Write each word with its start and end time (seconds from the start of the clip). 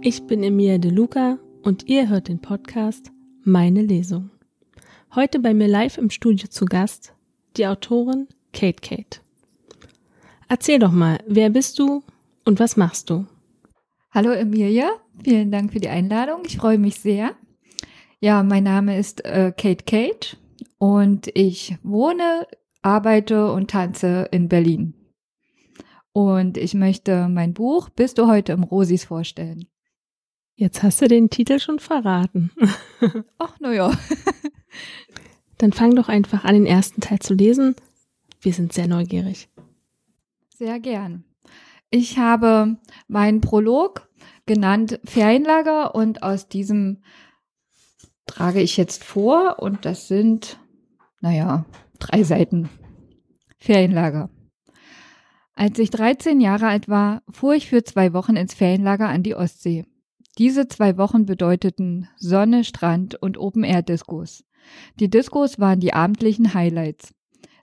ich 0.00 0.22
bin 0.26 0.44
Emilia 0.44 0.78
De 0.78 0.90
Luca 0.90 1.38
und 1.62 1.88
ihr 1.88 2.08
hört 2.08 2.28
den 2.28 2.40
Podcast 2.40 3.10
Meine 3.42 3.82
Lesung. 3.82 4.30
Heute 5.14 5.40
bei 5.40 5.54
mir 5.54 5.66
live 5.66 5.98
im 5.98 6.10
Studio 6.10 6.48
zu 6.48 6.66
Gast 6.66 7.14
die 7.56 7.66
Autorin 7.66 8.28
Kate 8.52 8.80
Kate. 8.80 9.20
Erzähl 10.48 10.78
doch 10.78 10.92
mal, 10.92 11.18
wer 11.26 11.50
bist 11.50 11.78
du 11.78 12.04
und 12.44 12.60
was 12.60 12.76
machst 12.76 13.10
du? 13.10 13.26
Hallo 14.12 14.30
Emilia, 14.30 14.88
vielen 15.24 15.50
Dank 15.50 15.72
für 15.72 15.80
die 15.80 15.88
Einladung. 15.88 16.42
Ich 16.46 16.58
freue 16.58 16.78
mich 16.78 17.00
sehr. 17.00 17.34
Ja, 18.20 18.42
mein 18.44 18.64
Name 18.64 18.98
ist 18.98 19.24
äh, 19.24 19.52
Kate 19.56 19.84
Kate 19.84 20.36
und 20.78 21.28
ich 21.34 21.76
wohne, 21.82 22.46
arbeite 22.82 23.52
und 23.52 23.70
tanze 23.70 24.28
in 24.30 24.48
Berlin. 24.48 24.94
Und 26.12 26.56
ich 26.56 26.74
möchte 26.74 27.28
mein 27.28 27.52
Buch 27.52 27.88
Bist 27.90 28.18
du 28.18 28.28
heute 28.28 28.52
im 28.52 28.62
Rosis 28.62 29.04
vorstellen. 29.04 29.66
Jetzt 30.60 30.82
hast 30.82 31.00
du 31.00 31.06
den 31.06 31.30
Titel 31.30 31.60
schon 31.60 31.78
verraten. 31.78 32.50
Ach, 33.38 33.60
naja. 33.60 33.92
Dann 35.58 35.72
fang 35.72 35.94
doch 35.94 36.08
einfach 36.08 36.42
an, 36.42 36.54
den 36.54 36.66
ersten 36.66 37.00
Teil 37.00 37.20
zu 37.20 37.32
lesen. 37.32 37.76
Wir 38.40 38.52
sind 38.52 38.72
sehr 38.72 38.88
neugierig. 38.88 39.48
Sehr 40.48 40.80
gern. 40.80 41.22
Ich 41.90 42.18
habe 42.18 42.76
meinen 43.06 43.40
Prolog 43.40 44.08
genannt 44.46 44.98
Ferienlager 45.04 45.94
und 45.94 46.24
aus 46.24 46.48
diesem 46.48 47.04
trage 48.26 48.60
ich 48.60 48.76
jetzt 48.76 49.04
vor 49.04 49.60
und 49.60 49.84
das 49.84 50.08
sind, 50.08 50.58
naja, 51.20 51.66
drei 52.00 52.24
Seiten. 52.24 52.68
Ferienlager. 53.58 54.28
Als 55.54 55.78
ich 55.78 55.90
13 55.90 56.40
Jahre 56.40 56.66
alt 56.66 56.88
war, 56.88 57.22
fuhr 57.30 57.54
ich 57.54 57.68
für 57.68 57.84
zwei 57.84 58.12
Wochen 58.12 58.34
ins 58.34 58.54
Ferienlager 58.54 59.08
an 59.08 59.22
die 59.22 59.36
Ostsee. 59.36 59.86
Diese 60.38 60.68
zwei 60.68 60.96
Wochen 60.96 61.26
bedeuteten 61.26 62.08
Sonne, 62.16 62.62
Strand 62.62 63.20
und 63.20 63.38
Open-Air-Diskos. 63.38 64.44
Die 65.00 65.10
Diskos 65.10 65.58
waren 65.58 65.80
die 65.80 65.94
abendlichen 65.94 66.54
Highlights. 66.54 67.12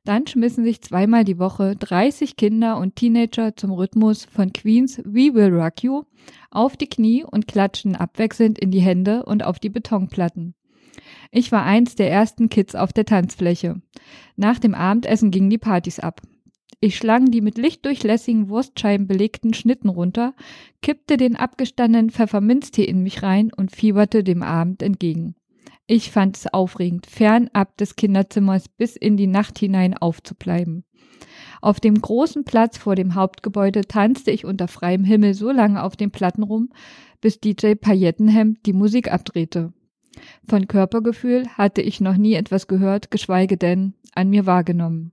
Dann 0.03 0.27
schmissen 0.27 0.65
sich 0.65 0.81
zweimal 0.81 1.23
die 1.23 1.39
Woche 1.39 1.77
30 1.77 2.35
Kinder 2.35 2.77
und 2.77 2.97
Teenager 2.97 3.55
zum 3.55 3.71
Rhythmus 3.71 4.25
von 4.25 4.51
Queens 4.51 4.99
We 5.05 5.33
Will 5.33 5.53
Rock 5.55 5.83
You 5.83 6.03
auf 6.51 6.75
die 6.75 6.87
Knie 6.87 7.23
und 7.23 7.47
klatschten 7.47 7.95
abwechselnd 7.95 8.59
in 8.59 8.71
die 8.71 8.81
Hände 8.81 9.23
und 9.23 9.43
auf 9.43 9.57
die 9.57 9.69
Betonplatten. 9.69 10.53
Ich 11.31 11.53
war 11.53 11.63
eins 11.63 11.95
der 11.95 12.11
ersten 12.11 12.49
Kids 12.49 12.75
auf 12.75 12.91
der 12.91 13.05
Tanzfläche. 13.05 13.81
Nach 14.35 14.59
dem 14.59 14.75
Abendessen 14.75 15.31
gingen 15.31 15.49
die 15.49 15.57
Partys 15.57 15.99
ab. 15.99 16.21
Ich 16.79 16.97
schlang 16.97 17.25
die 17.31 17.41
mit 17.41 17.57
lichtdurchlässigen 17.57 18.49
Wurstscheiben 18.49 19.07
belegten 19.07 19.53
Schnitten 19.53 19.89
runter, 19.89 20.33
kippte 20.81 21.17
den 21.17 21.35
abgestandenen 21.35 22.09
Pfefferminztee 22.09 22.83
in 22.83 23.01
mich 23.01 23.23
rein 23.23 23.51
und 23.55 23.75
fieberte 23.75 24.23
dem 24.23 24.43
Abend 24.43 24.83
entgegen. 24.83 25.35
Ich 25.87 26.11
fand 26.11 26.35
es 26.35 26.47
aufregend, 26.47 27.05
fernab 27.05 27.77
des 27.77 27.95
Kinderzimmers 27.95 28.67
bis 28.69 28.95
in 28.95 29.17
die 29.17 29.27
Nacht 29.27 29.59
hinein 29.59 29.95
aufzubleiben. 29.95 30.83
Auf 31.61 31.79
dem 31.79 31.99
großen 31.99 32.43
Platz 32.43 32.77
vor 32.77 32.95
dem 32.95 33.15
Hauptgebäude 33.15 33.81
tanzte 33.81 34.31
ich 34.31 34.45
unter 34.45 34.67
freiem 34.67 35.03
Himmel 35.03 35.33
so 35.33 35.51
lange 35.51 35.83
auf 35.83 35.95
den 35.95 36.11
Platten 36.11 36.43
rum, 36.43 36.69
bis 37.21 37.39
DJ 37.39 37.75
Paillettenhemd 37.75 38.65
die 38.65 38.73
Musik 38.73 39.11
abdrehte. 39.11 39.73
Von 40.47 40.67
Körpergefühl 40.67 41.47
hatte 41.49 41.81
ich 41.81 42.01
noch 42.01 42.17
nie 42.17 42.33
etwas 42.33 42.67
gehört, 42.67 43.11
geschweige 43.11 43.57
denn 43.57 43.93
an 44.13 44.29
mir 44.29 44.45
wahrgenommen. 44.45 45.11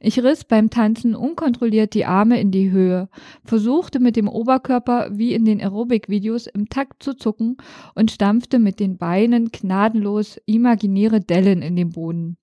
Ich 0.00 0.22
riss 0.22 0.44
beim 0.44 0.70
Tanzen 0.70 1.14
unkontrolliert 1.14 1.94
die 1.94 2.04
Arme 2.04 2.40
in 2.40 2.50
die 2.50 2.70
Höhe, 2.70 3.08
versuchte 3.44 4.00
mit 4.00 4.16
dem 4.16 4.28
Oberkörper 4.28 5.10
wie 5.12 5.34
in 5.34 5.44
den 5.44 5.60
Aerobic-Videos 5.60 6.46
im 6.46 6.68
Takt 6.68 7.02
zu 7.02 7.14
zucken 7.14 7.56
und 7.94 8.10
stampfte 8.10 8.58
mit 8.58 8.80
den 8.80 8.98
Beinen 8.98 9.50
gnadenlos 9.50 10.40
imaginäre 10.46 11.20
Dellen 11.20 11.62
in 11.62 11.76
den 11.76 11.90
Boden. 11.90 12.36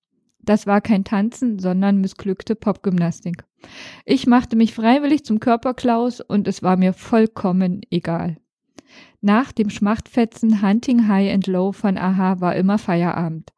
Das 0.46 0.66
war 0.66 0.80
kein 0.80 1.02
Tanzen, 1.02 1.58
sondern 1.58 2.00
missglückte 2.00 2.54
Popgymnastik. 2.54 3.44
Ich 4.04 4.26
machte 4.26 4.54
mich 4.54 4.74
freiwillig 4.74 5.24
zum 5.24 5.40
Körperklaus 5.40 6.20
und 6.20 6.46
es 6.46 6.62
war 6.62 6.76
mir 6.76 6.92
vollkommen 6.92 7.80
egal. 7.90 8.36
Nach 9.20 9.50
dem 9.50 9.70
Schmachtfetzen 9.70 10.62
Hunting 10.62 11.08
High 11.08 11.34
and 11.34 11.48
Low 11.48 11.72
von 11.72 11.98
Aha 11.98 12.40
war 12.40 12.54
immer 12.54 12.78
Feierabend. 12.78 13.52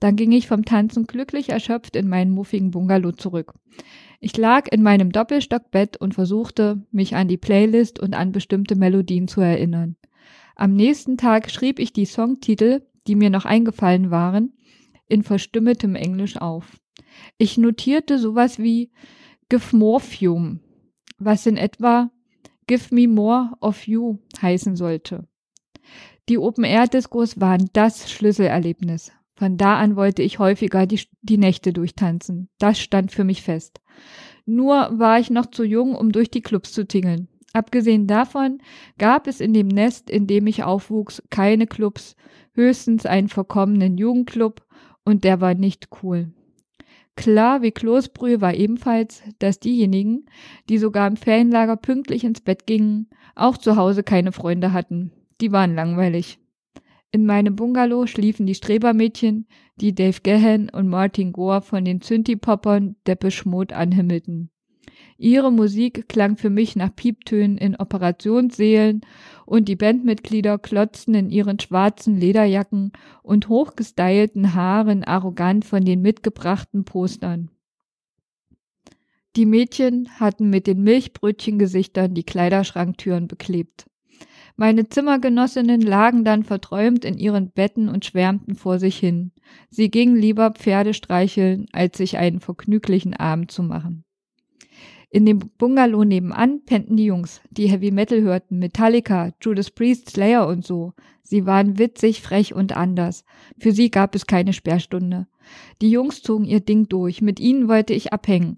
Dann 0.00 0.16
ging 0.16 0.32
ich 0.32 0.46
vom 0.46 0.64
Tanzen 0.64 1.06
glücklich 1.06 1.48
erschöpft 1.48 1.96
in 1.96 2.08
meinen 2.08 2.30
muffigen 2.30 2.70
Bungalow 2.70 3.12
zurück. 3.12 3.54
Ich 4.20 4.36
lag 4.36 4.68
in 4.70 4.82
meinem 4.82 5.12
Doppelstockbett 5.12 5.96
und 5.96 6.14
versuchte, 6.14 6.82
mich 6.90 7.14
an 7.14 7.28
die 7.28 7.36
Playlist 7.36 7.98
und 7.98 8.14
an 8.14 8.32
bestimmte 8.32 8.76
Melodien 8.76 9.28
zu 9.28 9.40
erinnern. 9.40 9.96
Am 10.54 10.74
nächsten 10.74 11.16
Tag 11.16 11.50
schrieb 11.50 11.78
ich 11.78 11.92
die 11.92 12.06
Songtitel, 12.06 12.82
die 13.06 13.14
mir 13.14 13.30
noch 13.30 13.44
eingefallen 13.44 14.10
waren, 14.10 14.54
in 15.08 15.22
verstümmeltem 15.22 15.94
Englisch 15.94 16.36
auf. 16.38 16.80
Ich 17.38 17.58
notierte 17.58 18.18
sowas 18.18 18.58
wie 18.58 18.90
Give 19.48 19.76
Morphium, 19.76 20.60
was 21.18 21.46
in 21.46 21.56
etwa 21.56 22.10
Give 22.66 22.92
me 22.94 23.06
more 23.06 23.52
of 23.60 23.86
you 23.86 24.18
heißen 24.42 24.76
sollte. 24.76 25.28
Die 26.28 26.38
Open-Air-Diskos 26.38 27.40
waren 27.40 27.70
das 27.72 28.10
Schlüsselerlebnis. 28.10 29.12
Von 29.36 29.58
da 29.58 29.76
an 29.78 29.96
wollte 29.96 30.22
ich 30.22 30.38
häufiger 30.38 30.86
die, 30.86 31.00
die 31.20 31.38
Nächte 31.38 31.72
durchtanzen. 31.72 32.48
Das 32.58 32.80
stand 32.80 33.12
für 33.12 33.24
mich 33.24 33.42
fest. 33.42 33.80
Nur 34.46 34.98
war 34.98 35.20
ich 35.20 35.30
noch 35.30 35.46
zu 35.46 35.62
jung, 35.62 35.94
um 35.94 36.10
durch 36.10 36.30
die 36.30 36.40
Clubs 36.40 36.72
zu 36.72 36.86
tingeln. 36.86 37.28
Abgesehen 37.52 38.06
davon 38.06 38.58
gab 38.98 39.26
es 39.26 39.40
in 39.40 39.52
dem 39.52 39.68
Nest, 39.68 40.10
in 40.10 40.26
dem 40.26 40.46
ich 40.46 40.64
aufwuchs, 40.64 41.22
keine 41.30 41.66
Clubs, 41.66 42.16
höchstens 42.52 43.06
einen 43.06 43.28
verkommenen 43.28 43.98
Jugendclub, 43.98 44.62
und 45.04 45.22
der 45.22 45.40
war 45.40 45.54
nicht 45.54 45.88
cool. 46.02 46.32
Klar 47.14 47.62
wie 47.62 47.70
Kloßbrühe 47.70 48.40
war 48.40 48.54
ebenfalls, 48.54 49.22
dass 49.38 49.60
diejenigen, 49.60 50.26
die 50.68 50.78
sogar 50.78 51.06
im 51.06 51.16
Ferienlager 51.16 51.76
pünktlich 51.76 52.24
ins 52.24 52.40
Bett 52.40 52.66
gingen, 52.66 53.08
auch 53.34 53.56
zu 53.56 53.76
Hause 53.76 54.02
keine 54.02 54.32
Freunde 54.32 54.72
hatten. 54.72 55.12
Die 55.40 55.52
waren 55.52 55.74
langweilig. 55.74 56.38
In 57.16 57.24
meinem 57.24 57.56
Bungalow 57.56 58.06
schliefen 58.06 58.44
die 58.44 58.54
Strebermädchen, 58.54 59.46
die 59.80 59.94
Dave 59.94 60.20
Gahan 60.22 60.68
und 60.68 60.86
Martin 60.86 61.32
Gore 61.32 61.62
von 61.62 61.82
den 61.82 62.02
Synthie-Poppern 62.02 62.96
Depeche 63.06 63.48
Mode 63.48 63.74
anhimmelten. 63.74 64.50
Ihre 65.16 65.50
Musik 65.50 66.10
klang 66.10 66.36
für 66.36 66.50
mich 66.50 66.76
nach 66.76 66.94
Pieptönen 66.94 67.56
in 67.56 67.74
Operationsseelen 67.74 69.00
und 69.46 69.66
die 69.66 69.76
Bandmitglieder 69.76 70.58
klotzten 70.58 71.14
in 71.14 71.30
ihren 71.30 71.58
schwarzen 71.58 72.20
Lederjacken 72.20 72.92
und 73.22 73.48
hochgestylten 73.48 74.52
Haaren 74.52 75.02
arrogant 75.02 75.64
von 75.64 75.86
den 75.86 76.02
mitgebrachten 76.02 76.84
Postern. 76.84 77.50
Die 79.36 79.46
Mädchen 79.46 80.10
hatten 80.20 80.50
mit 80.50 80.66
den 80.66 80.82
Milchbrötchengesichtern 80.82 82.12
die 82.12 82.24
Kleiderschranktüren 82.24 83.26
beklebt. 83.26 83.86
Meine 84.58 84.88
Zimmergenossinnen 84.88 85.82
lagen 85.82 86.24
dann 86.24 86.42
verträumt 86.42 87.04
in 87.04 87.18
ihren 87.18 87.50
Betten 87.50 87.90
und 87.90 88.06
schwärmten 88.06 88.54
vor 88.54 88.78
sich 88.78 88.96
hin. 88.96 89.32
Sie 89.68 89.90
gingen 89.90 90.16
lieber 90.16 90.50
Pferde 90.52 90.94
streicheln, 90.94 91.66
als 91.72 91.98
sich 91.98 92.16
einen 92.16 92.40
vergnüglichen 92.40 93.14
Abend 93.14 93.50
zu 93.50 93.62
machen. 93.62 94.04
In 95.10 95.26
dem 95.26 95.38
Bungalow 95.58 96.04
nebenan 96.04 96.64
pennten 96.64 96.96
die 96.96 97.04
Jungs, 97.04 97.40
die 97.50 97.70
Heavy 97.70 97.90
Metal 97.90 98.22
hörten, 98.22 98.58
Metallica, 98.58 99.32
Judas 99.40 99.70
Priest, 99.70 100.10
Slayer 100.10 100.46
und 100.48 100.64
so. 100.64 100.94
Sie 101.22 101.46
waren 101.46 101.78
witzig, 101.78 102.22
frech 102.22 102.54
und 102.54 102.76
anders. 102.76 103.24
Für 103.58 103.72
sie 103.72 103.90
gab 103.90 104.14
es 104.14 104.26
keine 104.26 104.52
Sperrstunde. 104.52 105.26
Die 105.80 105.90
Jungs 105.90 106.22
zogen 106.22 106.44
ihr 106.44 106.60
Ding 106.60 106.88
durch, 106.88 107.22
mit 107.22 107.40
ihnen 107.40 107.68
wollte 107.68 107.92
ich 107.92 108.12
abhängen. 108.12 108.56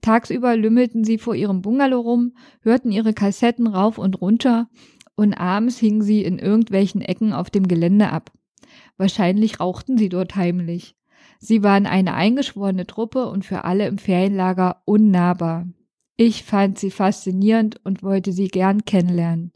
Tagsüber 0.00 0.56
lümmelten 0.56 1.04
sie 1.04 1.18
vor 1.18 1.34
ihrem 1.34 1.62
Bungalow 1.62 2.00
rum, 2.00 2.32
hörten 2.62 2.90
ihre 2.90 3.12
Kassetten 3.12 3.66
rauf 3.66 3.98
und 3.98 4.20
runter, 4.20 4.68
und 5.14 5.34
abends 5.34 5.78
hingen 5.78 6.02
sie 6.02 6.22
in 6.22 6.38
irgendwelchen 6.38 7.00
Ecken 7.00 7.32
auf 7.32 7.50
dem 7.50 7.68
Gelände 7.68 8.10
ab. 8.10 8.32
Wahrscheinlich 8.96 9.60
rauchten 9.60 9.98
sie 9.98 10.08
dort 10.08 10.36
heimlich. 10.36 10.96
Sie 11.38 11.62
waren 11.62 11.86
eine 11.86 12.14
eingeschworene 12.14 12.86
Truppe 12.86 13.28
und 13.28 13.44
für 13.44 13.64
alle 13.64 13.86
im 13.86 13.98
Ferienlager 13.98 14.82
unnahbar. 14.84 15.66
Ich 16.16 16.44
fand 16.44 16.78
sie 16.78 16.90
faszinierend 16.90 17.80
und 17.84 18.02
wollte 18.02 18.32
sie 18.32 18.48
gern 18.48 18.84
kennenlernen. 18.84 19.52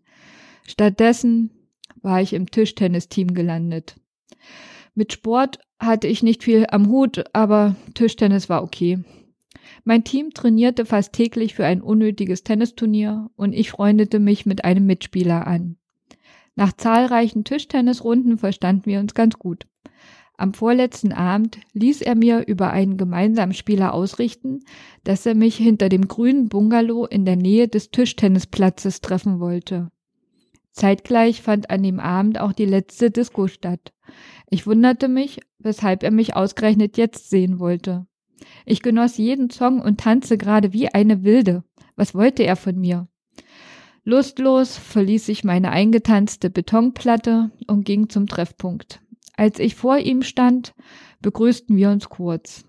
Stattdessen 0.66 1.50
war 2.02 2.20
ich 2.20 2.32
im 2.32 2.50
Tischtennisteam 2.50 3.34
gelandet. 3.34 3.96
Mit 4.94 5.12
Sport 5.12 5.60
hatte 5.78 6.08
ich 6.08 6.22
nicht 6.22 6.42
viel 6.42 6.66
am 6.70 6.88
Hut, 6.88 7.24
aber 7.32 7.76
Tischtennis 7.94 8.48
war 8.48 8.62
okay. 8.62 9.04
Mein 9.84 10.04
Team 10.04 10.30
trainierte 10.32 10.84
fast 10.84 11.12
täglich 11.12 11.54
für 11.54 11.64
ein 11.64 11.80
unnötiges 11.80 12.44
Tennisturnier 12.44 13.30
und 13.36 13.52
ich 13.52 13.70
freundete 13.70 14.18
mich 14.18 14.46
mit 14.46 14.64
einem 14.64 14.86
Mitspieler 14.86 15.46
an. 15.46 15.76
Nach 16.54 16.72
zahlreichen 16.72 17.44
Tischtennisrunden 17.44 18.38
verstanden 18.38 18.86
wir 18.86 19.00
uns 19.00 19.14
ganz 19.14 19.38
gut. 19.38 19.66
Am 20.38 20.52
vorletzten 20.52 21.12
Abend 21.12 21.58
ließ 21.72 22.02
er 22.02 22.14
mir 22.14 22.46
über 22.46 22.70
einen 22.70 22.98
gemeinsamen 22.98 23.54
Spieler 23.54 23.94
ausrichten, 23.94 24.60
dass 25.04 25.24
er 25.24 25.34
mich 25.34 25.56
hinter 25.56 25.88
dem 25.88 26.08
grünen 26.08 26.48
Bungalow 26.48 27.06
in 27.06 27.24
der 27.24 27.36
Nähe 27.36 27.68
des 27.68 27.90
Tischtennisplatzes 27.90 29.00
treffen 29.00 29.40
wollte. 29.40 29.90
Zeitgleich 30.72 31.40
fand 31.40 31.70
an 31.70 31.82
dem 31.82 31.98
Abend 31.98 32.38
auch 32.38 32.52
die 32.52 32.66
letzte 32.66 33.10
Disco 33.10 33.48
statt. 33.48 33.94
Ich 34.50 34.66
wunderte 34.66 35.08
mich, 35.08 35.40
weshalb 35.58 36.02
er 36.02 36.10
mich 36.10 36.36
ausgerechnet 36.36 36.98
jetzt 36.98 37.30
sehen 37.30 37.58
wollte. 37.58 38.06
Ich 38.64 38.82
genoss 38.82 39.16
jeden 39.16 39.50
Song 39.50 39.80
und 39.80 40.00
tanzte 40.00 40.38
gerade 40.38 40.72
wie 40.72 40.88
eine 40.88 41.24
Wilde. 41.24 41.64
Was 41.96 42.14
wollte 42.14 42.42
er 42.42 42.56
von 42.56 42.78
mir? 42.78 43.08
Lustlos 44.04 44.76
verließ 44.76 45.28
ich 45.28 45.42
meine 45.42 45.70
eingetanzte 45.70 46.48
Betonplatte 46.48 47.50
und 47.66 47.84
ging 47.84 48.08
zum 48.08 48.26
Treffpunkt. 48.26 49.00
Als 49.36 49.58
ich 49.58 49.74
vor 49.74 49.98
ihm 49.98 50.22
stand, 50.22 50.74
begrüßten 51.22 51.76
wir 51.76 51.90
uns 51.90 52.08
kurz. 52.08 52.64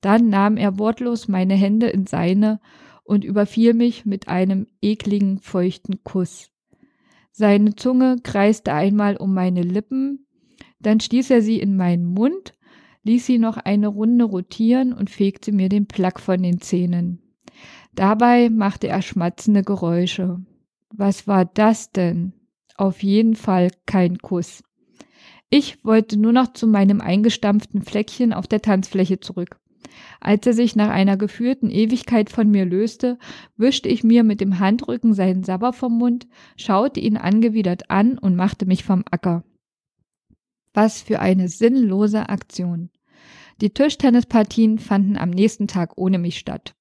Dann 0.00 0.28
nahm 0.28 0.56
er 0.56 0.78
wortlos 0.78 1.28
meine 1.28 1.54
Hände 1.54 1.88
in 1.88 2.06
seine 2.06 2.60
und 3.02 3.24
überfiel 3.24 3.74
mich 3.74 4.06
mit 4.06 4.28
einem 4.28 4.66
ekligen, 4.80 5.40
feuchten 5.40 6.02
Kuss. 6.04 6.50
Seine 7.32 7.74
Zunge 7.74 8.16
kreiste 8.22 8.72
einmal 8.72 9.16
um 9.16 9.34
meine 9.34 9.62
Lippen, 9.62 10.26
dann 10.78 11.00
stieß 11.00 11.30
er 11.30 11.42
sie 11.42 11.58
in 11.58 11.76
meinen 11.76 12.06
Mund, 12.06 12.54
ließ 13.06 13.24
sie 13.24 13.38
noch 13.38 13.56
eine 13.56 13.86
Runde 13.86 14.24
rotieren 14.24 14.92
und 14.92 15.10
fegte 15.10 15.52
mir 15.52 15.68
den 15.68 15.86
Plack 15.86 16.20
von 16.20 16.42
den 16.42 16.60
Zähnen. 16.60 17.20
Dabei 17.94 18.50
machte 18.50 18.88
er 18.88 19.00
schmatzende 19.00 19.62
Geräusche. 19.62 20.40
Was 20.90 21.26
war 21.26 21.44
das 21.44 21.92
denn? 21.92 22.32
Auf 22.76 23.02
jeden 23.02 23.36
Fall 23.36 23.70
kein 23.86 24.18
Kuss. 24.18 24.62
Ich 25.48 25.84
wollte 25.84 26.18
nur 26.18 26.32
noch 26.32 26.52
zu 26.52 26.66
meinem 26.66 27.00
eingestampften 27.00 27.82
Fleckchen 27.82 28.32
auf 28.32 28.48
der 28.48 28.60
Tanzfläche 28.60 29.20
zurück. 29.20 29.60
Als 30.20 30.46
er 30.46 30.52
sich 30.52 30.74
nach 30.74 30.90
einer 30.90 31.16
geführten 31.16 31.70
Ewigkeit 31.70 32.28
von 32.28 32.50
mir 32.50 32.64
löste, 32.64 33.18
wischte 33.56 33.88
ich 33.88 34.02
mir 34.02 34.24
mit 34.24 34.40
dem 34.40 34.58
Handrücken 34.58 35.14
seinen 35.14 35.44
Sabber 35.44 35.72
vom 35.72 35.96
Mund, 35.96 36.26
schaute 36.56 37.00
ihn 37.00 37.16
angewidert 37.16 37.88
an 37.88 38.18
und 38.18 38.34
machte 38.34 38.66
mich 38.66 38.84
vom 38.84 39.04
Acker. 39.10 39.44
Was 40.74 41.00
für 41.00 41.20
eine 41.20 41.48
sinnlose 41.48 42.28
Aktion. 42.28 42.90
Die 43.60 43.70
Tischtennispartien 43.70 44.78
fanden 44.78 45.16
am 45.16 45.30
nächsten 45.30 45.66
Tag 45.66 45.92
ohne 45.96 46.18
mich 46.18 46.38
statt. 46.38 46.74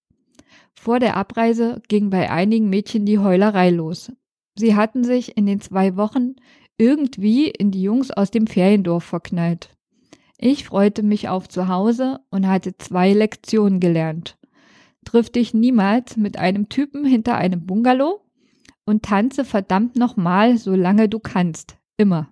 Vor 0.74 1.00
der 1.00 1.16
Abreise 1.16 1.81
ging 1.88 2.10
bei 2.10 2.30
einigen 2.30 2.69
Mädchen 2.69 3.06
die 3.06 3.19
Heulerei 3.19 3.69
los. 3.69 4.12
Sie 4.56 4.75
hatten 4.75 5.04
sich 5.04 5.38
in 5.38 5.45
den 5.45 5.62
zwei 5.62 5.95
Wochen 5.95 6.36
irgendwie 6.77 7.50
in 7.50 7.72
die 7.72 7.81
Jungs 7.81 8.12
aus 8.12 8.30
dem 8.30 8.48
Feriendorf 8.48 9.06
verknallt. 9.06 9.69
Ich 10.38 10.66
freute 10.66 11.01
mich 11.01 11.30
auf 11.30 11.48
zu 11.48 11.69
Hause 11.69 12.19
und 12.30 12.48
hatte 12.48 12.77
zwei 12.77 13.13
Lektionen 13.13 13.80
gelernt. 13.80 14.38
Triff 15.06 15.30
dich 15.30 15.54
niemals 15.54 16.18
mit 16.18 16.38
einem 16.38 16.68
Typen 16.68 17.06
hinter 17.06 17.38
einem 17.38 17.66
Bungalow 17.66 18.22
und 18.86 19.04
tanze 19.04 19.45
verdammt 19.45 19.95
nochmal, 19.95 20.57
solange 20.57 21.07
du 21.07 21.19
kannst. 21.19 21.77
Immer. 21.95 22.30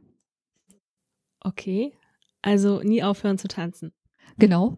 Okay. 1.40 1.94
Also 2.42 2.82
nie 2.82 3.04
aufhören 3.04 3.38
zu 3.38 3.48
tanzen. 3.48 3.94
Genau. 4.38 4.78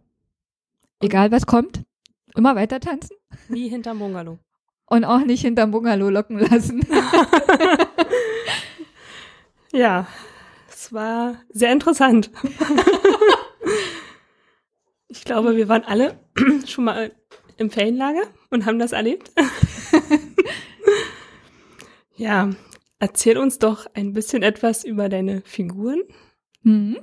Egal 1.01 1.31
was 1.31 1.45
kommt, 1.45 1.83
immer 2.35 2.55
weiter 2.55 2.79
tanzen. 2.79 3.15
Nie 3.49 3.69
hinterm 3.69 3.99
Bungalow. 3.99 4.39
Und 4.87 5.03
auch 5.03 5.19
nicht 5.19 5.41
hinterm 5.41 5.71
Bungalow 5.71 6.09
locken 6.09 6.39
lassen. 6.39 6.81
Ja, 9.75 10.07
es 10.69 10.93
war 10.93 11.35
sehr 11.49 11.73
interessant. 11.73 12.31
ich 15.09 15.25
glaube, 15.25 15.57
wir 15.57 15.67
waren 15.67 15.83
alle 15.83 16.17
schon 16.65 16.85
mal 16.85 17.11
im 17.57 17.69
Ferienlager 17.69 18.21
und 18.51 18.65
haben 18.65 18.79
das 18.79 18.93
erlebt. 18.93 19.33
ja, 22.15 22.51
erzähl 22.99 23.37
uns 23.37 23.59
doch 23.59 23.85
ein 23.93 24.13
bisschen 24.13 24.43
etwas 24.43 24.85
über 24.85 25.09
deine 25.09 25.41
Figuren. 25.41 26.03
Mhm. 26.63 26.99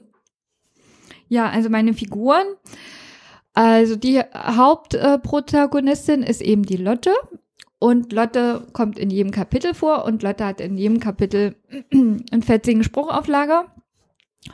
Ja, 1.33 1.49
also 1.49 1.71
meine 1.71 1.95
Figuren. 1.95 2.45
Also 3.55 3.97
die 3.97 4.21
Hauptprotagonistin 4.21 6.23
ist 6.23 6.43
eben 6.43 6.63
die 6.63 6.77
Lotte. 6.77 7.15
Und 7.79 8.13
Lotte 8.13 8.67
kommt 8.75 8.99
in 8.99 9.09
jedem 9.09 9.33
Kapitel 9.33 9.73
vor 9.73 10.05
und 10.05 10.23
Lotte 10.23 10.45
hat 10.45 10.61
in 10.61 10.77
jedem 10.77 11.01
Kapitel 11.01 11.57
einen 11.91 12.43
fetzigen 12.43 12.85
Spruch 12.85 13.09
auf 13.09 13.29
Lager. 13.29 13.75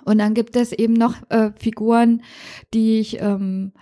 Und 0.05 0.19
dann 0.19 0.35
gibt 0.35 0.55
es 0.55 0.73
eben 0.73 0.93
noch 0.93 1.17
äh, 1.31 1.51
Figuren, 1.59 2.23
die 2.73 3.01
ich 3.01 3.21
ähm, 3.21 3.73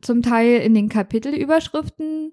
zum 0.00 0.22
Teil 0.22 0.62
in 0.62 0.72
den 0.72 0.88
Kapitelüberschriften 0.88 2.32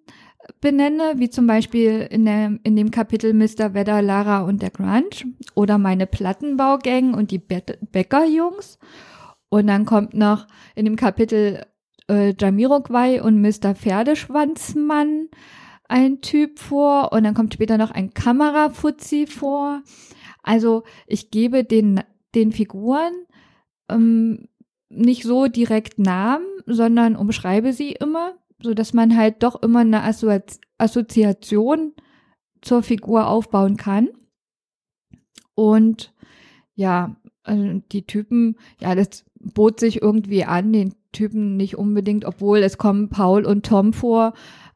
benenne, 0.61 1.15
wie 1.17 1.29
zum 1.29 1.45
Beispiel 1.45 2.07
in, 2.09 2.23
der, 2.23 2.57
in 2.63 2.77
dem 2.77 2.89
Kapitel 2.89 3.33
Mr. 3.33 3.73
Vedder, 3.73 4.01
Lara 4.01 4.43
und 4.43 4.61
der 4.61 4.69
Grunge 4.69 5.09
oder 5.55 5.77
meine 5.77 6.07
Plattenbaugang 6.07 7.13
und 7.13 7.31
die 7.31 7.39
Bäckerjungs. 7.39 8.79
Und 9.49 9.67
dann 9.67 9.85
kommt 9.85 10.13
noch 10.13 10.47
in 10.75 10.85
dem 10.85 10.95
Kapitel 10.95 11.65
äh, 12.09 12.33
Jamiroquai 12.37 13.21
und 13.21 13.41
Mr. 13.41 13.75
Pferdeschwanzmann 13.75 15.29
ein 15.87 16.21
Typ 16.21 16.59
vor 16.59 17.13
und 17.13 17.23
dann 17.23 17.33
kommt 17.33 17.53
später 17.53 17.77
noch 17.77 17.91
ein 17.91 18.13
Kamerafuzzi 18.13 19.25
vor. 19.25 19.81
Also 20.43 20.83
ich 21.05 21.31
gebe 21.31 21.63
den, 21.63 22.01
den 22.35 22.51
Figuren 22.51 23.13
ähm, 23.89 24.47
nicht 24.89 25.23
so 25.23 25.47
direkt 25.47 25.99
Namen, 25.99 26.45
sondern 26.65 27.15
umschreibe 27.15 27.73
sie 27.73 27.91
immer, 27.91 28.35
so 28.61 28.73
dass 28.73 28.93
man 28.93 29.15
halt 29.15 29.43
doch 29.43 29.61
immer 29.61 29.79
eine 29.79 30.03
Assozi 30.03 30.59
Assoziation 30.79 31.93
zur 32.61 32.83
Figur 32.83 33.27
aufbauen 33.27 33.77
kann. 33.77 34.09
Und 35.55 36.13
ja, 36.75 37.15
also 37.41 37.81
die 37.91 38.05
Typen, 38.05 38.57
ja, 38.79 38.93
das 38.93 39.25
bot 39.53 39.79
sich 39.79 40.01
irgendwie 40.01 40.45
an, 40.45 40.73
den 40.73 40.93
Typen 41.11 41.57
nicht 41.57 41.77
unbedingt, 41.77 42.25
obwohl 42.25 42.59
es 42.59 42.77
kommen 42.77 43.09
Paul 43.09 43.45
und 43.45 43.65
Tom 43.65 43.93
vor, 43.93 44.33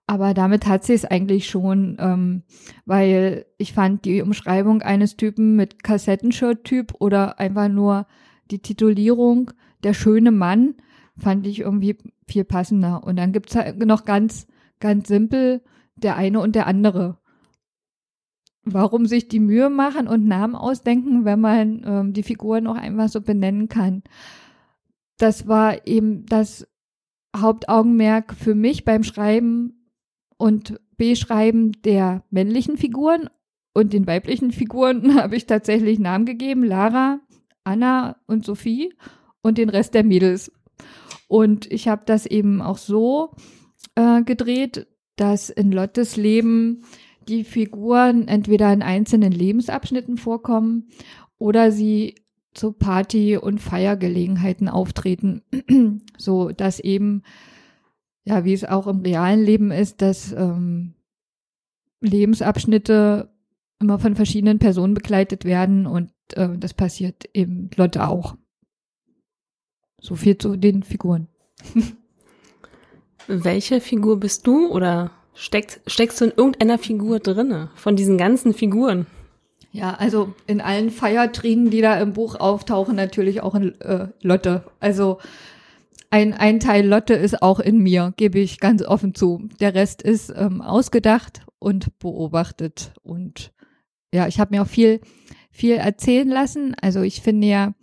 aber 0.08 0.34
damit 0.34 0.68
hat 0.68 0.84
sie 0.84 0.94
es 0.94 1.06
eigentlich 1.06 1.48
schon, 1.48 1.96
ähm, 2.00 2.44
weil 2.86 3.46
ich 3.58 3.74
fand 3.74 4.04
die 4.04 4.22
Umschreibung 4.22 4.82
eines 4.82 5.16
Typen 5.16 5.56
mit 5.56 5.84
Kassettenshirt-Typ 5.84 6.96
oder 7.00 7.40
einfach 7.40 7.70
nur 7.70 8.08
die 8.50 8.60
Titulierung 8.60 9.51
der 9.84 9.94
schöne 9.94 10.32
Mann 10.32 10.75
fand 11.18 11.48
ich 11.48 11.60
irgendwie 11.60 11.98
viel 12.28 12.44
passender. 12.44 13.04
Und 13.04 13.18
dann 13.18 13.32
gibt's 13.32 13.56
halt 13.56 13.80
noch 13.86 14.06
ganz, 14.06 14.48
ganz 14.80 15.08
simpel 15.08 15.62
der 15.96 16.18
eine 16.18 16.40
und 16.40 16.56
der 16.56 16.68
andere. 16.68 17.18
Warum 18.63 19.06
sich 19.06 19.28
die 19.28 19.40
Mühe 19.40 19.70
machen 19.70 20.08
und 20.08 20.28
Namen 20.28 20.56
ausdenken, 20.56 21.25
wenn 21.25 21.40
man 21.40 21.84
ähm, 21.86 22.13
die 22.13 22.24
Figuren 22.24 22.68
auch 22.68 22.75
einfach 22.75 23.10
so 23.10 23.22
benennen 23.22 23.70
kann? 23.70 24.04
Das 25.22 25.48
war 25.48 25.86
eben 25.86 26.25
das 26.25 26.68
Hauptaugenmerk 27.38 28.34
für 28.34 28.56
mich 28.56 28.86
beim 28.86 29.04
Schreiben 29.04 29.88
und 30.38 30.82
Beschreiben 30.98 31.74
der 31.84 32.24
männlichen 32.32 32.75
Figuren 32.75 33.30
und 33.75 33.94
den 33.94 34.08
weiblichen 34.08 34.51
Figuren 34.51 35.13
habe 35.22 35.36
ich 35.36 35.46
tatsächlich 35.46 36.00
Namen 36.00 36.25
gegeben, 36.25 36.63
Lara, 36.63 37.20
Anna 37.63 38.18
und 38.25 38.46
Sophie 38.46 38.96
und 39.44 39.60
den 39.60 39.70
Rest 39.70 39.94
der 39.94 40.04
Mädels. 40.04 40.51
Und 41.28 41.72
ich 41.72 41.88
habe 41.88 42.01
das 42.08 42.25
eben 42.25 42.60
auch 42.60 42.80
so 42.80 43.36
äh, 43.94 44.24
gedreht, 44.24 44.88
dass 45.18 45.51
in 45.51 45.72
Lottes 45.72 46.18
Leben 46.18 46.82
die 47.28 47.44
Figuren 47.44 48.28
entweder 48.28 48.74
in 48.74 48.82
einzelnen 48.82 49.32
Lebensabschnitten 49.32 50.18
vorkommen 50.18 50.90
oder 51.38 51.72
sie 51.72 52.16
zu 52.53 52.72
Party- 52.74 53.38
und 53.38 53.60
Feiergelegenheiten 53.60 54.67
auftreten, 54.67 55.41
so 56.17 56.50
dass 56.50 56.79
eben 56.79 57.24
ja, 58.24 58.46
wie 58.46 58.53
es 58.53 58.65
auch 58.65 58.88
im 58.88 59.01
realen 59.01 59.43
Leben 59.43 59.72
ist, 59.72 60.01
dass 60.01 60.31
ähm, 60.31 60.93
Lebensabschnitte 62.01 63.29
immer 63.79 64.00
von 64.00 64.15
verschiedenen 64.15 64.60
Personen 64.60 64.93
begleitet 64.93 65.46
werden 65.46 65.88
und 65.88 66.12
äh, 66.36 66.50
das 66.58 66.74
passiert 66.74 67.29
eben 67.34 67.70
Lotte 67.75 68.08
auch. 68.08 68.38
So 70.00 70.15
viel 70.15 70.38
zu 70.38 70.55
den 70.55 70.84
Figuren. 70.84 71.27
Welche 73.27 73.81
Figur 73.81 74.20
bist 74.20 74.46
du 74.48 74.67
oder 74.70 75.12
steckst, 75.34 75.81
steckst 75.88 76.22
du 76.22 76.25
in 76.25 76.31
irgendeiner 76.36 76.77
Figur 76.77 77.20
drinne 77.20 77.70
von 77.75 77.96
diesen 77.96 78.17
ganzen 78.17 78.53
Figuren? 78.53 79.08
Ja, 79.72 79.94
also 79.94 80.34
in 80.48 80.60
allen 80.60 80.90
Feiertränen, 80.90 81.70
die 81.70 81.82
da 81.82 82.00
im 82.00 82.13
Buch 82.13 82.36
auftauchen, 82.40 82.96
natürlich 82.96 83.42
auch 83.42 83.56
in 83.56 83.80
äh, 83.80 84.08
Lotte. 84.22 84.66
Also 84.82 85.20
ein, 86.10 86.34
ein 86.34 86.60
Teil 86.60 86.86
Lotte 86.86 87.13
ist 87.13 87.42
auch 87.42 87.62
in 87.62 87.78
mir, 87.78 88.13
gebe 88.18 88.40
ich 88.40 88.60
ganz 88.60 88.84
offen 88.84 89.16
zu. 89.16 89.48
Der 89.62 89.74
Rest 89.74 90.01
ist 90.01 90.32
ähm, 90.36 90.62
ausgedacht 90.62 91.46
und 91.58 91.98
beobachtet. 92.00 92.92
Und 93.01 93.54
ja, 94.13 94.28
ich 94.28 94.42
habe 94.42 94.54
mir 94.54 94.63
auch 94.63 94.68
viel, 94.68 95.00
viel 95.51 95.75
erzählen 95.75 96.28
lassen. 96.28 96.75
Also 96.82 97.01
ich 97.01 97.22
finde 97.22 97.48
ja, 97.48 97.74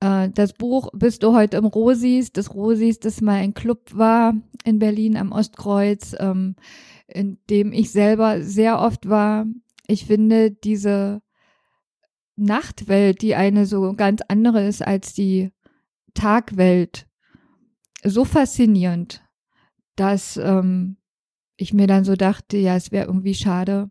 äh, 0.00 0.28
das 0.30 0.54
Buch 0.54 0.88
Bist 0.92 1.22
du 1.22 1.32
heute 1.32 1.58
im 1.58 1.66
Rosis, 1.66 2.32
das 2.32 2.52
Rosis, 2.52 2.98
das 2.98 3.20
mal 3.20 3.36
ein 3.36 3.54
Club 3.54 3.90
war 3.92 4.34
in 4.64 4.80
Berlin 4.80 5.16
am 5.16 5.30
Ostkreuz, 5.30 6.16
ähm, 6.18 6.56
in 7.06 7.38
dem 7.48 7.72
ich 7.72 7.92
selber 7.92 8.42
sehr 8.42 8.80
oft 8.80 9.08
war. 9.08 9.46
Ich 9.90 10.06
finde 10.06 10.52
diese 10.52 11.20
Nachtwelt, 12.36 13.22
die 13.22 13.34
eine 13.34 13.66
so 13.66 13.92
ganz 13.94 14.22
andere 14.28 14.64
ist 14.64 14.86
als 14.86 15.14
die 15.14 15.50
Tagwelt, 16.14 17.08
so 18.04 18.24
faszinierend, 18.24 19.22
dass 19.96 20.36
ähm, 20.36 20.96
ich 21.56 21.74
mir 21.74 21.88
dann 21.88 22.04
so 22.04 22.14
dachte, 22.14 22.56
ja, 22.56 22.76
es 22.76 22.92
wäre 22.92 23.06
irgendwie 23.06 23.34
schade, 23.34 23.90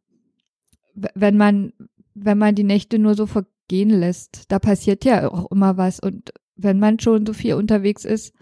wenn 0.94 1.36
man, 1.36 1.74
wenn 2.14 2.38
man 2.38 2.56
die 2.56 2.64
Nächte 2.64 2.98
nur 2.98 3.16
so 3.16 3.26
vergehen 3.26 3.90
lässt. 3.90 4.52
Da 4.52 4.58
passiert 4.58 5.04
ja 5.04 5.30
auch 5.30 5.52
immer 5.52 5.76
was. 5.76 6.00
Und 6.00 6.32
wenn 6.56 6.80
man 6.80 7.00
schon 7.00 7.26
so 7.26 7.34
viel 7.34 7.56
unterwegs 7.56 8.06
ist, 8.06 8.34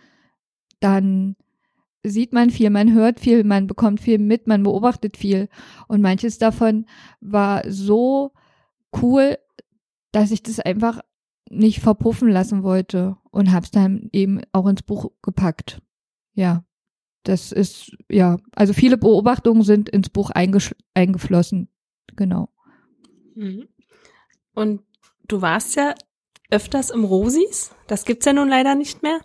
dann 0.80 1.36
sieht 2.04 2.34
man 2.34 2.50
viel, 2.50 2.70
man 2.70 2.94
hört 2.94 3.20
viel, 3.20 3.44
man 3.44 3.68
bekommt 3.68 4.00
viel 4.00 4.18
mit, 4.18 4.48
man 4.48 4.64
beobachtet 4.64 5.18
viel. 5.18 5.50
Und 5.88 6.02
manches 6.02 6.38
davon 6.38 6.86
war 7.20 7.64
so 7.70 8.32
cool, 9.02 9.38
dass 10.12 10.32
ich 10.32 10.44
das 10.44 10.60
einfach 10.60 11.02
nicht 11.50 11.80
verpuffen 11.80 12.30
lassen 12.30 12.64
wollte 12.64 13.18
und 13.32 13.52
habe 13.52 13.66
es 13.66 13.72
dann 13.72 14.10
eben 14.12 14.42
auch 14.52 14.68
ins 14.68 14.84
Buch 14.84 15.12
gepackt. 15.22 15.82
Ja, 16.34 16.66
das 17.24 17.52
ist, 17.52 17.96
ja, 18.10 18.38
also 18.56 18.74
viele 18.74 18.98
Beobachtungen 18.98 19.64
sind 19.64 19.90
ins 19.90 20.10
Buch 20.10 20.32
eingeflossen. 20.32 21.70
Genau. 22.16 22.50
Mhm. 23.36 23.68
Und 24.54 24.82
du 25.28 25.42
warst 25.42 25.76
ja 25.76 25.94
öfters 26.50 26.90
im 26.90 27.04
Rosis. 27.04 27.72
Das 27.88 28.06
gibt's 28.06 28.26
ja 28.26 28.34
nun 28.34 28.50
leider 28.50 28.76
nicht 28.76 29.04
mehr. 29.04 29.20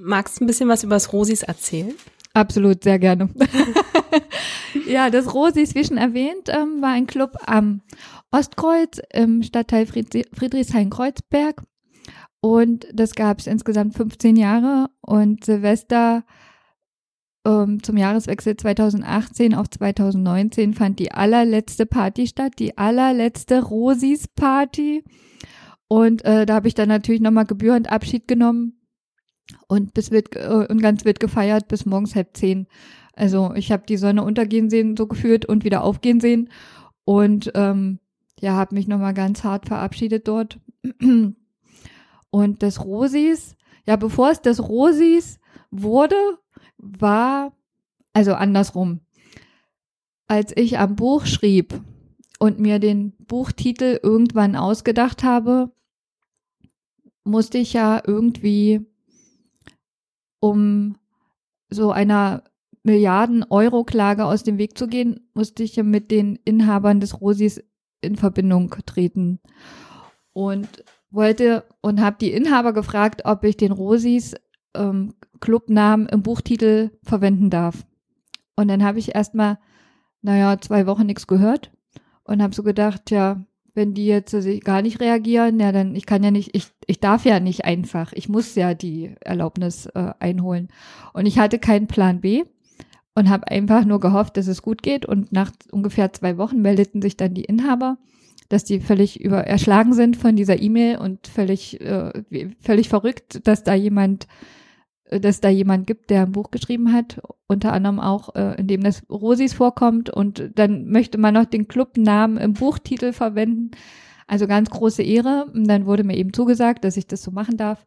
Magst 0.00 0.40
du 0.40 0.44
ein 0.44 0.46
bisschen 0.46 0.68
was 0.68 0.84
über 0.84 0.94
das 0.96 1.12
Rosis 1.12 1.42
erzählen? 1.42 1.92
Absolut, 2.32 2.82
sehr 2.82 2.98
gerne. 2.98 3.28
ja, 4.88 5.10
das 5.10 5.34
Rosis, 5.34 5.74
wie 5.74 5.84
schon 5.84 5.98
erwähnt, 5.98 6.48
ähm, 6.48 6.80
war 6.80 6.92
ein 6.92 7.06
Club 7.06 7.36
am 7.44 7.82
Ostkreuz 8.30 9.00
im 9.12 9.42
Stadtteil 9.42 9.86
Friedrichshain-Kreuzberg. 9.86 11.62
Und 12.40 12.86
das 12.92 13.14
gab 13.14 13.38
es 13.38 13.46
insgesamt 13.46 13.94
15 13.94 14.36
Jahre. 14.36 14.88
Und 15.02 15.44
Silvester 15.44 16.24
ähm, 17.44 17.82
zum 17.82 17.98
Jahreswechsel 17.98 18.56
2018 18.56 19.54
auf 19.54 19.68
2019 19.68 20.72
fand 20.72 20.98
die 21.00 21.12
allerletzte 21.12 21.84
Party 21.84 22.26
statt, 22.26 22.54
die 22.58 22.78
allerletzte 22.78 23.62
Rosis-Party. 23.62 25.04
Und 25.86 26.24
äh, 26.24 26.46
da 26.46 26.54
habe 26.54 26.68
ich 26.68 26.74
dann 26.74 26.88
natürlich 26.88 27.20
nochmal 27.20 27.44
gebührend 27.44 27.92
Abschied 27.92 28.26
genommen 28.26 28.81
und 29.68 29.94
bis 29.94 30.10
wird 30.10 30.36
äh, 30.36 30.66
und 30.68 30.80
ganz 30.80 31.04
wird 31.04 31.20
gefeiert 31.20 31.68
bis 31.68 31.86
morgens 31.86 32.14
halb 32.14 32.36
zehn. 32.36 32.66
Also 33.14 33.52
ich 33.54 33.70
habe 33.72 33.84
die 33.86 33.96
Sonne 33.96 34.24
untergehen 34.24 34.70
sehen, 34.70 34.96
so 34.96 35.06
gefühlt, 35.06 35.44
und 35.44 35.64
wieder 35.64 35.84
aufgehen 35.84 36.20
sehen. 36.20 36.50
Und 37.04 37.52
ähm, 37.54 37.98
ja, 38.40 38.52
habe 38.52 38.74
mich 38.74 38.88
nochmal 38.88 39.14
ganz 39.14 39.44
hart 39.44 39.66
verabschiedet 39.66 40.26
dort. 40.28 40.58
Und 42.30 42.62
das 42.62 42.84
Rosis, 42.84 43.56
ja, 43.86 43.96
bevor 43.96 44.30
es 44.30 44.40
das 44.40 44.60
Rosis 44.66 45.38
wurde, 45.70 46.16
war, 46.78 47.52
also 48.14 48.32
andersrum. 48.34 49.00
Als 50.26 50.56
ich 50.56 50.78
am 50.78 50.96
Buch 50.96 51.26
schrieb 51.26 51.78
und 52.38 52.58
mir 52.58 52.78
den 52.78 53.12
Buchtitel 53.18 54.00
irgendwann 54.02 54.56
ausgedacht 54.56 55.22
habe, 55.22 55.70
musste 57.22 57.58
ich 57.58 57.74
ja 57.74 58.02
irgendwie 58.04 58.86
um 60.42 60.96
so 61.70 61.92
einer 61.92 62.42
Milliarden-Euro-Klage 62.82 64.24
aus 64.24 64.42
dem 64.42 64.58
Weg 64.58 64.76
zu 64.76 64.88
gehen, 64.88 65.20
musste 65.34 65.62
ich 65.62 65.76
ja 65.76 65.84
mit 65.84 66.10
den 66.10 66.36
Inhabern 66.44 66.98
des 66.98 67.20
Rosis 67.20 67.62
in 68.00 68.16
Verbindung 68.16 68.74
treten. 68.84 69.38
Und 70.32 70.84
wollte 71.12 71.64
und 71.80 72.00
habe 72.00 72.16
die 72.20 72.32
Inhaber 72.32 72.72
gefragt, 72.72 73.22
ob 73.24 73.44
ich 73.44 73.56
den 73.56 73.70
Rosis 73.70 74.34
ähm, 74.74 75.14
Clubnamen 75.38 76.08
im 76.08 76.22
Buchtitel 76.22 76.90
verwenden 77.04 77.48
darf. 77.48 77.86
Und 78.56 78.66
dann 78.66 78.82
habe 78.82 78.98
ich 78.98 79.14
erstmal, 79.14 79.58
naja, 80.22 80.58
zwei 80.60 80.86
Wochen 80.86 81.06
nichts 81.06 81.28
gehört 81.28 81.70
und 82.24 82.42
habe 82.42 82.54
so 82.54 82.64
gedacht, 82.64 83.12
ja, 83.12 83.44
wenn 83.74 83.94
die 83.94 84.06
jetzt 84.06 84.34
also 84.34 84.50
gar 84.60 84.82
nicht 84.82 85.00
reagieren, 85.00 85.58
ja, 85.58 85.72
dann 85.72 85.94
ich 85.94 86.06
kann 86.06 86.22
ja 86.22 86.30
nicht, 86.30 86.54
ich, 86.54 86.68
ich 86.86 87.00
darf 87.00 87.24
ja 87.24 87.40
nicht 87.40 87.64
einfach, 87.64 88.12
ich 88.12 88.28
muss 88.28 88.54
ja 88.54 88.74
die 88.74 89.14
Erlaubnis 89.20 89.86
äh, 89.86 90.12
einholen. 90.18 90.68
Und 91.12 91.26
ich 91.26 91.38
hatte 91.38 91.58
keinen 91.58 91.86
Plan 91.86 92.20
B 92.20 92.44
und 93.14 93.30
habe 93.30 93.48
einfach 93.48 93.84
nur 93.84 94.00
gehofft, 94.00 94.36
dass 94.36 94.46
es 94.46 94.62
gut 94.62 94.82
geht. 94.82 95.06
Und 95.06 95.32
nach 95.32 95.52
ungefähr 95.70 96.12
zwei 96.12 96.36
Wochen 96.36 96.60
meldeten 96.60 97.00
sich 97.00 97.16
dann 97.16 97.34
die 97.34 97.44
Inhaber, 97.44 97.98
dass 98.48 98.64
die 98.64 98.80
völlig 98.80 99.20
über 99.20 99.46
erschlagen 99.46 99.94
sind 99.94 100.16
von 100.16 100.36
dieser 100.36 100.60
E-Mail 100.60 100.98
und 100.98 101.26
völlig 101.26 101.80
äh, 101.80 102.12
völlig 102.60 102.88
verrückt, 102.90 103.46
dass 103.46 103.64
da 103.64 103.74
jemand 103.74 104.26
dass 105.20 105.40
da 105.40 105.48
jemand 105.48 105.86
gibt, 105.86 106.10
der 106.10 106.22
ein 106.22 106.32
Buch 106.32 106.50
geschrieben 106.50 106.92
hat, 106.92 107.20
unter 107.46 107.72
anderem 107.72 108.00
auch, 108.00 108.34
äh, 108.34 108.60
in 108.60 108.66
dem 108.66 108.82
das 108.82 109.02
Rosis 109.10 109.52
vorkommt 109.52 110.10
und 110.10 110.50
dann 110.54 110.88
möchte 110.88 111.18
man 111.18 111.34
noch 111.34 111.44
den 111.44 111.68
Clubnamen 111.68 112.36
im 112.38 112.54
Buchtitel 112.54 113.12
verwenden. 113.12 113.72
Also 114.26 114.46
ganz 114.46 114.70
große 114.70 115.02
Ehre. 115.02 115.46
Und 115.52 115.68
dann 115.68 115.86
wurde 115.86 116.04
mir 116.04 116.16
eben 116.16 116.32
zugesagt, 116.32 116.84
dass 116.84 116.96
ich 116.96 117.06
das 117.06 117.22
so 117.22 117.30
machen 117.30 117.56
darf. 117.56 117.84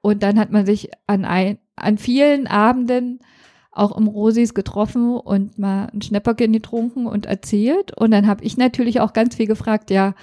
Und 0.00 0.22
dann 0.22 0.38
hat 0.38 0.50
man 0.50 0.66
sich 0.66 0.90
an, 1.06 1.24
ein, 1.24 1.58
an 1.76 1.98
vielen 1.98 2.46
Abenden 2.46 3.20
auch 3.70 3.96
im 3.96 4.06
Rosis 4.06 4.54
getroffen 4.54 5.16
und 5.16 5.58
mal 5.58 5.88
ein 5.92 6.02
Schnäpperchen 6.02 6.52
getrunken 6.52 7.06
und 7.06 7.26
erzählt. 7.26 7.96
Und 7.96 8.10
dann 8.10 8.26
habe 8.26 8.44
ich 8.44 8.56
natürlich 8.56 9.00
auch 9.00 9.12
ganz 9.12 9.36
viel 9.36 9.46
gefragt, 9.46 9.90
ja, 9.90 10.14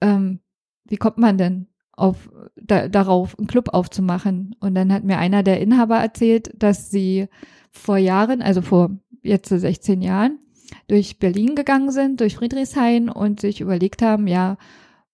ähm, 0.00 0.40
wie 0.84 0.96
kommt 0.96 1.18
man 1.18 1.38
denn 1.38 1.67
auf, 1.98 2.30
da, 2.56 2.88
darauf, 2.88 3.38
einen 3.38 3.46
Club 3.46 3.70
aufzumachen. 3.72 4.54
Und 4.60 4.74
dann 4.74 4.92
hat 4.92 5.04
mir 5.04 5.18
einer 5.18 5.42
der 5.42 5.60
Inhaber 5.60 5.98
erzählt, 5.98 6.50
dass 6.56 6.90
sie 6.90 7.28
vor 7.70 7.98
Jahren, 7.98 8.42
also 8.42 8.62
vor 8.62 8.90
jetzt 9.22 9.48
16 9.48 10.00
Jahren, 10.02 10.38
durch 10.86 11.18
Berlin 11.18 11.54
gegangen 11.54 11.90
sind, 11.90 12.20
durch 12.20 12.36
Friedrichshain 12.36 13.08
und 13.08 13.40
sich 13.40 13.60
überlegt 13.60 14.02
haben, 14.02 14.26
ja, 14.26 14.56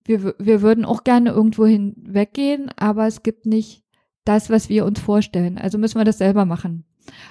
wir, 0.05 0.35
wir 0.38 0.62
würden 0.62 0.85
auch 0.85 1.05
gerne 1.05 1.31
irgendwo 1.31 1.64
hinweggehen, 1.64 2.71
aber 2.76 3.07
es 3.07 3.23
gibt 3.23 3.47
nicht 3.47 3.83
das, 4.25 4.50
was 4.50 4.69
wir 4.69 4.85
uns 4.85 5.00
vorstellen. 5.00 5.59
Also 5.59 5.79
müssen 5.79 5.99
wir 5.99 6.05
das 6.05 6.19
selber 6.19 6.45
machen. 6.45 6.85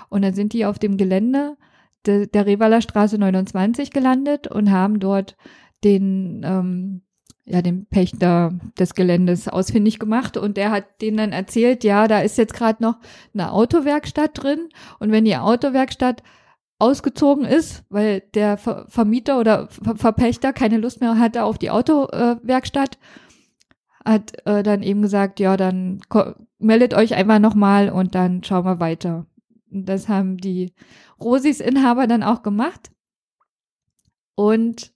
Und 0.10 0.24
dann 0.24 0.34
sind 0.34 0.54
die 0.54 0.66
auf 0.66 0.80
dem 0.80 0.98
Gelände 0.98 1.58
de, 2.06 2.28
der 2.28 2.46
Revaler 2.46 2.82
Straße 2.82 3.18
29 3.18 3.92
gelandet 3.92 4.48
und 4.48 4.72
haben 4.72 5.00
dort 5.00 5.36
den 5.84 6.42
ähm, 6.44 7.02
ja, 7.46 7.62
den 7.62 7.86
Pächter 7.86 8.54
des 8.80 8.94
Geländes 8.94 9.48
ausfindig 9.48 10.00
gemacht 10.00 10.38
und 10.38 10.56
der 10.56 10.72
hat 10.72 11.02
denen 11.02 11.18
dann 11.18 11.32
erzählt, 11.34 11.84
ja, 11.84 12.08
da 12.08 12.20
ist 12.20 12.38
jetzt 12.38 12.54
gerade 12.54 12.82
noch 12.82 12.96
eine 13.34 13.52
Autowerkstatt 13.52 14.32
drin 14.34 14.70
und 15.00 15.12
wenn 15.12 15.26
die 15.26 15.36
Autowerkstatt 15.36 16.24
ausgezogen 16.80 17.46
ist, 17.46 17.84
weil 17.90 18.22
der 18.34 18.58
Ver 18.58 18.86
Vermieter 18.88 19.40
oder 19.40 19.68
Ver 19.68 19.96
Verpächter 19.96 20.54
keine 20.54 20.78
Lust 20.78 21.02
mehr 21.02 21.18
hatte 21.18 21.44
auf 21.44 21.58
die 21.58 21.70
Autowerkstatt, 21.70 22.98
hat 24.06 24.46
äh, 24.46 24.64
dann 24.64 24.84
eben 24.84 25.02
gesagt, 25.02 25.40
ja, 25.40 25.58
dann 25.58 26.02
meldet 26.60 26.94
euch 26.94 27.14
einfach 27.14 27.40
nochmal 27.40 27.90
und 27.90 28.16
dann 28.16 28.44
schauen 28.44 28.66
wir 28.66 28.80
weiter. 28.80 29.26
Das 29.70 30.08
haben 30.10 30.38
die 30.38 30.74
Rosis-Inhaber 31.20 32.08
dann 32.08 32.24
auch 32.24 32.44
gemacht. 32.44 32.92
Und 34.36 34.93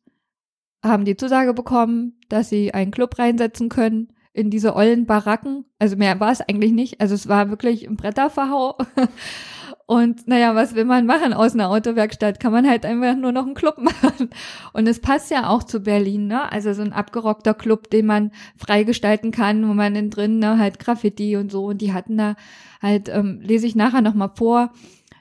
haben 0.87 1.05
die 1.05 1.17
Zusage 1.17 1.53
bekommen, 1.53 2.13
dass 2.29 2.49
sie 2.49 2.73
einen 2.73 2.91
Club 2.91 3.17
reinsetzen 3.19 3.69
können 3.69 4.09
in 4.33 4.51
diese 4.51 4.75
ollen 4.75 5.05
Baracken. 5.05 5.65
Also 5.79 5.95
mehr 5.95 6.19
war 6.19 6.31
es 6.31 6.41
eigentlich 6.41 6.71
nicht. 6.71 7.01
Also 7.01 7.15
es 7.15 7.27
war 7.27 7.49
wirklich 7.49 7.87
ein 7.87 7.97
Bretterverhau. 7.97 8.77
Und 9.87 10.27
naja, 10.27 10.53
was 10.53 10.75
will 10.75 10.83
man 10.83 11.05
machen 11.05 11.33
aus 11.33 11.53
einer 11.53 11.69
Autowerkstatt? 11.69 12.41
Kann 12.41 12.51
man 12.51 12.69
halt 12.69 12.85
einfach 12.85 13.15
nur 13.15 13.31
noch 13.31 13.45
einen 13.45 13.55
Club 13.55 13.77
machen. 13.79 14.29
Und 14.73 14.85
es 14.85 14.99
passt 14.99 15.31
ja 15.31 15.49
auch 15.49 15.63
zu 15.63 15.79
Berlin, 15.79 16.27
ne? 16.27 16.51
Also 16.51 16.73
so 16.73 16.81
ein 16.81 16.91
abgerockter 16.91 17.53
Club, 17.53 17.89
den 17.89 18.05
man 18.05 18.31
freigestalten 18.57 19.31
kann, 19.31 19.67
wo 19.67 19.73
man 19.73 19.95
innen 19.95 20.09
drin 20.09 20.39
ne, 20.39 20.59
halt 20.59 20.77
Graffiti 20.79 21.37
und 21.37 21.51
so. 21.51 21.65
Und 21.65 21.81
die 21.81 21.93
hatten 21.93 22.17
da 22.17 22.35
halt, 22.81 23.09
ähm, 23.09 23.39
lese 23.41 23.65
ich 23.65 23.75
nachher 23.75 24.01
nochmal 24.01 24.31
vor, 24.35 24.71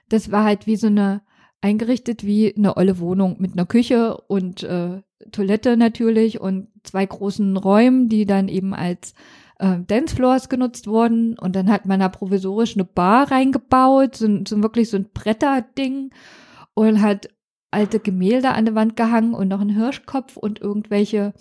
das 0.09 0.33
war 0.33 0.45
halt 0.45 0.67
wie 0.67 0.77
so 0.77 0.89
eine 0.89 1.23
eingerichtet 1.61 2.25
wie 2.25 2.55
eine 2.55 2.77
olle 2.77 2.99
Wohnung 2.99 3.37
mit 3.39 3.53
einer 3.53 3.67
Küche 3.67 4.17
und 4.29 4.63
äh, 4.63 5.03
Toilette 5.33 5.77
natürlich 5.77 6.41
und 6.41 6.69
zwei 6.83 7.07
großen 7.07 7.57
Räumen, 7.57 8.09
die 8.09 8.27
dann 8.27 8.49
eben 8.49 8.75
als 8.75 9.15
äh, 9.59 9.79
Dancefloors 9.87 10.49
genutzt 10.49 10.87
wurden. 10.87 11.39
Und 11.39 11.57
dann 11.57 11.71
hat 11.71 11.87
man 11.87 12.01
da 12.01 12.09
provisorisch 12.09 12.77
eine 12.77 12.85
Bar 12.85 13.31
reingebaut, 13.31 14.17
so, 14.17 14.29
so 14.47 14.63
wirklich 14.63 14.91
so 14.91 14.99
ein 14.99 15.09
Bretterding 15.13 16.11
und 16.75 17.03
hat 17.03 17.29
alte 17.71 18.01
Gemälde 18.01 18.51
an 18.51 18.65
der 18.65 18.75
Wand 18.75 18.97
gehangen 18.97 19.35
und 19.35 19.49
noch 19.49 19.61
ein 19.61 19.71
Hirschkopf 19.71 20.37
und 20.37 20.61
irgendwelche 20.61 21.35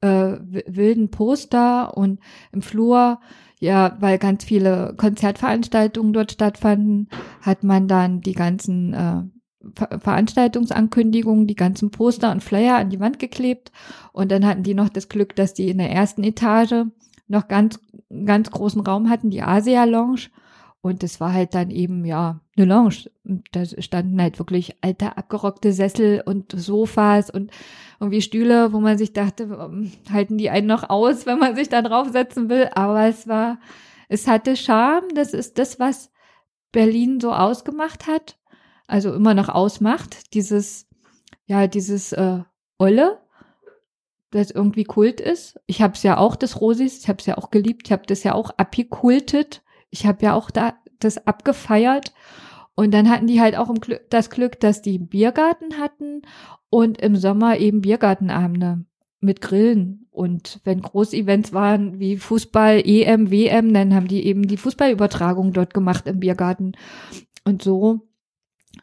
äh, 0.00 0.36
wilden 0.40 1.10
Poster 1.10 1.96
und 1.96 2.20
im 2.52 2.62
Flur, 2.62 3.20
ja, 3.60 3.96
weil 4.00 4.18
ganz 4.18 4.44
viele 4.44 4.94
Konzertveranstaltungen 4.96 6.12
dort 6.12 6.32
stattfanden, 6.32 7.08
hat 7.42 7.64
man 7.64 7.88
dann 7.88 8.20
die 8.20 8.32
ganzen 8.32 8.94
äh, 8.94 9.22
Ver 9.74 9.98
Veranstaltungsankündigungen, 9.98 11.46
die 11.46 11.56
ganzen 11.56 11.90
Poster 11.90 12.30
und 12.30 12.42
Flyer 12.42 12.76
an 12.76 12.90
die 12.90 13.00
Wand 13.00 13.18
geklebt 13.18 13.72
und 14.12 14.30
dann 14.30 14.46
hatten 14.46 14.62
die 14.62 14.74
noch 14.74 14.88
das 14.88 15.08
Glück, 15.08 15.34
dass 15.34 15.54
die 15.54 15.68
in 15.68 15.78
der 15.78 15.90
ersten 15.90 16.22
Etage 16.22 16.86
noch 17.26 17.48
ganz, 17.48 17.80
ganz 18.24 18.50
großen 18.50 18.80
Raum 18.80 19.10
hatten, 19.10 19.30
die 19.30 19.42
Asia 19.42 19.84
Lounge 19.84 20.28
und 20.80 21.02
das 21.02 21.20
war 21.20 21.32
halt 21.32 21.54
dann 21.54 21.70
eben, 21.70 22.04
ja, 22.04 22.40
eine 22.56 22.66
Lounge. 22.66 23.10
Da 23.52 23.64
standen 23.64 24.22
halt 24.22 24.38
wirklich 24.38 24.76
alte, 24.80 25.16
abgerockte 25.16 25.72
Sessel 25.72 26.22
und 26.24 26.52
Sofas 26.52 27.30
und 27.30 27.50
irgendwie 28.00 28.22
Stühle, 28.22 28.72
wo 28.72 28.78
man 28.78 28.96
sich 28.96 29.12
dachte, 29.12 29.70
halten 30.12 30.38
die 30.38 30.50
einen 30.50 30.68
noch 30.68 30.88
aus, 30.88 31.26
wenn 31.26 31.38
man 31.38 31.56
sich 31.56 31.68
da 31.68 31.82
draufsetzen 31.82 32.48
will. 32.48 32.68
Aber 32.74 33.06
es 33.06 33.26
war, 33.26 33.58
es 34.08 34.28
hatte 34.28 34.56
Charme. 34.56 35.08
Das 35.14 35.34
ist 35.34 35.58
das, 35.58 35.80
was 35.80 36.12
Berlin 36.70 37.18
so 37.20 37.32
ausgemacht 37.32 38.06
hat. 38.06 38.38
Also 38.88 39.14
immer 39.14 39.34
noch 39.34 39.48
ausmacht. 39.48 40.34
Dieses, 40.34 40.88
ja, 41.46 41.68
dieses 41.68 42.12
äh, 42.12 42.40
Olle, 42.78 43.20
das 44.32 44.50
irgendwie 44.50 44.84
Kult 44.84 45.20
ist. 45.20 45.60
Ich 45.66 45.80
habe 45.80 45.94
es 45.94 46.02
ja 46.02 46.18
auch, 46.18 46.34
das 46.34 46.60
Rosis, 46.60 46.98
ich 46.98 47.08
habe 47.08 47.20
es 47.20 47.26
ja 47.26 47.38
auch 47.38 47.52
geliebt. 47.52 47.82
Ich 47.86 47.92
habe 47.92 48.02
das 48.06 48.24
ja 48.24 48.34
auch 48.34 48.50
abgekultet 48.50 49.62
ich 49.90 50.06
habe 50.06 50.24
ja 50.24 50.34
auch 50.34 50.50
da 50.50 50.74
das 50.98 51.26
abgefeiert. 51.26 52.12
Und 52.74 52.92
dann 52.92 53.10
hatten 53.10 53.26
die 53.26 53.40
halt 53.40 53.56
auch 53.56 53.74
das 54.08 54.30
Glück, 54.30 54.60
dass 54.60 54.82
die 54.82 54.98
Biergarten 54.98 55.78
hatten 55.78 56.22
und 56.70 57.00
im 57.00 57.16
Sommer 57.16 57.58
eben 57.58 57.80
Biergartenabende 57.80 58.84
mit 59.20 59.40
Grillen. 59.40 60.06
Und 60.10 60.60
wenn 60.64 60.80
Großevents 60.80 61.52
waren 61.52 61.98
wie 61.98 62.16
Fußball, 62.16 62.82
EM, 62.84 63.30
WM, 63.30 63.74
dann 63.74 63.94
haben 63.94 64.06
die 64.06 64.24
eben 64.26 64.46
die 64.46 64.56
Fußballübertragung 64.56 65.52
dort 65.52 65.74
gemacht 65.74 66.06
im 66.06 66.20
Biergarten. 66.20 66.72
Und 67.44 67.62
so 67.62 68.08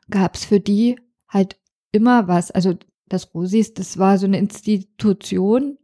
gab's 0.10 0.46
für 0.46 0.60
die 0.60 0.98
halt 1.28 1.58
immer 1.92 2.28
was. 2.28 2.52
Also 2.52 2.76
das 3.08 3.34
Rosis, 3.34 3.74
das 3.74 3.98
war 3.98 4.18
so 4.18 4.26
eine 4.26 4.40
Institution. 4.40 5.78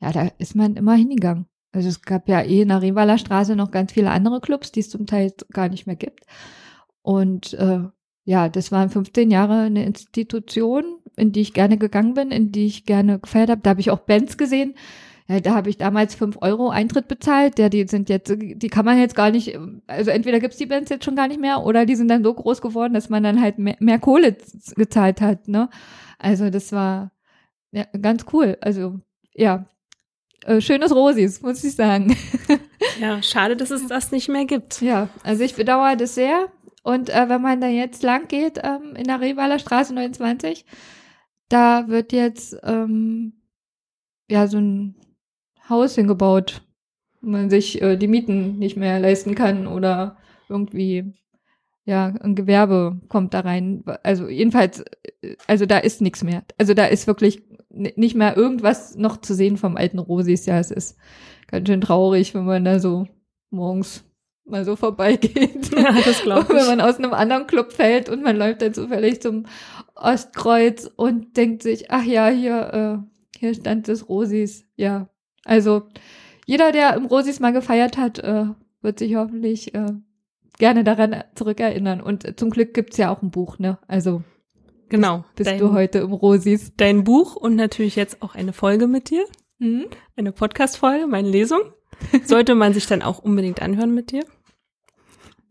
Ja, 0.00 0.12
da 0.12 0.28
ist 0.38 0.54
man 0.54 0.76
immer 0.76 0.94
hingegangen. 0.94 1.46
Also 1.72 1.88
es 1.88 2.02
gab 2.02 2.28
ja 2.28 2.40
eh 2.42 2.62
in 2.62 2.68
der 2.68 2.82
Rivaler 2.82 3.18
Straße 3.18 3.56
noch 3.56 3.70
ganz 3.70 3.92
viele 3.92 4.10
andere 4.10 4.40
Clubs, 4.40 4.70
die 4.70 4.80
es 4.80 4.90
zum 4.90 5.06
Teil 5.06 5.32
gar 5.52 5.68
nicht 5.68 5.86
mehr 5.86 5.96
gibt. 5.96 6.24
Und 7.02 7.54
äh, 7.54 7.80
ja, 8.24 8.48
das 8.48 8.72
waren 8.72 8.90
15 8.90 9.30
Jahre 9.30 9.62
eine 9.62 9.84
Institution, 9.84 10.84
in 11.16 11.32
die 11.32 11.40
ich 11.40 11.52
gerne 11.52 11.76
gegangen 11.76 12.14
bin, 12.14 12.30
in 12.30 12.52
die 12.52 12.66
ich 12.66 12.86
gerne 12.86 13.18
gefeiert 13.18 13.50
habe. 13.50 13.60
Da 13.62 13.70
habe 13.70 13.80
ich 13.80 13.90
auch 13.90 14.00
Bands 14.00 14.38
gesehen. 14.38 14.74
Ja, 15.26 15.40
da 15.40 15.54
habe 15.54 15.70
ich 15.70 15.78
damals 15.78 16.14
fünf 16.14 16.36
Euro 16.42 16.68
Eintritt 16.68 17.08
bezahlt. 17.08 17.58
Ja, 17.58 17.70
die 17.70 17.86
sind 17.86 18.10
jetzt, 18.10 18.30
die 18.36 18.68
kann 18.68 18.84
man 18.84 18.98
jetzt 18.98 19.16
gar 19.16 19.30
nicht, 19.30 19.58
also 19.86 20.10
entweder 20.10 20.38
gibt's 20.38 20.58
die 20.58 20.66
Bands 20.66 20.90
jetzt 20.90 21.04
schon 21.04 21.16
gar 21.16 21.28
nicht 21.28 21.40
mehr 21.40 21.64
oder 21.64 21.86
die 21.86 21.96
sind 21.96 22.08
dann 22.08 22.22
so 22.22 22.34
groß 22.34 22.60
geworden, 22.60 22.92
dass 22.92 23.08
man 23.08 23.22
dann 23.22 23.40
halt 23.40 23.58
mehr, 23.58 23.76
mehr 23.80 23.98
Kohle 23.98 24.36
gezahlt 24.76 25.22
hat. 25.22 25.48
Ne? 25.48 25.70
Also 26.18 26.50
das 26.50 26.72
war 26.72 27.10
ja, 27.72 27.84
ganz 28.00 28.26
cool. 28.34 28.58
Also 28.60 29.00
ja, 29.32 29.66
äh, 30.44 30.60
schönes 30.60 30.94
Rosis, 30.94 31.40
muss 31.42 31.64
ich 31.64 31.74
sagen. 31.74 32.16
Ja, 33.00 33.22
schade, 33.22 33.56
dass 33.56 33.70
es 33.70 33.86
das 33.86 34.12
nicht 34.12 34.28
mehr 34.28 34.44
gibt. 34.44 34.80
Ja, 34.80 35.08
also 35.24 35.42
ich 35.42 35.54
bedauere 35.54 35.96
das 35.96 36.14
sehr. 36.14 36.48
Und 36.82 37.08
äh, 37.08 37.28
wenn 37.28 37.40
man 37.40 37.60
da 37.60 37.66
jetzt 37.66 38.02
lang 38.02 38.28
geht, 38.28 38.60
ähm, 38.62 38.94
in 38.94 39.04
der 39.04 39.20
Rewaler 39.20 39.58
Straße 39.58 39.94
29, 39.94 40.64
da 41.48 41.88
wird 41.88 42.12
jetzt 42.12 42.56
ähm, 42.62 43.40
ja 44.28 44.46
so 44.46 44.58
ein 44.58 44.96
Haus 45.68 45.94
hingebaut, 45.94 46.62
wo 47.20 47.30
man 47.30 47.50
sich 47.50 47.80
äh, 47.82 47.96
die 47.96 48.08
Mieten 48.08 48.58
nicht 48.58 48.76
mehr 48.76 49.00
leisten 49.00 49.34
kann 49.34 49.66
oder 49.66 50.16
irgendwie 50.48 51.14
ja, 51.86 52.14
ein 52.20 52.34
Gewerbe 52.34 53.00
kommt 53.08 53.34
da 53.34 53.40
rein. 53.40 53.84
Also 54.02 54.28
jedenfalls, 54.28 54.84
äh, 55.22 55.36
also 55.46 55.66
da 55.66 55.78
ist 55.78 56.00
nichts 56.00 56.24
mehr. 56.24 56.44
Also 56.58 56.74
da 56.74 56.86
ist 56.86 57.06
wirklich 57.06 57.42
nicht 57.70 58.14
mehr 58.14 58.36
irgendwas 58.36 58.96
noch 58.96 59.20
zu 59.20 59.34
sehen 59.34 59.56
vom 59.56 59.76
alten 59.76 59.98
Rosis. 59.98 60.46
Ja, 60.46 60.58
es 60.58 60.70
ist 60.70 60.96
ganz 61.46 61.68
schön 61.68 61.80
traurig, 61.80 62.34
wenn 62.34 62.44
man 62.44 62.64
da 62.64 62.78
so 62.78 63.06
morgens 63.50 64.04
mal 64.46 64.64
so 64.64 64.76
vorbeigeht. 64.76 65.74
Ja, 65.76 65.92
das 65.92 66.22
glaube 66.22 66.46
ich. 66.48 66.54
Wenn 66.54 66.66
man 66.66 66.80
aus 66.80 66.98
einem 66.98 67.12
anderen 67.12 67.46
Club 67.46 67.72
fällt 67.72 68.08
und 68.08 68.22
man 68.22 68.36
läuft 68.36 68.62
dann 68.62 68.74
zufällig 68.74 69.20
zum 69.20 69.46
Ostkreuz 69.94 70.90
und 70.96 71.36
denkt 71.36 71.62
sich, 71.62 71.90
ach 71.90 72.04
ja, 72.04 72.28
hier, 72.28 73.02
äh, 73.04 73.38
hier 73.38 73.54
stand 73.54 73.88
das 73.88 74.08
Rosis. 74.08 74.66
Ja, 74.76 75.08
also 75.44 75.82
jeder, 76.46 76.72
der 76.72 76.94
im 76.94 77.06
Rosis 77.06 77.40
mal 77.40 77.52
gefeiert 77.52 77.96
hat, 77.96 78.18
äh, 78.18 78.46
wird 78.82 78.98
sich 78.98 79.14
hoffentlich 79.16 79.74
äh, 79.74 79.92
gerne 80.58 80.84
daran 80.84 81.24
zurückerinnern. 81.34 82.00
Und 82.00 82.38
zum 82.38 82.50
Glück 82.50 82.74
gibt's 82.74 82.96
ja 82.96 83.10
auch 83.10 83.22
ein 83.22 83.30
Buch, 83.30 83.58
ne? 83.58 83.78
Also 83.88 84.22
Genau. 84.88 85.24
Bist 85.34 85.50
dein, 85.50 85.58
du 85.58 85.72
heute 85.72 85.98
im 85.98 86.12
Rosis? 86.12 86.72
Dein 86.76 87.04
Buch 87.04 87.36
und 87.36 87.56
natürlich 87.56 87.96
jetzt 87.96 88.22
auch 88.22 88.34
eine 88.34 88.52
Folge 88.52 88.86
mit 88.86 89.10
dir. 89.10 89.24
Mhm. 89.58 89.86
Eine 90.16 90.32
Podcast-Folge, 90.32 91.06
meine 91.06 91.28
Lesung. 91.28 91.60
Sollte 92.24 92.54
man 92.54 92.74
sich 92.74 92.86
dann 92.86 93.02
auch 93.02 93.18
unbedingt 93.18 93.62
anhören 93.62 93.94
mit 93.94 94.12
dir? 94.12 94.24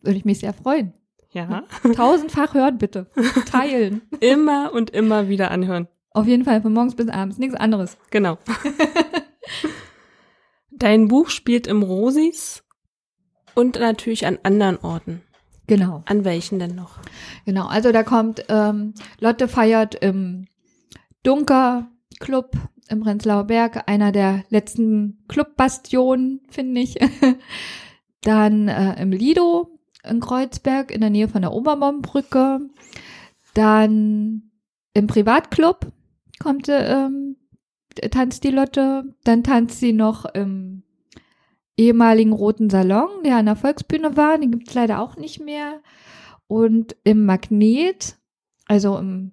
Würde 0.02 0.18
ich 0.18 0.26
mich 0.26 0.40
sehr 0.40 0.54
freuen. 0.54 0.94
Ja. 1.32 1.64
Tausendfach 1.96 2.54
hören 2.54 2.78
bitte. 2.78 3.08
Teilen. 3.50 4.02
immer 4.20 4.72
und 4.74 4.92
immer 4.92 5.30
wieder 5.30 5.52
anhören. 5.52 5.88
Auf 6.12 6.28
jeden 6.28 6.46
Fall 6.46 6.62
von 6.62 6.74
morgens 6.74 6.96
bis 6.96 7.10
abends. 7.10 7.40
Nichts 7.40 7.56
anderes. 7.56 7.98
Genau. 8.12 8.38
Dein 10.84 11.08
Buch 11.08 11.30
spielt 11.30 11.66
im 11.66 11.82
Rosis 11.82 12.66
und 13.56 13.80
natürlich 13.80 14.28
an 14.28 14.38
anderen 14.44 14.76
Orten. 14.80 15.22
Genau. 15.66 16.04
An 16.08 16.26
welchen 16.26 16.60
denn 16.60 16.76
noch? 16.76 17.00
Genau, 17.46 17.68
also 17.68 17.94
da 17.94 18.04
kommt 18.04 18.44
ähm, 18.50 18.94
Lotte 19.18 19.48
feiert 19.48 19.96
im 19.96 20.46
Dunker 21.24 21.88
Club 22.20 22.58
im 22.90 23.00
Prenzlauer 23.00 23.46
Berg, 23.46 23.88
einer 23.88 24.12
der 24.12 24.44
letzten 24.50 25.24
Clubbastionen, 25.30 26.42
finde 26.50 26.82
ich. 26.82 27.00
Dann 28.22 28.68
äh, 28.68 29.02
im 29.02 29.14
Lido 29.14 29.80
in 30.04 30.20
Kreuzberg 30.20 30.92
in 30.92 31.00
der 31.00 31.12
Nähe 31.12 31.30
von 31.30 31.44
der 31.44 31.54
Oberbaumbrücke. 31.54 32.60
Dann 33.54 34.52
im 34.94 35.08
Privatclub 35.08 35.94
kommt 36.40 36.68
ähm, 36.68 37.38
tanzt 37.96 38.44
die 38.44 38.52
Lotte. 38.52 39.04
Dann 39.24 39.44
tanzt 39.44 39.80
sie 39.80 39.94
noch 39.94 40.26
im 40.26 40.84
ehemaligen 41.78 42.34
Roten 42.34 42.70
Salon, 42.70 43.10
der 43.26 43.38
an 43.38 43.46
der 43.46 43.56
Volksbühne 43.56 44.16
war. 44.16 44.38
Den 44.38 44.52
gibt's 44.52 44.74
leider 44.74 45.02
auch 45.02 45.18
nicht 45.18 45.40
mehr. 45.40 45.82
Und 46.48 46.96
im 47.04 47.26
Magnet, 47.26 48.18
also 48.68 48.98
im, 48.98 49.32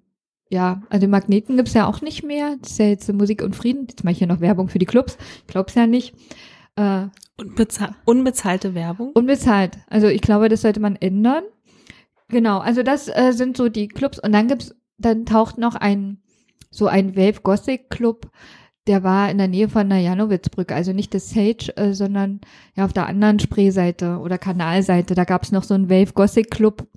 ja, 0.49 0.81
also 0.89 1.07
Magneten 1.07 1.57
gibt's 1.57 1.73
ja 1.73 1.87
auch 1.87 2.01
nicht 2.01 2.23
mehr. 2.23 2.57
Das 2.61 2.71
ist 2.71 2.79
ja 2.79 2.87
jetzt 2.87 3.11
Musik 3.13 3.41
und 3.41 3.55
Frieden. 3.55 3.87
Jetzt 3.89 4.03
mache 4.03 4.13
ich 4.13 4.17
hier 4.17 4.27
noch 4.27 4.41
Werbung 4.41 4.69
für 4.69 4.79
die 4.79 4.85
Clubs. 4.85 5.17
Ich 5.41 5.47
glaub's 5.47 5.75
ja 5.75 5.87
nicht. 5.87 6.15
Äh, 6.75 7.07
Unbezahl 7.37 7.95
unbezahlte 8.05 8.75
Werbung? 8.75 9.11
Unbezahlt. 9.13 9.77
Also 9.89 10.07
ich 10.07 10.21
glaube, 10.21 10.49
das 10.49 10.61
sollte 10.61 10.79
man 10.79 10.95
ändern. 10.95 11.43
Genau, 12.27 12.59
also 12.59 12.81
das 12.83 13.07
äh, 13.07 13.31
sind 13.33 13.57
so 13.57 13.69
die 13.69 13.87
Clubs. 13.87 14.19
Und 14.19 14.31
dann 14.31 14.47
gibt's, 14.47 14.75
dann 14.97 15.25
taucht 15.25 15.57
noch 15.57 15.75
ein, 15.75 16.20
so 16.71 16.87
ein 16.87 17.15
Wave 17.15 17.41
Gothic 17.41 17.89
Club 17.89 18.31
der 18.87 19.03
war 19.03 19.29
in 19.29 19.37
der 19.37 19.47
Nähe 19.47 19.69
von 19.69 19.89
der 19.89 19.99
Janowitzbrücke, 19.99 20.73
also 20.73 20.91
nicht 20.91 21.13
das 21.13 21.29
Sage, 21.29 21.75
äh, 21.77 21.93
sondern 21.93 22.41
ja 22.75 22.85
auf 22.85 22.93
der 22.93 23.05
anderen 23.05 23.39
Spreeseite 23.39 24.17
oder 24.17 24.37
Kanalseite. 24.37 25.13
Da 25.13 25.23
gab 25.23 25.43
es 25.43 25.51
noch 25.51 25.63
so 25.63 25.73
einen 25.73 25.89
Wave 25.89 26.13
Gothic 26.13 26.49
Club, 26.49 26.87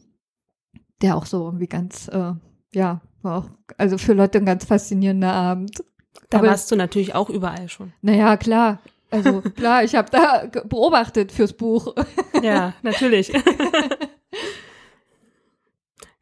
der 1.02 1.16
auch 1.16 1.26
so 1.26 1.44
irgendwie 1.44 1.66
ganz, 1.66 2.08
äh, 2.08 2.32
ja, 2.72 3.02
war 3.22 3.38
auch, 3.38 3.50
also 3.76 3.98
für 3.98 4.14
Leute 4.14 4.38
ein 4.38 4.46
ganz 4.46 4.64
faszinierender 4.64 5.32
Abend. 5.32 5.84
Da 6.30 6.38
Aber, 6.38 6.48
warst 6.48 6.70
du 6.70 6.76
natürlich 6.76 7.14
auch 7.14 7.28
überall 7.28 7.68
schon. 7.68 7.92
Naja, 8.00 8.36
klar. 8.36 8.80
Also 9.10 9.42
klar, 9.56 9.84
ich 9.84 9.94
habe 9.94 10.10
da 10.10 10.46
beobachtet 10.64 11.32
fürs 11.32 11.52
Buch. 11.52 11.94
Ja, 12.42 12.72
natürlich. 12.82 13.28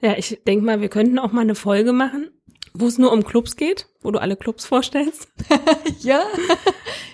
ja, 0.00 0.14
ich 0.16 0.40
denke 0.46 0.64
mal, 0.64 0.80
wir 0.80 0.88
könnten 0.88 1.20
auch 1.20 1.30
mal 1.30 1.42
eine 1.42 1.54
Folge 1.54 1.92
machen, 1.92 2.30
wo 2.74 2.86
es 2.86 2.98
nur 2.98 3.12
um 3.12 3.24
Clubs 3.24 3.56
geht, 3.56 3.88
wo 4.00 4.10
du 4.10 4.18
alle 4.20 4.36
Clubs 4.36 4.64
vorstellst. 4.64 5.28
ja, 6.00 6.22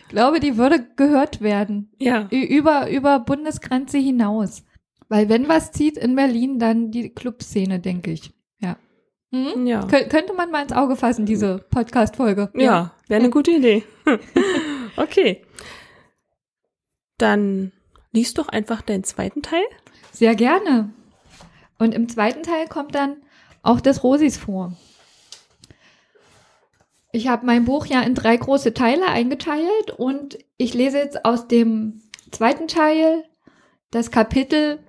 ich 0.02 0.08
glaube, 0.08 0.40
die 0.40 0.56
würde 0.56 0.86
gehört 0.96 1.40
werden. 1.40 1.90
Ja. 1.98 2.28
Über, 2.30 2.90
über 2.90 3.20
Bundesgrenze 3.20 3.98
hinaus. 3.98 4.64
Weil 5.08 5.28
wenn 5.28 5.48
was 5.48 5.72
zieht 5.72 5.96
in 5.96 6.16
Berlin, 6.16 6.58
dann 6.58 6.90
die 6.90 7.10
Clubszene, 7.10 7.80
denke 7.80 8.10
ich. 8.12 8.30
Ja. 8.60 8.76
Mhm. 9.30 9.66
ja. 9.66 9.84
Kön 9.86 10.08
könnte 10.08 10.34
man 10.34 10.50
mal 10.50 10.62
ins 10.62 10.72
Auge 10.72 10.96
fassen, 10.96 11.26
diese 11.26 11.58
Podcast-Folge. 11.70 12.50
Ja, 12.54 12.62
ja 12.62 12.92
wäre 13.08 13.20
eine 13.20 13.30
gute 13.30 13.50
Idee. 13.52 13.84
okay. 14.96 15.42
Dann 17.16 17.72
liest 18.12 18.38
doch 18.38 18.48
einfach 18.48 18.82
deinen 18.82 19.04
zweiten 19.04 19.42
Teil. 19.42 19.64
Sehr 20.12 20.34
gerne. 20.34 20.92
Und 21.78 21.94
im 21.94 22.08
zweiten 22.08 22.42
Teil 22.42 22.66
kommt 22.68 22.94
dann 22.94 23.16
auch 23.62 23.80
das 23.80 24.02
Rosis 24.02 24.36
vor. 24.36 24.76
Ich 27.10 27.28
habe 27.28 27.46
mein 27.46 27.64
Buch 27.64 27.86
ja 27.86 28.02
in 28.02 28.14
drei 28.14 28.36
große 28.36 28.74
Teile 28.74 29.06
eingeteilt 29.06 29.90
und 29.96 30.38
ich 30.58 30.74
lese 30.74 30.98
jetzt 30.98 31.24
aus 31.24 31.48
dem 31.48 32.02
zweiten 32.30 32.68
Teil 32.68 33.24
das 33.90 34.10
Kapitel 34.10 34.80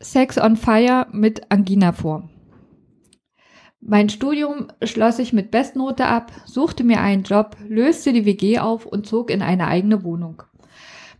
Sex 0.00 0.38
on 0.38 0.56
Fire 0.56 1.06
mit 1.12 1.50
Angina 1.50 1.92
vor. 1.92 2.28
Mein 3.80 4.08
Studium 4.08 4.66
schloss 4.82 5.20
ich 5.20 5.32
mit 5.32 5.52
Bestnote 5.52 6.06
ab, 6.06 6.32
suchte 6.44 6.82
mir 6.82 7.00
einen 7.00 7.22
Job, 7.22 7.56
löste 7.68 8.12
die 8.12 8.24
WG 8.24 8.58
auf 8.58 8.86
und 8.86 9.06
zog 9.06 9.30
in 9.30 9.40
eine 9.40 9.68
eigene 9.68 10.02
Wohnung. 10.02 10.42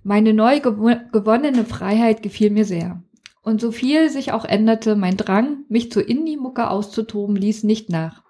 Meine 0.03 0.35
neu 0.35 0.59
gewonnene 0.59 1.65
Freiheit 1.65 2.23
gefiel 2.23 2.51
mir 2.51 2.65
sehr. 2.65 3.03
Und 3.43 3.61
so 3.61 3.71
viel 3.71 4.11
sich 4.11 4.33
auch 4.33 4.45
änderte, 4.45 4.97
mein 4.97 5.17
Drang, 5.17 5.65
mich 5.69 5.93
zur 5.93 6.09
Indie-Mucke 6.09 6.69
auszutoben, 6.69 7.37
ließ 7.37 7.63
nicht 7.63 7.91
nach. 7.91 8.28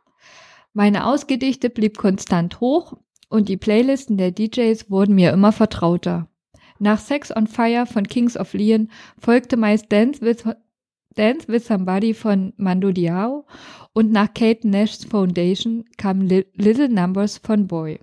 Meine 0.78 1.06
Ausgedichte 1.06 1.70
blieb 1.70 1.98
konstant 1.98 2.60
hoch 2.60 2.92
und 3.28 3.48
die 3.48 3.56
Playlisten 3.56 4.16
der 4.16 4.30
DJs 4.30 4.88
wurden 4.88 5.16
mir 5.16 5.32
immer 5.32 5.50
vertrauter. 5.50 6.28
Nach 6.78 7.00
Sex 7.00 7.36
on 7.36 7.48
Fire 7.48 7.84
von 7.84 8.06
Kings 8.06 8.36
of 8.36 8.54
Leon 8.54 8.88
folgte 9.18 9.56
meist 9.56 9.90
Dance 9.90 10.20
with, 10.20 10.44
Dance 11.16 11.48
with 11.48 11.66
Somebody 11.66 12.14
von 12.14 12.52
Mando 12.58 12.92
Diao 12.92 13.44
und 13.92 14.12
nach 14.12 14.32
Kate 14.32 14.68
Nash's 14.68 15.04
Foundation 15.04 15.84
kam 15.96 16.20
Little 16.20 16.88
Numbers 16.88 17.38
von 17.38 17.66
Boy. 17.66 17.98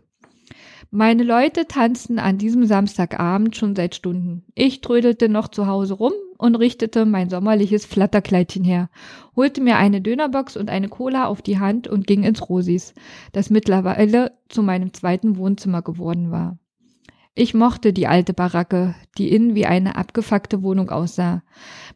Meine 0.91 1.23
Leute 1.23 1.69
tanzten 1.69 2.19
an 2.19 2.38
diesem 2.38 2.65
Samstagabend 2.65 3.55
schon 3.55 3.73
seit 3.77 3.95
Stunden. 3.95 4.43
Ich 4.53 4.81
trödelte 4.81 5.29
noch 5.29 5.47
zu 5.47 5.67
Hause 5.67 5.93
rum 5.93 6.11
und 6.38 6.56
richtete 6.56 7.06
mein 7.06 7.30
sommerliches 7.30 7.86
Flatterkleidchen 7.86 8.63
her, 8.63 8.89
holte 9.36 9.62
mir 9.62 9.78
eine 9.78 10.02
Dönerbox 10.02 10.58
und 10.58 10.69
eine 10.69 10.89
Cola 10.89 11.26
auf 11.26 11.41
die 11.41 11.60
Hand 11.60 11.88
und 11.88 12.08
ging 12.08 12.24
ins 12.24 12.50
Rosis, 12.50 12.93
das 13.32 13.50
mittlerweile 13.50 14.32
zu 14.50 14.63
meinem 14.63 14.93
zweiten 14.93 15.38
Wohnzimmer 15.38 15.82
geworden 15.82 16.32
war. 16.32 16.58
Ich 17.38 17.54
mochte 17.54 17.91
die 17.91 18.08
alte 18.08 18.34
Baracke, 18.34 18.95
die 19.17 19.30
innen 19.30 19.56
wie 19.56 19.65
eine 19.65 19.98
abgefuckte 19.98 20.63
Wohnung 20.63 20.89
aussah. 20.89 21.43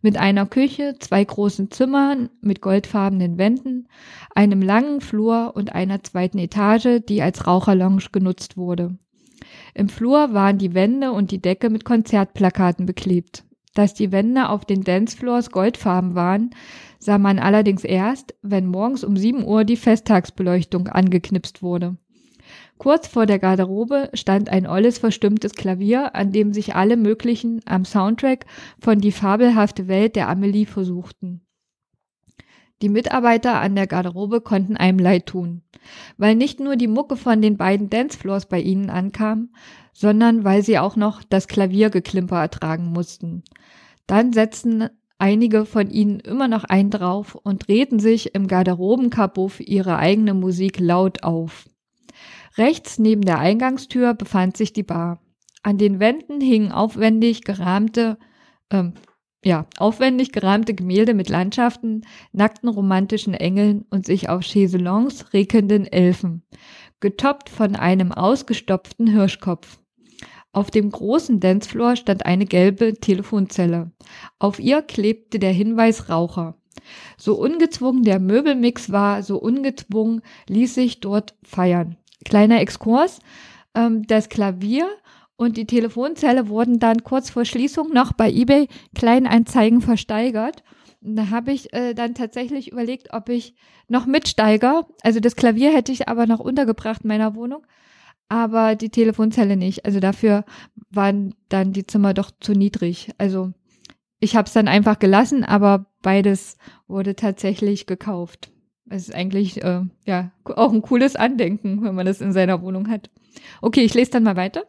Mit 0.02 0.17
einer 0.17 0.45
Küche, 0.45 0.95
zwei 0.99 1.23
großen 1.23 1.71
Zimmern 1.71 2.30
mit 2.41 2.60
goldfarbenen 2.60 3.38
Wänden, 3.38 3.88
einem 4.36 4.62
langen 4.62 4.99
Flur 4.99 5.54
und 5.56 5.73
einer 5.73 6.04
zweiten 6.04 6.39
Etage, 6.39 6.99
die 7.08 7.21
als 7.21 7.47
Raucherlounge 7.47 8.04
genutzt 8.12 8.58
wurde. 8.58 8.97
Im 9.73 9.88
Flur 9.88 10.34
waren 10.34 10.58
die 10.58 10.73
Wände 10.73 11.13
und 11.13 11.32
die 11.32 11.41
Decke 11.41 11.69
mit 11.69 11.86
Konzertplakaten 11.86 12.86
beklebt. 12.86 13.45
Dass 13.79 13.93
die 13.93 14.11
Wände 14.11 14.49
auf 14.49 14.65
den 14.65 14.83
Dancefloors 14.83 15.51
goldfarben 15.51 16.13
waren, 16.13 16.49
sah 16.99 17.17
man 17.17 17.39
allerdings 17.39 17.85
erst, 17.85 18.35
wenn 18.41 18.65
morgens 18.65 19.05
um 19.05 19.15
sieben 19.15 19.45
Uhr 19.45 19.63
die 19.63 19.77
Festtagsbeleuchtung 19.77 20.89
angeknipst 20.89 21.63
wurde. 21.63 21.95
Kurz 22.77 23.07
vor 23.07 23.25
der 23.25 23.39
Garderobe 23.39 24.09
stand 24.13 24.49
ein 24.49 24.67
olles 24.67 24.97
verstimmtes 24.97 25.53
Klavier, 25.53 26.13
an 26.13 26.33
dem 26.33 26.51
sich 26.51 26.75
alle 26.75 26.97
möglichen 26.97 27.61
am 27.63 27.85
Soundtrack 27.85 28.47
von 28.81 28.99
Die 28.99 29.13
fabelhafte 29.13 29.87
Welt 29.87 30.17
der 30.17 30.27
Amelie 30.27 30.65
versuchten. 30.65 31.39
Die 32.81 32.89
Mitarbeiter 32.89 33.61
an 33.61 33.75
der 33.75 33.87
Garderobe 33.87 34.41
konnten 34.41 34.75
einem 34.75 34.99
leid 34.99 35.25
tun, 35.25 35.61
weil 36.17 36.35
nicht 36.35 36.59
nur 36.59 36.75
die 36.75 36.87
Mucke 36.87 37.15
von 37.15 37.41
den 37.41 37.55
beiden 37.55 37.89
Dancefloors 37.89 38.47
bei 38.47 38.59
ihnen 38.59 38.89
ankam, 38.89 39.51
sondern 39.93 40.45
weil 40.45 40.63
sie 40.63 40.79
auch 40.79 40.95
noch 40.95 41.23
das 41.23 41.47
Klaviergeklimper 41.49 42.39
ertragen 42.39 42.85
mussten. 42.85 43.43
Dann 44.09 44.33
setzten 44.33 44.89
einige 45.19 45.67
von 45.67 45.91
ihnen 45.91 46.19
immer 46.19 46.47
noch 46.47 46.63
einen 46.63 46.89
drauf 46.89 47.35
und 47.35 47.67
drehten 47.67 47.99
sich 47.99 48.33
im 48.33 48.47
Garderobenkabuff 48.47 49.59
ihre 49.59 49.97
eigene 49.97 50.33
Musik 50.33 50.79
laut 50.79 51.21
auf. 51.21 51.69
Rechts 52.57 52.97
neben 52.97 53.21
der 53.21 53.37
Eingangstür 53.37 54.15
befand 54.15 54.57
sich 54.57 54.73
die 54.73 54.81
Bar. 54.81 55.21
An 55.61 55.77
den 55.77 55.99
Wänden 55.99 56.41
hingen 56.41 56.71
aufwendig 56.71 57.43
gerahmte, 57.43 58.17
ähm, 58.71 58.93
ja, 59.45 59.67
aufwendig 59.77 60.31
gerahmte 60.31 60.73
Gemälde 60.73 61.13
mit 61.13 61.29
Landschaften, 61.29 62.01
nackten 62.31 62.67
romantischen 62.67 63.35
Engeln 63.35 63.85
und 63.91 64.07
sich 64.07 64.27
auf 64.27 64.41
Chaiselongs 64.41 65.33
regenden 65.33 65.85
Elfen, 65.85 66.41
getoppt 66.99 67.47
von 67.47 67.75
einem 67.75 68.11
ausgestopften 68.11 69.05
Hirschkopf. 69.05 69.78
Auf 70.51 70.71
dem 70.71 70.89
großen 70.89 71.39
Dancefloor 71.39 71.95
stand 71.95 72.25
eine 72.25 72.45
gelbe 72.45 72.95
Telefonzelle. 72.95 73.91
Auf 74.39 74.59
ihr 74.59 74.81
klebte 74.81 75.38
der 75.38 75.51
Hinweis 75.51 76.09
Raucher. 76.09 76.55
So 77.17 77.35
ungezwungen 77.35 78.03
der 78.03 78.19
Möbelmix 78.19 78.91
war, 78.91 79.21
so 79.21 79.38
ungezwungen 79.38 80.21
ließ 80.47 80.73
sich 80.73 81.01
dort 81.01 81.35
feiern. 81.43 81.97
Kleiner 82.25 82.62
Exkurs. 82.62 83.19
Ähm, 83.75 84.07
das 84.07 84.29
Klavier 84.29 84.88
und 85.35 85.55
die 85.55 85.67
Telefonzelle 85.67 86.49
wurden 86.49 86.79
dann 86.79 87.03
kurz 87.03 87.29
vor 87.29 87.45
Schließung 87.45 87.93
noch 87.93 88.13
bei 88.13 88.29
eBay 88.31 88.67
Kleinanzeigen 88.95 89.81
versteigert. 89.81 90.63
Und 91.01 91.15
da 91.15 91.29
habe 91.29 91.51
ich 91.51 91.71
äh, 91.73 91.93
dann 91.93 92.13
tatsächlich 92.13 92.71
überlegt, 92.71 93.13
ob 93.13 93.29
ich 93.29 93.55
noch 93.88 94.05
mitsteiger. 94.05 94.88
Also 95.01 95.19
das 95.19 95.35
Klavier 95.35 95.71
hätte 95.71 95.91
ich 95.91 96.09
aber 96.09 96.25
noch 96.25 96.39
untergebracht 96.39 97.03
in 97.03 97.07
meiner 97.07 97.35
Wohnung, 97.35 97.65
aber 98.29 98.75
die 98.75 98.89
Telefonzelle 98.89 99.57
nicht. 99.57 99.85
Also 99.85 99.99
dafür 99.99 100.45
waren 100.89 101.35
dann 101.49 101.73
die 101.73 101.85
Zimmer 101.85 102.13
doch 102.13 102.31
zu 102.39 102.53
niedrig. 102.53 103.11
Also 103.17 103.51
ich 104.19 104.35
habe 104.35 104.47
es 104.47 104.53
dann 104.53 104.67
einfach 104.67 104.99
gelassen, 104.99 105.43
aber 105.43 105.87
beides 106.01 106.57
wurde 106.87 107.15
tatsächlich 107.15 107.87
gekauft. 107.87 108.51
Es 108.89 109.09
ist 109.09 109.15
eigentlich 109.15 109.63
äh, 109.63 109.81
ja 110.05 110.31
auch 110.45 110.71
ein 110.71 110.81
cooles 110.81 111.15
Andenken, 111.15 111.83
wenn 111.83 111.95
man 111.95 112.05
das 112.05 112.21
in 112.21 112.33
seiner 112.33 112.61
Wohnung 112.61 112.89
hat. 112.89 113.09
Okay, 113.61 113.81
ich 113.81 113.93
lese 113.93 114.11
dann 114.11 114.23
mal 114.23 114.35
weiter. 114.35 114.63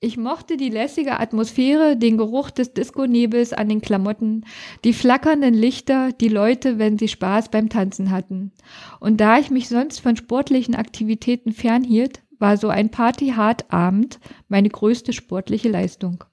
Ich 0.00 0.18
mochte 0.18 0.58
die 0.58 0.68
lässige 0.68 1.18
Atmosphäre, 1.18 1.96
den 1.96 2.18
Geruch 2.18 2.50
des 2.50 2.74
Disco-Nebels 2.74 3.54
an 3.54 3.70
den 3.70 3.80
Klamotten, 3.80 4.44
die 4.84 4.92
flackernden 4.92 5.54
Lichter, 5.54 6.12
die 6.12 6.28
Leute, 6.28 6.78
wenn 6.78 6.98
sie 6.98 7.08
Spaß 7.08 7.48
beim 7.48 7.70
Tanzen 7.70 8.10
hatten. 8.10 8.52
Und 9.00 9.18
da 9.18 9.38
ich 9.38 9.50
mich 9.50 9.68
sonst 9.70 10.00
von 10.00 10.16
sportlichen 10.16 10.74
Aktivitäten 10.74 11.52
fernhielt, 11.52 12.23
war 12.44 12.58
so 12.58 12.68
ein 12.68 12.90
Party-Hard-Abend 12.90 14.20
meine 14.48 14.68
größte 14.68 15.14
sportliche 15.14 15.70
Leistung. 15.70 16.24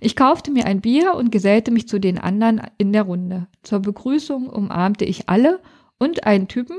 Ich 0.00 0.16
kaufte 0.16 0.50
mir 0.50 0.66
ein 0.66 0.80
Bier 0.80 1.14
und 1.14 1.30
gesellte 1.30 1.70
mich 1.70 1.86
zu 1.86 2.00
den 2.00 2.18
anderen 2.18 2.60
in 2.76 2.92
der 2.92 3.02
Runde. 3.04 3.46
Zur 3.62 3.78
Begrüßung 3.78 4.48
umarmte 4.48 5.04
ich 5.04 5.28
alle 5.28 5.60
und 5.96 6.26
einen 6.26 6.48
Typen, 6.48 6.78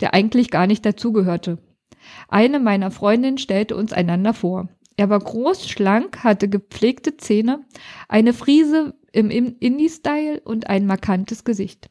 der 0.00 0.12
eigentlich 0.12 0.50
gar 0.50 0.66
nicht 0.66 0.84
dazugehörte. 0.84 1.58
Eine 2.26 2.58
meiner 2.58 2.90
Freundinnen 2.90 3.38
stellte 3.38 3.76
uns 3.76 3.92
einander 3.92 4.34
vor. 4.34 4.68
Er 4.96 5.08
war 5.08 5.20
groß, 5.20 5.68
schlank, 5.68 6.24
hatte 6.24 6.48
gepflegte 6.48 7.16
Zähne, 7.16 7.64
eine 8.08 8.32
Friese 8.32 8.94
im 9.12 9.30
Indie-Style 9.30 10.40
und 10.40 10.68
ein 10.68 10.84
markantes 10.84 11.44
Gesicht. 11.44 11.90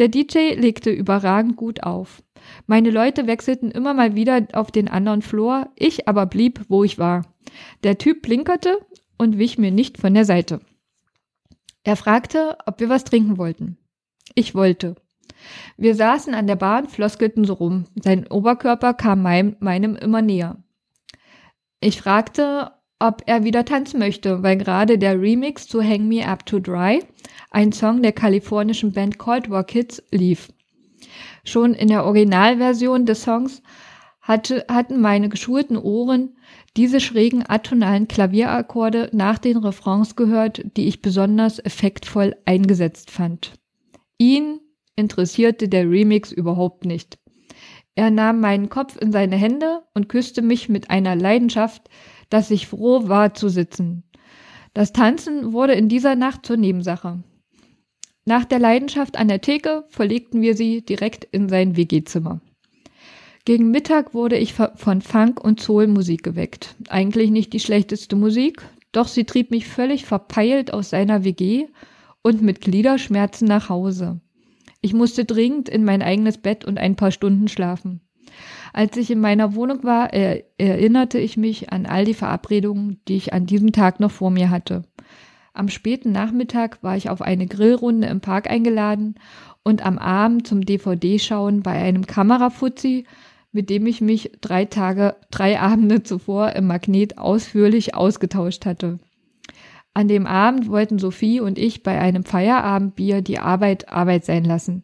Der 0.00 0.08
DJ 0.08 0.54
legte 0.54 0.90
überragend 0.90 1.54
gut 1.54 1.84
auf. 1.84 2.24
Meine 2.66 2.90
Leute 2.90 3.26
wechselten 3.26 3.70
immer 3.70 3.94
mal 3.94 4.14
wieder 4.14 4.46
auf 4.52 4.70
den 4.70 4.88
anderen 4.88 5.22
Floor, 5.22 5.70
ich 5.76 6.08
aber 6.08 6.26
blieb, 6.26 6.64
wo 6.68 6.82
ich 6.84 6.98
war. 6.98 7.22
Der 7.84 7.98
Typ 7.98 8.22
blinkerte 8.22 8.78
und 9.18 9.38
wich 9.38 9.56
mir 9.56 9.70
nicht 9.70 9.98
von 9.98 10.14
der 10.14 10.24
Seite. 10.24 10.60
Er 11.84 11.96
fragte, 11.96 12.58
ob 12.66 12.80
wir 12.80 12.88
was 12.88 13.04
trinken 13.04 13.38
wollten. 13.38 13.78
Ich 14.34 14.54
wollte. 14.54 14.96
Wir 15.76 15.94
saßen 15.94 16.34
an 16.34 16.48
der 16.48 16.56
Bar 16.56 16.82
und 16.82 16.90
floskelten 16.90 17.44
so 17.44 17.54
rum. 17.54 17.84
Sein 17.94 18.26
Oberkörper 18.26 18.94
kam 18.94 19.22
mein, 19.22 19.56
meinem 19.60 19.94
immer 19.94 20.22
näher. 20.22 20.56
Ich 21.80 22.00
fragte, 22.00 22.72
ob 22.98 23.22
er 23.26 23.44
wieder 23.44 23.64
tanzen 23.64 24.00
möchte, 24.00 24.42
weil 24.42 24.56
gerade 24.56 24.98
der 24.98 25.20
Remix 25.20 25.68
zu 25.68 25.82
Hang 25.82 26.08
Me 26.08 26.26
Up 26.26 26.46
to 26.46 26.58
Dry, 26.58 27.04
ein 27.50 27.72
Song 27.72 28.02
der 28.02 28.12
kalifornischen 28.12 28.92
Band 28.92 29.18
Cold 29.18 29.50
War 29.50 29.64
Kids, 29.64 30.02
lief. 30.10 30.48
Schon 31.46 31.74
in 31.74 31.88
der 31.88 32.04
Originalversion 32.04 33.06
des 33.06 33.22
Songs 33.22 33.62
hatte, 34.20 34.64
hatten 34.68 35.00
meine 35.00 35.28
geschulten 35.28 35.76
Ohren 35.76 36.36
diese 36.76 36.98
schrägen 37.00 37.48
atonalen 37.48 38.08
Klavierakkorde 38.08 39.10
nach 39.12 39.38
den 39.38 39.56
Refrains 39.56 40.16
gehört, 40.16 40.64
die 40.76 40.88
ich 40.88 41.00
besonders 41.00 41.64
effektvoll 41.64 42.34
eingesetzt 42.44 43.12
fand. 43.12 43.52
Ihn 44.18 44.60
interessierte 44.96 45.68
der 45.68 45.88
Remix 45.88 46.32
überhaupt 46.32 46.84
nicht. 46.84 47.18
Er 47.94 48.10
nahm 48.10 48.40
meinen 48.40 48.68
Kopf 48.68 48.96
in 49.00 49.12
seine 49.12 49.36
Hände 49.36 49.84
und 49.94 50.08
küsste 50.08 50.42
mich 50.42 50.68
mit 50.68 50.90
einer 50.90 51.14
Leidenschaft, 51.14 51.88
dass 52.28 52.50
ich 52.50 52.66
froh 52.66 53.08
war 53.08 53.34
zu 53.34 53.48
sitzen. 53.48 54.02
Das 54.74 54.92
Tanzen 54.92 55.52
wurde 55.52 55.74
in 55.74 55.88
dieser 55.88 56.16
Nacht 56.16 56.44
zur 56.44 56.56
Nebensache. 56.56 57.22
Nach 58.28 58.44
der 58.44 58.58
Leidenschaft 58.58 59.16
an 59.18 59.28
der 59.28 59.40
Theke 59.40 59.84
verlegten 59.88 60.42
wir 60.42 60.56
sie 60.56 60.84
direkt 60.84 61.24
in 61.30 61.48
sein 61.48 61.76
WG-Zimmer. 61.76 62.40
Gegen 63.44 63.70
Mittag 63.70 64.14
wurde 64.14 64.36
ich 64.36 64.52
von 64.52 65.00
Funk 65.00 65.42
und 65.42 65.60
Soul-Musik 65.60 66.24
geweckt. 66.24 66.74
Eigentlich 66.88 67.30
nicht 67.30 67.52
die 67.52 67.60
schlechteste 67.60 68.16
Musik, 68.16 68.62
doch 68.90 69.06
sie 69.06 69.22
trieb 69.22 69.52
mich 69.52 69.68
völlig 69.68 70.06
verpeilt 70.06 70.74
aus 70.74 70.90
seiner 70.90 71.22
WG 71.22 71.66
und 72.22 72.42
mit 72.42 72.60
Gliederschmerzen 72.60 73.46
nach 73.46 73.68
Hause. 73.68 74.20
Ich 74.80 74.92
musste 74.92 75.24
dringend 75.24 75.68
in 75.68 75.84
mein 75.84 76.02
eigenes 76.02 76.38
Bett 76.38 76.64
und 76.64 76.78
ein 76.78 76.96
paar 76.96 77.12
Stunden 77.12 77.46
schlafen. 77.46 78.00
Als 78.72 78.96
ich 78.96 79.12
in 79.12 79.20
meiner 79.20 79.54
Wohnung 79.54 79.84
war, 79.84 80.12
er 80.12 80.42
erinnerte 80.58 81.20
ich 81.20 81.36
mich 81.36 81.72
an 81.72 81.86
all 81.86 82.04
die 82.04 82.14
Verabredungen, 82.14 83.00
die 83.06 83.16
ich 83.16 83.32
an 83.32 83.46
diesem 83.46 83.70
Tag 83.70 84.00
noch 84.00 84.10
vor 84.10 84.32
mir 84.32 84.50
hatte. 84.50 84.82
Am 85.56 85.70
späten 85.70 86.12
Nachmittag 86.12 86.82
war 86.82 86.98
ich 86.98 87.08
auf 87.08 87.22
eine 87.22 87.46
Grillrunde 87.46 88.08
im 88.08 88.20
Park 88.20 88.50
eingeladen 88.50 89.14
und 89.62 89.84
am 89.84 89.96
Abend 89.96 90.46
zum 90.46 90.60
DVD-Schauen 90.60 91.62
bei 91.62 91.72
einem 91.72 92.06
Kamerafuzzi, 92.06 93.06
mit 93.52 93.70
dem 93.70 93.86
ich 93.86 94.02
mich 94.02 94.32
drei 94.42 94.66
Tage, 94.66 95.16
drei 95.30 95.58
Abende 95.58 96.02
zuvor 96.02 96.52
im 96.52 96.66
Magnet 96.66 97.16
ausführlich 97.16 97.94
ausgetauscht 97.94 98.66
hatte. 98.66 98.98
An 99.94 100.08
dem 100.08 100.26
Abend 100.26 100.68
wollten 100.68 100.98
Sophie 100.98 101.40
und 101.40 101.56
ich 101.56 101.82
bei 101.82 101.98
einem 101.98 102.24
Feierabendbier 102.24 103.22
die 103.22 103.38
Arbeit 103.38 103.88
Arbeit 103.88 104.26
sein 104.26 104.44
lassen. 104.44 104.82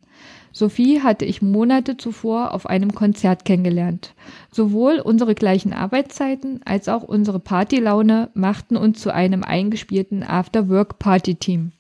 Sophie 0.52 1.00
hatte 1.00 1.24
ich 1.24 1.40
Monate 1.40 1.96
zuvor 1.96 2.52
auf 2.52 2.66
einem 2.66 2.94
Konzert 2.94 3.44
kennengelernt. 3.44 4.14
Sowohl 4.50 5.00
unsere 5.00 5.34
gleichen 5.34 5.72
Arbeitszeiten 5.72 6.60
als 6.64 6.88
auch 6.88 7.02
unsere 7.02 7.40
Partylaune 7.40 8.30
machten 8.34 8.76
uns 8.76 9.00
zu 9.00 9.12
einem 9.12 9.42
eingespielten 9.42 10.22
After-Work-Party-Team. 10.22 11.72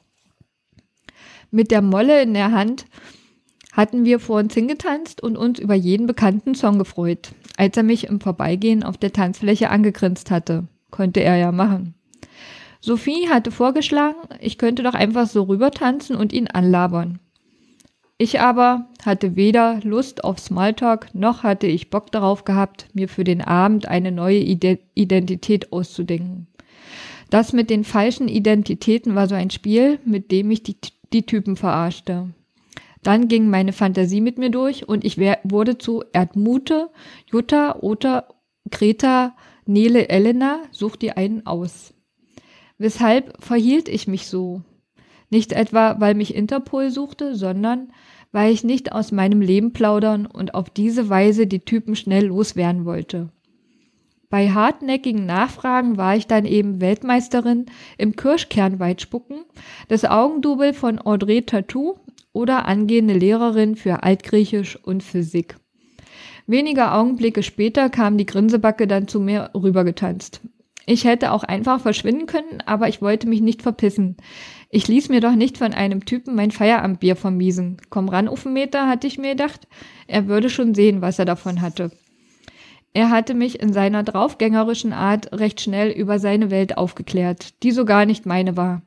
Mit 1.50 1.70
der 1.70 1.82
Molle 1.82 2.22
in 2.22 2.32
der 2.32 2.50
Hand 2.50 2.86
hatten 3.72 4.06
wir 4.06 4.20
vor 4.20 4.38
uns 4.38 4.54
hingetanzt 4.54 5.22
und 5.22 5.36
uns 5.36 5.58
über 5.58 5.74
jeden 5.74 6.06
bekannten 6.06 6.54
Song 6.54 6.78
gefreut, 6.78 7.32
als 7.58 7.76
er 7.76 7.82
mich 7.82 8.06
im 8.06 8.20
Vorbeigehen 8.20 8.82
auf 8.82 8.96
der 8.96 9.12
Tanzfläche 9.12 9.68
angegrinst 9.68 10.30
hatte. 10.30 10.64
Konnte 10.90 11.20
er 11.20 11.36
ja 11.36 11.52
machen. 11.52 11.94
Sophie 12.80 13.28
hatte 13.28 13.50
vorgeschlagen, 13.50 14.18
ich 14.40 14.58
könnte 14.58 14.82
doch 14.82 14.94
einfach 14.94 15.26
so 15.26 15.42
rüber 15.44 15.70
tanzen 15.70 16.16
und 16.16 16.32
ihn 16.32 16.48
anlabern. 16.48 17.18
Ich 18.18 18.40
aber 18.40 18.88
hatte 19.04 19.36
weder 19.36 19.80
Lust 19.82 20.22
auf 20.22 20.38
Smalltalk, 20.38 21.14
noch 21.14 21.42
hatte 21.42 21.66
ich 21.66 21.90
Bock 21.90 22.12
darauf 22.12 22.44
gehabt, 22.44 22.86
mir 22.92 23.08
für 23.08 23.24
den 23.24 23.40
Abend 23.40 23.88
eine 23.88 24.12
neue 24.12 24.38
Identität 24.38 25.72
auszudenken. 25.72 26.46
Das 27.30 27.52
mit 27.52 27.70
den 27.70 27.82
falschen 27.82 28.28
Identitäten 28.28 29.14
war 29.14 29.26
so 29.26 29.34
ein 29.34 29.50
Spiel, 29.50 29.98
mit 30.04 30.30
dem 30.30 30.50
ich 30.50 30.62
die, 30.62 30.76
die 31.12 31.24
Typen 31.24 31.56
verarschte. 31.56 32.28
Dann 33.02 33.26
ging 33.26 33.48
meine 33.48 33.72
Fantasie 33.72 34.20
mit 34.20 34.38
mir 34.38 34.50
durch 34.50 34.88
und 34.88 35.04
ich 35.04 35.18
wurde 35.18 35.78
zu 35.78 36.04
Erdmute, 36.12 36.90
Jutta, 37.30 37.78
Ota, 37.80 38.28
Greta, 38.70 39.34
Nele, 39.66 40.08
Elena, 40.08 40.60
such 40.70 40.96
dir 40.96 41.16
einen 41.16 41.46
aus. 41.46 41.94
Weshalb 42.78 43.42
verhielt 43.42 43.88
ich 43.88 44.06
mich 44.06 44.26
so? 44.26 44.62
Nicht 45.32 45.54
etwa, 45.54 45.98
weil 45.98 46.14
mich 46.14 46.34
Interpol 46.34 46.90
suchte, 46.90 47.34
sondern 47.34 47.88
weil 48.32 48.52
ich 48.52 48.64
nicht 48.64 48.92
aus 48.92 49.12
meinem 49.12 49.40
Leben 49.40 49.72
plaudern 49.72 50.26
und 50.26 50.54
auf 50.54 50.68
diese 50.68 51.08
Weise 51.08 51.46
die 51.46 51.60
Typen 51.60 51.96
schnell 51.96 52.26
loswerden 52.26 52.84
wollte. 52.84 53.30
Bei 54.28 54.50
hartnäckigen 54.50 55.24
Nachfragen 55.24 55.96
war 55.96 56.16
ich 56.16 56.26
dann 56.26 56.44
eben 56.44 56.82
Weltmeisterin 56.82 57.64
im 57.96 58.14
Kirschkernweitspucken, 58.14 59.44
das 59.88 60.04
Augendubel 60.04 60.74
von 60.74 60.98
Audrey 60.98 61.40
Tattoo 61.40 61.94
oder 62.34 62.66
angehende 62.66 63.14
Lehrerin 63.14 63.74
für 63.74 64.02
Altgriechisch 64.02 64.76
und 64.84 65.02
Physik. 65.02 65.56
Wenige 66.46 66.92
Augenblicke 66.92 67.42
später 67.42 67.88
kam 67.88 68.18
die 68.18 68.26
Grinsebacke 68.26 68.86
dann 68.86 69.08
zu 69.08 69.18
mir 69.18 69.48
rübergetanzt. 69.54 70.42
Ich 70.84 71.04
hätte 71.04 71.32
auch 71.32 71.44
einfach 71.44 71.80
verschwinden 71.80 72.26
können, 72.26 72.60
aber 72.66 72.88
ich 72.88 73.00
wollte 73.00 73.28
mich 73.28 73.40
nicht 73.40 73.62
verpissen. 73.62 74.16
Ich 74.74 74.88
ließ 74.88 75.10
mir 75.10 75.20
doch 75.20 75.34
nicht 75.34 75.58
von 75.58 75.74
einem 75.74 76.06
Typen 76.06 76.34
mein 76.34 76.50
Feierabendbier 76.50 77.14
vermiesen. 77.14 77.76
Komm 77.90 78.08
ran, 78.08 78.26
Uffenmeter, 78.26 78.88
hatte 78.88 79.06
ich 79.06 79.18
mir 79.18 79.32
gedacht. 79.32 79.68
Er 80.06 80.28
würde 80.28 80.48
schon 80.48 80.74
sehen, 80.74 81.02
was 81.02 81.18
er 81.18 81.26
davon 81.26 81.60
hatte. 81.60 81.90
Er 82.94 83.10
hatte 83.10 83.34
mich 83.34 83.60
in 83.60 83.74
seiner 83.74 84.02
draufgängerischen 84.02 84.94
Art 84.94 85.30
recht 85.38 85.60
schnell 85.60 85.90
über 85.90 86.18
seine 86.18 86.50
Welt 86.50 86.78
aufgeklärt, 86.78 87.62
die 87.62 87.70
so 87.70 87.84
gar 87.84 88.06
nicht 88.06 88.24
meine 88.24 88.56
war. 88.56 88.80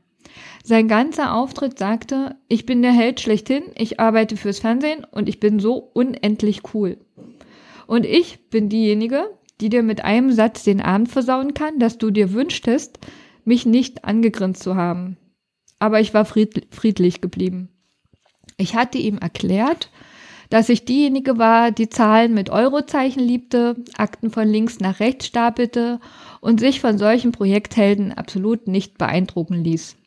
Sein 0.63 0.87
ganzer 0.87 1.35
Auftritt 1.35 1.77
sagte, 1.77 2.35
ich 2.47 2.65
bin 2.65 2.81
der 2.81 2.91
Held 2.91 3.21
schlechthin, 3.21 3.65
ich 3.77 3.99
arbeite 3.99 4.37
fürs 4.37 4.57
Fernsehen 4.57 5.05
und 5.11 5.29
ich 5.29 5.39
bin 5.39 5.59
so 5.59 5.75
unendlich 5.93 6.61
cool. 6.73 6.97
Und 7.85 8.07
ich 8.07 8.49
bin 8.49 8.69
diejenige, 8.69 9.29
die 9.61 9.69
dir 9.69 9.83
mit 9.83 10.03
einem 10.03 10.31
Satz 10.31 10.63
den 10.63 10.81
Abend 10.81 11.09
versauen 11.09 11.53
kann, 11.53 11.77
dass 11.77 11.99
du 11.99 12.09
dir 12.09 12.33
wünschtest, 12.33 12.97
mich 13.43 13.67
nicht 13.67 14.03
angegrinst 14.03 14.63
zu 14.63 14.75
haben 14.75 15.17
aber 15.79 15.99
ich 15.99 16.13
war 16.13 16.25
friedlich 16.25 17.21
geblieben. 17.21 17.69
Ich 18.57 18.75
hatte 18.75 18.97
ihm 18.97 19.17
erklärt, 19.17 19.89
dass 20.49 20.69
ich 20.69 20.85
diejenige 20.85 21.37
war, 21.37 21.71
die 21.71 21.89
Zahlen 21.89 22.33
mit 22.33 22.49
Eurozeichen 22.49 23.21
liebte, 23.21 23.75
Akten 23.97 24.29
von 24.29 24.47
links 24.47 24.79
nach 24.79 24.99
rechts 24.99 25.27
stapelte 25.27 25.99
und 26.39 26.59
sich 26.59 26.79
von 26.79 26.97
solchen 26.97 27.31
Projekthelden 27.31 28.13
absolut 28.13 28.67
nicht 28.67 28.97
beeindrucken 28.97 29.63
ließ. 29.63 29.97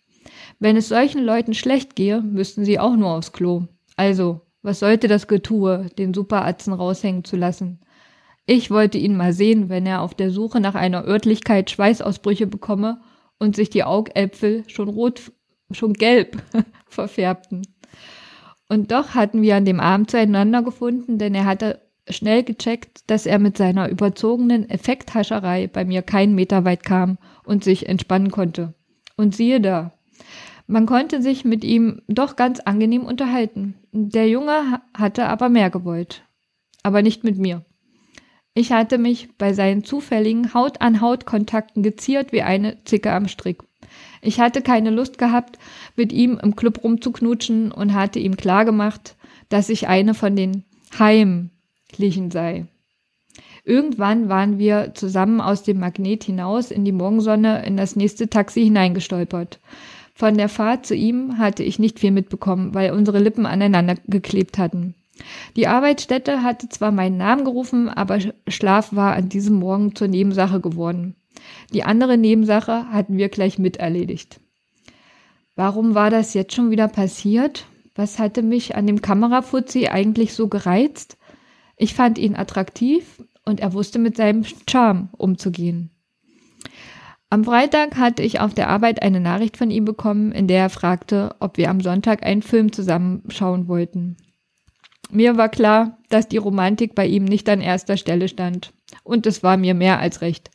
Wenn 0.58 0.76
es 0.76 0.88
solchen 0.88 1.24
Leuten 1.24 1.54
schlecht 1.54 1.96
gehe, 1.96 2.20
müssten 2.20 2.64
sie 2.64 2.78
auch 2.78 2.96
nur 2.96 3.10
aufs 3.10 3.32
Klo. 3.32 3.64
Also, 3.96 4.40
was 4.62 4.80
sollte 4.80 5.08
das 5.08 5.28
Getue, 5.28 5.86
den 5.98 6.14
Superatzen 6.14 6.72
raushängen 6.72 7.24
zu 7.24 7.36
lassen? 7.36 7.80
Ich 8.46 8.70
wollte 8.70 8.98
ihn 8.98 9.16
mal 9.16 9.32
sehen, 9.32 9.68
wenn 9.68 9.86
er 9.86 10.02
auf 10.02 10.14
der 10.14 10.30
Suche 10.30 10.60
nach 10.60 10.74
einer 10.74 11.04
Örtlichkeit 11.04 11.70
Schweißausbrüche 11.70 12.46
bekomme 12.46 13.00
und 13.38 13.54
sich 13.54 13.70
die 13.70 13.84
Augäpfel 13.84 14.64
schon 14.68 14.88
rot 14.88 15.32
schon 15.70 15.92
gelb 15.92 16.42
verfärbten. 16.88 17.66
Und 18.68 18.92
doch 18.92 19.14
hatten 19.14 19.42
wir 19.42 19.56
an 19.56 19.64
dem 19.64 19.80
Abend 19.80 20.10
zueinander 20.10 20.62
gefunden, 20.62 21.18
denn 21.18 21.34
er 21.34 21.46
hatte 21.46 21.80
schnell 22.08 22.42
gecheckt, 22.42 23.10
dass 23.10 23.26
er 23.26 23.38
mit 23.38 23.56
seiner 23.56 23.88
überzogenen 23.88 24.68
Effekthascherei 24.68 25.66
bei 25.66 25.84
mir 25.84 26.02
keinen 26.02 26.34
Meter 26.34 26.64
weit 26.64 26.84
kam 26.84 27.18
und 27.44 27.64
sich 27.64 27.88
entspannen 27.88 28.30
konnte. 28.30 28.74
Und 29.16 29.34
siehe 29.34 29.60
da, 29.60 29.92
man 30.66 30.84
konnte 30.84 31.22
sich 31.22 31.46
mit 31.46 31.64
ihm 31.64 32.02
doch 32.08 32.36
ganz 32.36 32.60
angenehm 32.60 33.04
unterhalten. 33.04 33.74
Der 33.92 34.28
Junge 34.28 34.82
hatte 34.94 35.26
aber 35.26 35.48
mehr 35.48 35.70
gewollt. 35.70 36.24
Aber 36.82 37.02
nicht 37.02 37.24
mit 37.24 37.38
mir. 37.38 37.64
Ich 38.54 38.72
hatte 38.72 38.98
mich 38.98 39.36
bei 39.38 39.54
seinen 39.54 39.82
zufälligen 39.82 40.52
Haut-an-Haut-Kontakten 40.52 41.82
geziert 41.82 42.32
wie 42.32 42.42
eine 42.42 42.84
Zicke 42.84 43.12
am 43.12 43.28
Strick. 43.28 43.62
Ich 44.20 44.40
hatte 44.40 44.62
keine 44.62 44.90
Lust 44.90 45.18
gehabt, 45.18 45.58
mit 45.96 46.12
ihm 46.12 46.38
im 46.42 46.56
Club 46.56 46.82
rumzuknutschen 46.82 47.72
und 47.72 47.94
hatte 47.94 48.18
ihm 48.18 48.36
klargemacht, 48.36 49.16
dass 49.48 49.68
ich 49.68 49.88
eine 49.88 50.14
von 50.14 50.36
den 50.36 50.64
Heimlichen 50.98 52.30
sei. 52.30 52.66
Irgendwann 53.64 54.28
waren 54.28 54.58
wir 54.58 54.92
zusammen 54.94 55.40
aus 55.40 55.62
dem 55.62 55.78
Magnet 55.78 56.24
hinaus 56.24 56.70
in 56.70 56.84
die 56.84 56.92
Morgensonne 56.92 57.66
in 57.66 57.76
das 57.76 57.96
nächste 57.96 58.30
Taxi 58.30 58.64
hineingestolpert. 58.64 59.60
Von 60.14 60.36
der 60.36 60.48
Fahrt 60.48 60.86
zu 60.86 60.94
ihm 60.94 61.38
hatte 61.38 61.62
ich 61.62 61.78
nicht 61.78 62.00
viel 62.00 62.10
mitbekommen, 62.10 62.74
weil 62.74 62.92
unsere 62.92 63.18
Lippen 63.18 63.46
aneinander 63.46 63.96
geklebt 64.06 64.58
hatten. 64.58 64.94
Die 65.56 65.66
Arbeitsstätte 65.66 66.42
hatte 66.42 66.68
zwar 66.68 66.92
meinen 66.92 67.18
Namen 67.18 67.44
gerufen, 67.44 67.88
aber 67.88 68.18
Schlaf 68.48 68.94
war 68.94 69.14
an 69.14 69.28
diesem 69.28 69.56
Morgen 69.56 69.94
zur 69.94 70.08
Nebensache 70.08 70.60
geworden. 70.60 71.14
Die 71.72 71.84
andere 71.84 72.16
Nebensache 72.16 72.90
hatten 72.90 73.18
wir 73.18 73.28
gleich 73.28 73.58
mit 73.58 73.76
erledigt. 73.76 74.40
Warum 75.54 75.94
war 75.94 76.10
das 76.10 76.34
jetzt 76.34 76.54
schon 76.54 76.70
wieder 76.70 76.88
passiert? 76.88 77.66
Was 77.94 78.18
hatte 78.18 78.42
mich 78.42 78.76
an 78.76 78.86
dem 78.86 79.02
Kamerafuzzi 79.02 79.88
eigentlich 79.88 80.32
so 80.32 80.48
gereizt? 80.48 81.18
Ich 81.76 81.94
fand 81.94 82.18
ihn 82.18 82.36
attraktiv 82.36 83.22
und 83.44 83.60
er 83.60 83.72
wusste 83.72 83.98
mit 83.98 84.16
seinem 84.16 84.44
Charme 84.68 85.08
umzugehen. 85.16 85.90
Am 87.30 87.44
Freitag 87.44 87.96
hatte 87.96 88.22
ich 88.22 88.40
auf 88.40 88.54
der 88.54 88.68
Arbeit 88.68 89.02
eine 89.02 89.20
Nachricht 89.20 89.56
von 89.58 89.70
ihm 89.70 89.84
bekommen, 89.84 90.32
in 90.32 90.46
der 90.46 90.60
er 90.60 90.70
fragte, 90.70 91.34
ob 91.40 91.58
wir 91.58 91.68
am 91.68 91.80
Sonntag 91.80 92.24
einen 92.24 92.40
Film 92.40 92.72
zusammenschauen 92.72 93.68
wollten. 93.68 94.16
Mir 95.10 95.36
war 95.36 95.48
klar, 95.48 95.98
dass 96.08 96.28
die 96.28 96.38
Romantik 96.38 96.94
bei 96.94 97.06
ihm 97.06 97.24
nicht 97.24 97.48
an 97.48 97.60
erster 97.60 97.96
Stelle 97.96 98.28
stand. 98.28 98.72
Und 99.04 99.26
es 99.26 99.42
war 99.42 99.56
mir 99.56 99.74
mehr 99.74 99.98
als 99.98 100.22
recht. 100.22 100.50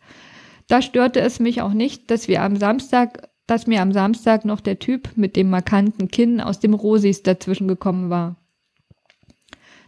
Da 0.68 0.82
störte 0.82 1.20
es 1.20 1.40
mich 1.40 1.62
auch 1.62 1.74
nicht, 1.74 2.10
dass 2.10 2.28
wir 2.28 2.42
am 2.42 2.56
Samstag, 2.56 3.30
dass 3.48 3.68
mir 3.68 3.82
am 3.82 3.92
Samstag 3.92 4.46
noch 4.46 4.62
der 4.62 4.80
Typ 4.80 5.10
mit 5.16 5.36
dem 5.36 5.50
markanten 5.50 6.10
Kinn 6.10 6.42
aus 6.42 6.60
dem 6.60 6.74
Rosis 6.74 7.24
dazwischen 7.24 7.68
gekommen 7.68 8.10
war. 8.10 8.38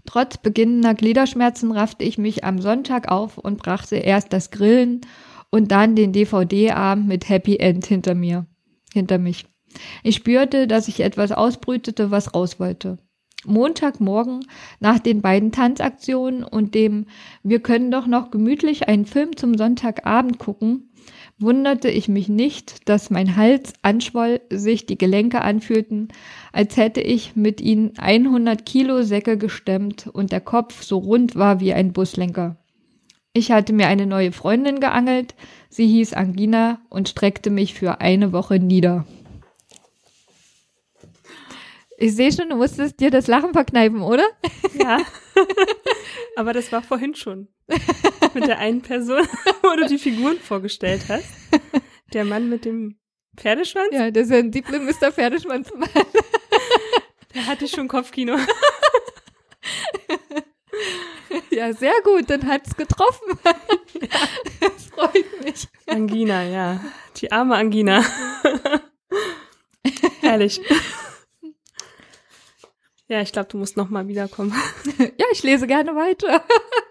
Trotz 0.05 0.37
beginnender 0.37 0.93
Gliederschmerzen 0.93 1.71
raffte 1.71 2.03
ich 2.03 2.17
mich 2.17 2.43
am 2.43 2.61
Sonntag 2.61 3.09
auf 3.11 3.37
und 3.37 3.57
brachte 3.57 3.95
erst 3.95 4.33
das 4.33 4.51
Grillen 4.51 5.01
und 5.49 5.71
dann 5.71 5.95
den 5.95 6.13
DVD-Abend 6.13 7.07
mit 7.07 7.27
Happy 7.29 7.57
End 7.57 7.85
hinter 7.85 8.13
mir, 8.13 8.45
hinter 8.93 9.17
mich. 9.17 9.45
Ich 10.03 10.15
spürte, 10.15 10.67
dass 10.67 10.87
ich 10.87 10.99
etwas 10.99 11.31
ausbrütete, 11.31 12.11
was 12.11 12.33
raus 12.33 12.59
wollte. 12.59 12.99
Montagmorgen 13.47 14.45
nach 14.79 14.99
den 14.99 15.21
beiden 15.21 15.51
Tanzaktionen 15.51 16.43
und 16.43 16.75
dem 16.75 17.05
Wir 17.43 17.59
können 17.59 17.91
doch 17.91 18.07
noch 18.07 18.31
gemütlich 18.31 18.87
einen 18.87 19.05
Film 19.05 19.35
zum 19.37 19.57
Sonntagabend 19.57 20.39
gucken, 20.39 20.89
wunderte 21.37 21.89
ich 21.89 22.07
mich 22.07 22.29
nicht, 22.29 22.87
dass 22.87 23.09
mein 23.09 23.35
Hals 23.35 23.73
anschwoll, 23.81 24.41
sich 24.49 24.85
die 24.85 24.97
Gelenke 24.97 25.41
anfühlten, 25.41 26.07
als 26.51 26.77
hätte 26.77 27.01
ich 27.01 27.35
mit 27.35 27.61
ihnen 27.61 27.93
100 27.97 28.65
Kilo 28.65 29.03
Säcke 29.03 29.37
gestemmt 29.37 30.07
und 30.11 30.31
der 30.31 30.41
Kopf 30.41 30.83
so 30.83 30.97
rund 30.97 31.35
war 31.35 31.59
wie 31.59 31.73
ein 31.73 31.93
Buslenker. 31.93 32.57
Ich 33.33 33.51
hatte 33.51 33.73
mir 33.73 33.87
eine 33.87 34.05
neue 34.05 34.31
Freundin 34.31 34.79
geangelt, 34.79 35.35
sie 35.69 35.87
hieß 35.87 36.13
Angina 36.13 36.79
und 36.89 37.09
streckte 37.09 37.49
mich 37.49 37.73
für 37.73 37.99
eine 37.99 38.31
Woche 38.31 38.59
nieder. 38.59 39.05
Ich 41.97 42.15
sehe 42.15 42.31
schon, 42.31 42.49
du 42.49 42.55
musstest 42.55 42.99
dir 42.99 43.09
das 43.09 43.27
Lachen 43.27 43.53
verkneifen, 43.53 44.01
oder? 44.01 44.25
Ja. 44.73 44.99
Aber 46.35 46.51
das 46.53 46.71
war 46.71 46.81
vorhin 46.81 47.15
schon. 47.15 47.47
Mit 48.33 48.47
der 48.47 48.59
einen 48.59 48.81
Person, 48.81 49.25
wo 49.61 49.75
du 49.75 49.87
die 49.87 49.97
Figuren 49.97 50.37
vorgestellt 50.39 51.05
hast. 51.07 51.25
Der 52.13 52.25
Mann 52.25 52.49
mit 52.49 52.65
dem 52.65 52.99
Pferdeschwanz? 53.37 53.89
Ja, 53.91 54.11
der 54.11 54.25
sensible 54.25 54.79
Mr. 54.79 55.11
Pferdeschwanz. 55.11 55.71
Der 57.33 57.47
hatte 57.47 57.67
schon 57.67 57.89
Kopfkino. 57.89 58.37
Ja, 61.49 61.73
sehr 61.73 61.93
gut, 62.05 62.29
dann 62.29 62.47
hat's 62.47 62.77
getroffen. 62.77 63.37
Ja. 63.43 64.19
Das 64.61 64.85
freut 64.85 65.43
mich. 65.43 65.67
Angina, 65.85 66.43
ja. 66.43 66.79
Die 67.17 67.29
arme 67.33 67.55
Angina. 67.55 68.05
Herrlich. 70.21 70.61
Ja, 73.07 73.21
ich 73.21 73.31
glaube, 73.31 73.49
du 73.49 73.57
musst 73.57 73.77
nochmal 73.77 74.07
wiederkommen. 74.07 74.53
Ja, 74.97 75.25
ich 75.31 75.43
lese 75.43 75.67
gerne 75.67 75.95
weiter. 75.95 76.43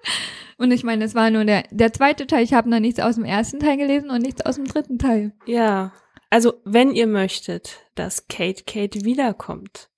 Und 0.56 0.70
ich 0.70 0.84
meine, 0.84 1.04
es 1.04 1.14
war 1.14 1.30
nur 1.30 1.44
der, 1.44 1.64
der 1.70 1.92
zweite 1.92 2.26
Teil. 2.26 2.44
Ich 2.44 2.52
habe 2.52 2.70
noch 2.70 2.78
nichts 2.78 3.00
aus 3.00 3.16
dem 3.16 3.24
ersten 3.24 3.58
Teil 3.58 3.76
gelesen 3.76 4.10
und 4.10 4.22
nichts 4.22 4.46
aus 4.46 4.54
dem 4.54 4.66
dritten 4.66 5.00
Teil. 5.00 5.32
Ja, 5.46 5.92
also 6.30 6.54
wenn 6.64 6.92
ihr 6.92 7.08
möchtet, 7.08 7.80
dass 7.96 8.28
Kate 8.28 8.62
Kate 8.64 9.04
wiederkommt, 9.04 9.90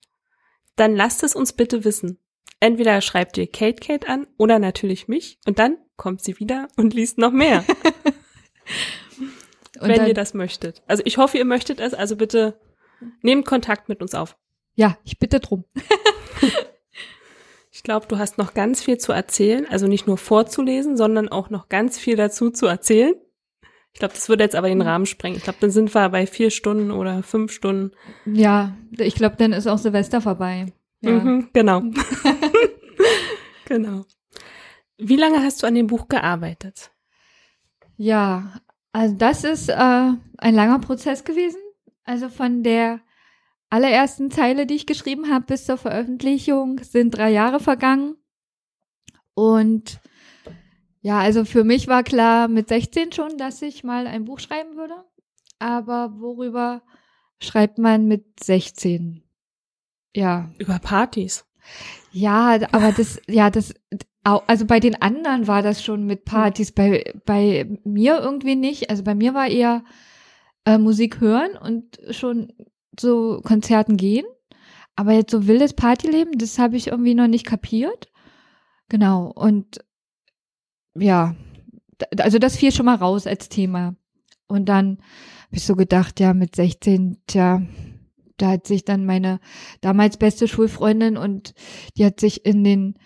dann 0.75 0.95
lasst 0.95 1.21
es 1.23 1.35
uns 1.35 1.53
bitte 1.53 1.83
wissen. 1.83 2.17
Entweder 2.59 3.01
schreibt 3.01 3.37
ihr 3.37 3.45
Kate 3.45 3.85
Kate 3.85 4.09
an 4.09 4.25
oder 4.37 4.57
natürlich 4.57 5.07
mich 5.07 5.37
und 5.45 5.59
dann 5.59 5.77
kommt 5.95 6.23
sie 6.23 6.39
wieder 6.39 6.67
und 6.75 6.95
liest 6.95 7.19
noch 7.19 7.31
mehr. 7.31 7.63
wenn 9.79 9.95
dann, 9.95 10.07
ihr 10.07 10.13
das 10.13 10.33
möchtet. 10.33 10.81
Also 10.87 11.03
ich 11.05 11.17
hoffe, 11.17 11.37
ihr 11.37 11.45
möchtet 11.45 11.79
es, 11.79 11.93
also 11.93 12.15
bitte 12.15 12.59
nehmt 13.21 13.45
Kontakt 13.45 13.89
mit 13.89 14.01
uns 14.01 14.15
auf. 14.15 14.37
Ja, 14.77 14.95
ich 15.03 15.17
bitte 15.17 15.39
drum. 15.39 15.65
ich 17.71 17.81
glaube, 17.81 18.05
du 18.07 18.19
hast 18.19 18.37
noch 18.37 18.53
ganz 18.53 18.83
viel 18.83 18.99
zu 18.99 19.11
erzählen, 19.11 19.65
also 19.67 19.87
nicht 19.87 20.05
nur 20.05 20.19
vorzulesen, 20.19 20.95
sondern 20.95 21.29
auch 21.29 21.49
noch 21.49 21.67
ganz 21.67 21.97
viel 21.97 22.15
dazu 22.15 22.51
zu 22.51 22.67
erzählen. 22.67 23.15
Ich 23.91 23.99
glaube, 23.99 24.13
das 24.13 24.29
würde 24.29 24.43
jetzt 24.43 24.55
aber 24.55 24.67
den 24.67 24.83
Rahmen 24.83 25.07
sprengen. 25.07 25.37
Ich 25.37 25.43
glaube, 25.43 25.57
dann 25.59 25.71
sind 25.71 25.95
wir 25.95 26.09
bei 26.09 26.27
vier 26.27 26.51
Stunden 26.51 26.91
oder 26.91 27.23
fünf 27.23 27.51
Stunden. 27.51 27.91
Ja, 28.25 28.77
ich 28.91 29.15
glaube, 29.15 29.35
dann 29.37 29.51
ist 29.51 29.65
auch 29.65 29.79
Silvester 29.79 30.21
vorbei. 30.21 30.67
Ja. 31.01 31.11
Mhm, 31.11 31.49
genau. 31.53 31.81
genau. 33.65 34.05
Wie 34.99 35.15
lange 35.15 35.41
hast 35.41 35.63
du 35.63 35.67
an 35.67 35.73
dem 35.73 35.87
Buch 35.87 36.07
gearbeitet? 36.07 36.91
Ja, 37.95 38.61
also 38.91 39.15
das 39.15 39.43
ist 39.43 39.69
äh, 39.69 39.73
ein 39.73 40.53
langer 40.53 40.77
Prozess 40.77 41.23
gewesen. 41.23 41.59
Also 42.03 42.29
von 42.29 42.61
der 42.61 42.99
allerersten 43.69 44.31
Zeile, 44.31 44.65
die 44.65 44.75
ich 44.75 44.85
geschrieben 44.85 45.31
habe, 45.31 45.45
bis 45.45 45.65
zur 45.65 45.77
Veröffentlichung 45.77 46.79
sind 46.83 47.11
drei 47.11 47.31
Jahre 47.31 47.59
vergangen. 47.59 48.15
Und 49.33 49.99
ja, 51.01 51.19
also 51.19 51.45
für 51.45 51.63
mich 51.63 51.87
war 51.87 52.03
klar 52.03 52.47
mit 52.47 52.69
16 52.69 53.11
schon, 53.11 53.37
dass 53.37 53.61
ich 53.61 53.83
mal 53.83 54.07
ein 54.07 54.25
Buch 54.25 54.39
schreiben 54.39 54.75
würde. 54.75 54.95
Aber 55.59 56.19
worüber 56.19 56.81
schreibt 57.41 57.77
man 57.77 58.07
mit 58.07 58.43
16? 58.43 59.23
Ja. 60.15 60.49
Über 60.57 60.79
Partys. 60.79 61.45
Ja, 62.11 62.57
aber 62.71 62.91
das, 62.91 63.21
ja, 63.27 63.49
das, 63.49 63.73
also 64.23 64.65
bei 64.65 64.79
den 64.79 65.01
anderen 65.01 65.47
war 65.47 65.61
das 65.61 65.83
schon 65.83 66.05
mit 66.05 66.25
Partys, 66.25 66.71
bei, 66.71 67.13
bei 67.25 67.79
mir 67.83 68.19
irgendwie 68.19 68.55
nicht. 68.55 68.89
Also 68.89 69.03
bei 69.03 69.15
mir 69.15 69.33
war 69.33 69.47
eher 69.47 69.83
äh, 70.65 70.77
Musik 70.77 71.21
hören 71.21 71.55
und 71.57 71.99
schon 72.09 72.53
so 72.99 73.41
Konzerten 73.43 73.97
gehen. 73.97 74.25
Aber 74.95 75.13
jetzt 75.13 75.31
so 75.31 75.47
wildes 75.47 75.73
Partyleben, 75.73 76.37
das 76.37 76.57
habe 76.57 76.75
ich 76.75 76.87
irgendwie 76.87 77.13
noch 77.13 77.27
nicht 77.27 77.45
kapiert. 77.45 78.11
Genau. 78.89 79.31
Und 79.31 79.79
ja, 80.97 81.35
also 82.19 82.39
das 82.39 82.57
fiel 82.57 82.71
schon 82.71 82.85
mal 82.85 82.95
raus 82.95 83.27
als 83.27 83.49
Thema. 83.49 83.95
Und 84.47 84.69
dann 84.69 84.97
habe 85.45 85.57
ich 85.57 85.65
so 85.65 85.75
gedacht, 85.75 86.19
ja, 86.19 86.33
mit 86.33 86.55
16, 86.55 87.17
tja, 87.27 87.61
da 88.37 88.49
hat 88.51 88.67
sich 88.67 88.85
dann 88.85 89.05
meine 89.05 89.39
damals 89.81 90.17
beste 90.17 90.47
Schulfreundin 90.47 91.17
und 91.17 91.53
die 91.97 92.05
hat 92.05 92.19
sich 92.19 92.45
in 92.45 92.63
den 92.63 92.97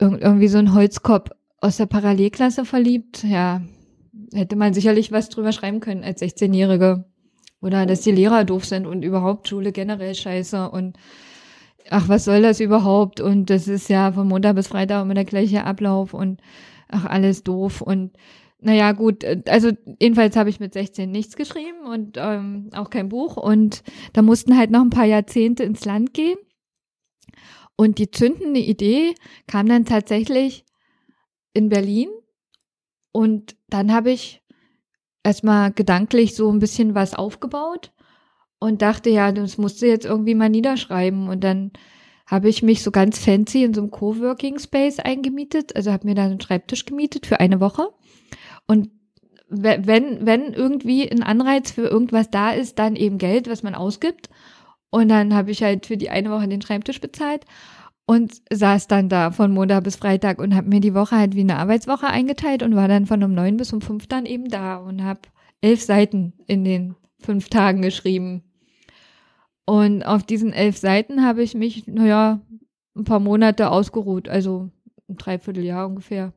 irgendwie 0.00 0.48
so 0.48 0.58
einen 0.58 0.74
Holzkopf 0.74 1.30
aus 1.60 1.76
der 1.76 1.86
Parallelklasse 1.86 2.64
verliebt. 2.64 3.24
Ja, 3.24 3.62
hätte 4.32 4.56
man 4.56 4.74
sicherlich 4.74 5.12
was 5.12 5.28
drüber 5.28 5.52
schreiben 5.52 5.80
können 5.80 6.04
als 6.04 6.22
16-Jährige. 6.22 7.04
Oder 7.60 7.86
dass 7.86 8.02
die 8.02 8.12
Lehrer 8.12 8.44
doof 8.44 8.64
sind 8.64 8.86
und 8.86 9.02
überhaupt 9.02 9.48
Schule 9.48 9.72
generell 9.72 10.14
scheiße 10.14 10.70
und 10.70 10.96
ach, 11.90 12.08
was 12.08 12.24
soll 12.24 12.42
das 12.42 12.60
überhaupt? 12.60 13.20
Und 13.20 13.50
das 13.50 13.66
ist 13.66 13.88
ja 13.88 14.12
von 14.12 14.28
Montag 14.28 14.54
bis 14.54 14.68
Freitag 14.68 15.02
immer 15.02 15.14
der 15.14 15.24
gleiche 15.24 15.64
Ablauf 15.64 16.14
und 16.14 16.40
ach, 16.88 17.04
alles 17.06 17.42
doof 17.42 17.80
und 17.80 18.12
naja, 18.60 18.92
gut, 18.92 19.22
äh, 19.22 19.42
also 19.46 19.70
jedenfalls 20.00 20.36
habe 20.36 20.50
ich 20.50 20.60
mit 20.60 20.72
16 20.74 21.10
nichts 21.10 21.36
geschrieben 21.36 21.86
und 21.86 22.16
ähm, 22.16 22.70
auch 22.74 22.90
kein 22.90 23.08
Buch. 23.08 23.36
Und 23.36 23.82
da 24.12 24.22
mussten 24.22 24.56
halt 24.56 24.70
noch 24.70 24.80
ein 24.80 24.90
paar 24.90 25.04
Jahrzehnte 25.04 25.62
ins 25.62 25.84
Land 25.84 26.12
gehen. 26.12 26.38
Und 27.76 27.98
die 27.98 28.10
zündende 28.10 28.60
Idee 28.60 29.14
kam 29.46 29.68
dann 29.68 29.84
tatsächlich 29.84 30.64
in 31.52 31.68
Berlin. 31.68 32.08
Und 33.12 33.56
dann 33.68 33.92
habe 33.92 34.10
ich 34.10 34.42
erstmal 35.28 35.72
gedanklich 35.72 36.34
so 36.34 36.50
ein 36.50 36.58
bisschen 36.58 36.94
was 36.94 37.14
aufgebaut 37.14 37.92
und 38.58 38.80
dachte, 38.80 39.10
ja, 39.10 39.30
das 39.30 39.58
musst 39.58 39.82
du 39.82 39.86
jetzt 39.86 40.06
irgendwie 40.06 40.34
mal 40.34 40.48
niederschreiben. 40.48 41.28
Und 41.28 41.44
dann 41.44 41.70
habe 42.26 42.48
ich 42.48 42.62
mich 42.62 42.82
so 42.82 42.90
ganz 42.90 43.18
fancy 43.18 43.62
in 43.62 43.74
so 43.74 43.82
einem 43.82 43.90
Coworking 43.90 44.58
Space 44.58 44.98
eingemietet. 44.98 45.76
Also 45.76 45.92
habe 45.92 46.06
mir 46.06 46.14
da 46.14 46.24
einen 46.24 46.40
Schreibtisch 46.40 46.86
gemietet 46.86 47.26
für 47.26 47.40
eine 47.40 47.60
Woche 47.60 47.88
und 48.66 48.90
wenn, 49.50 50.26
wenn 50.26 50.52
irgendwie 50.52 51.10
ein 51.10 51.22
Anreiz 51.22 51.70
für 51.70 51.86
irgendwas 51.86 52.30
da 52.30 52.50
ist, 52.50 52.78
dann 52.78 52.96
eben 52.96 53.16
Geld, 53.16 53.48
was 53.48 53.62
man 53.62 53.74
ausgibt. 53.74 54.28
Und 54.90 55.08
dann 55.08 55.34
habe 55.34 55.50
ich 55.50 55.62
halt 55.62 55.86
für 55.86 55.96
die 55.96 56.10
eine 56.10 56.30
Woche 56.30 56.48
den 56.48 56.60
Schreibtisch 56.60 57.00
bezahlt 57.00 57.46
und 58.08 58.40
saß 58.50 58.86
dann 58.86 59.10
da 59.10 59.32
von 59.32 59.52
Montag 59.52 59.84
bis 59.84 59.96
Freitag 59.96 60.38
und 60.38 60.54
habe 60.54 60.66
mir 60.66 60.80
die 60.80 60.94
Woche 60.94 61.14
halt 61.14 61.36
wie 61.36 61.40
eine 61.40 61.58
Arbeitswoche 61.58 62.06
eingeteilt 62.06 62.62
und 62.62 62.74
war 62.74 62.88
dann 62.88 63.04
von 63.04 63.22
um 63.22 63.34
neun 63.34 63.58
bis 63.58 63.70
um 63.74 63.82
fünf 63.82 64.06
dann 64.06 64.24
eben 64.24 64.48
da 64.48 64.78
und 64.78 65.04
habe 65.04 65.20
elf 65.60 65.82
Seiten 65.82 66.32
in 66.46 66.64
den 66.64 66.94
fünf 67.20 67.50
Tagen 67.50 67.82
geschrieben. 67.82 68.44
Und 69.66 70.04
auf 70.04 70.22
diesen 70.22 70.54
elf 70.54 70.78
Seiten 70.78 71.22
habe 71.22 71.42
ich 71.42 71.54
mich, 71.54 71.86
naja, 71.86 72.40
ein 72.96 73.04
paar 73.04 73.20
Monate 73.20 73.70
ausgeruht, 73.70 74.26
also 74.30 74.70
ein 75.10 75.18
Dreivierteljahr 75.18 75.86
ungefähr 75.86 76.32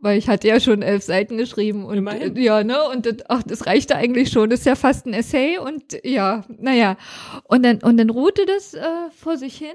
weil 0.00 0.18
ich 0.18 0.28
hatte 0.28 0.48
ja 0.48 0.60
schon 0.60 0.82
elf 0.82 1.02
Seiten 1.02 1.38
geschrieben 1.38 1.84
und 1.84 1.96
Immerhin. 1.96 2.36
ja, 2.36 2.62
ne, 2.62 2.76
und 2.90 3.06
das, 3.06 3.16
ach, 3.28 3.42
das 3.42 3.66
reichte 3.66 3.96
eigentlich 3.96 4.30
schon, 4.30 4.50
das 4.50 4.60
ist 4.60 4.66
ja 4.66 4.74
fast 4.74 5.06
ein 5.06 5.14
Essay 5.14 5.58
und 5.58 5.98
ja, 6.04 6.44
naja. 6.48 6.96
Und 7.44 7.64
dann, 7.64 7.78
und 7.82 7.96
dann 7.96 8.10
ruhte 8.10 8.44
das 8.46 8.74
äh, 8.74 8.84
vor 9.10 9.36
sich 9.36 9.56
hin. 9.56 9.74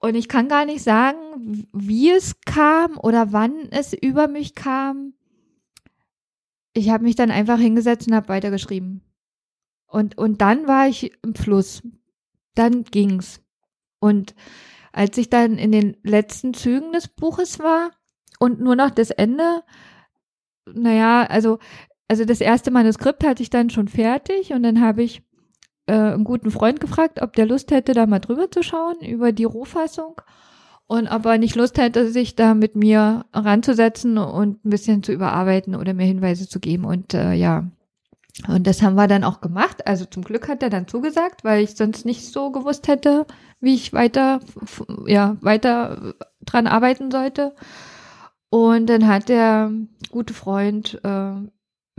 Und 0.00 0.14
ich 0.14 0.28
kann 0.28 0.48
gar 0.48 0.64
nicht 0.64 0.82
sagen, 0.82 1.68
wie 1.72 2.10
es 2.10 2.40
kam 2.40 2.98
oder 2.98 3.32
wann 3.32 3.68
es 3.70 3.92
über 3.92 4.28
mich 4.28 4.54
kam. 4.54 5.14
Ich 6.72 6.90
habe 6.90 7.04
mich 7.04 7.16
dann 7.16 7.30
einfach 7.30 7.58
hingesetzt 7.58 8.08
und 8.08 8.14
habe 8.14 8.28
weitergeschrieben. 8.28 9.02
Und, 9.86 10.16
und 10.16 10.40
dann 10.40 10.66
war 10.66 10.88
ich 10.88 11.12
im 11.22 11.34
Fluss. 11.34 11.82
Dann 12.54 12.84
ging's. 12.84 13.42
Und 13.98 14.34
als 14.92 15.18
ich 15.18 15.28
dann 15.28 15.58
in 15.58 15.70
den 15.70 15.96
letzten 16.02 16.54
Zügen 16.54 16.92
des 16.92 17.08
Buches 17.08 17.58
war, 17.58 17.90
und 18.40 18.58
nur 18.58 18.74
noch 18.74 18.90
das 18.90 19.10
Ende, 19.10 19.62
naja, 20.66 21.24
also, 21.24 21.58
also 22.08 22.24
das 22.24 22.40
erste 22.40 22.70
Manuskript 22.70 23.22
hatte 23.22 23.42
ich 23.42 23.50
dann 23.50 23.68
schon 23.70 23.86
fertig 23.86 24.52
und 24.52 24.62
dann 24.62 24.80
habe 24.80 25.02
ich 25.02 25.22
äh, 25.90 26.12
einen 26.14 26.24
guten 26.24 26.50
Freund 26.50 26.80
gefragt, 26.80 27.20
ob 27.20 27.34
der 27.34 27.46
Lust 27.46 27.70
hätte, 27.72 27.92
da 27.92 28.06
mal 28.06 28.20
drüber 28.20 28.50
zu 28.50 28.62
schauen, 28.62 29.00
über 29.00 29.32
die 29.32 29.44
Rohfassung. 29.44 30.20
Und 30.86 31.08
ob 31.08 31.24
er 31.26 31.38
nicht 31.38 31.56
Lust 31.56 31.78
hätte, 31.78 32.10
sich 32.10 32.34
da 32.34 32.54
mit 32.54 32.74
mir 32.76 33.24
ranzusetzen 33.32 34.18
und 34.18 34.64
ein 34.64 34.70
bisschen 34.70 35.02
zu 35.02 35.12
überarbeiten 35.12 35.74
oder 35.76 35.94
mir 35.94 36.06
Hinweise 36.06 36.48
zu 36.48 36.58
geben. 36.60 36.84
Und 36.84 37.14
äh, 37.14 37.32
ja, 37.32 37.64
und 38.48 38.66
das 38.66 38.82
haben 38.82 38.96
wir 38.96 39.06
dann 39.06 39.24
auch 39.24 39.40
gemacht. 39.40 39.86
Also 39.86 40.04
zum 40.04 40.24
Glück 40.24 40.48
hat 40.48 40.62
er 40.62 40.70
dann 40.70 40.88
zugesagt, 40.88 41.44
weil 41.44 41.62
ich 41.62 41.76
sonst 41.76 42.04
nicht 42.04 42.32
so 42.32 42.50
gewusst 42.50 42.88
hätte, 42.88 43.26
wie 43.60 43.74
ich 43.74 43.92
weiter, 43.92 44.40
ja, 45.06 45.36
weiter 45.40 46.14
dran 46.44 46.66
arbeiten 46.66 47.10
sollte. 47.10 47.54
Und 48.48 48.86
dann 48.88 49.06
hat 49.06 49.28
der 49.28 49.70
gute 50.10 50.34
Freund 50.34 51.00
äh, 51.04 51.34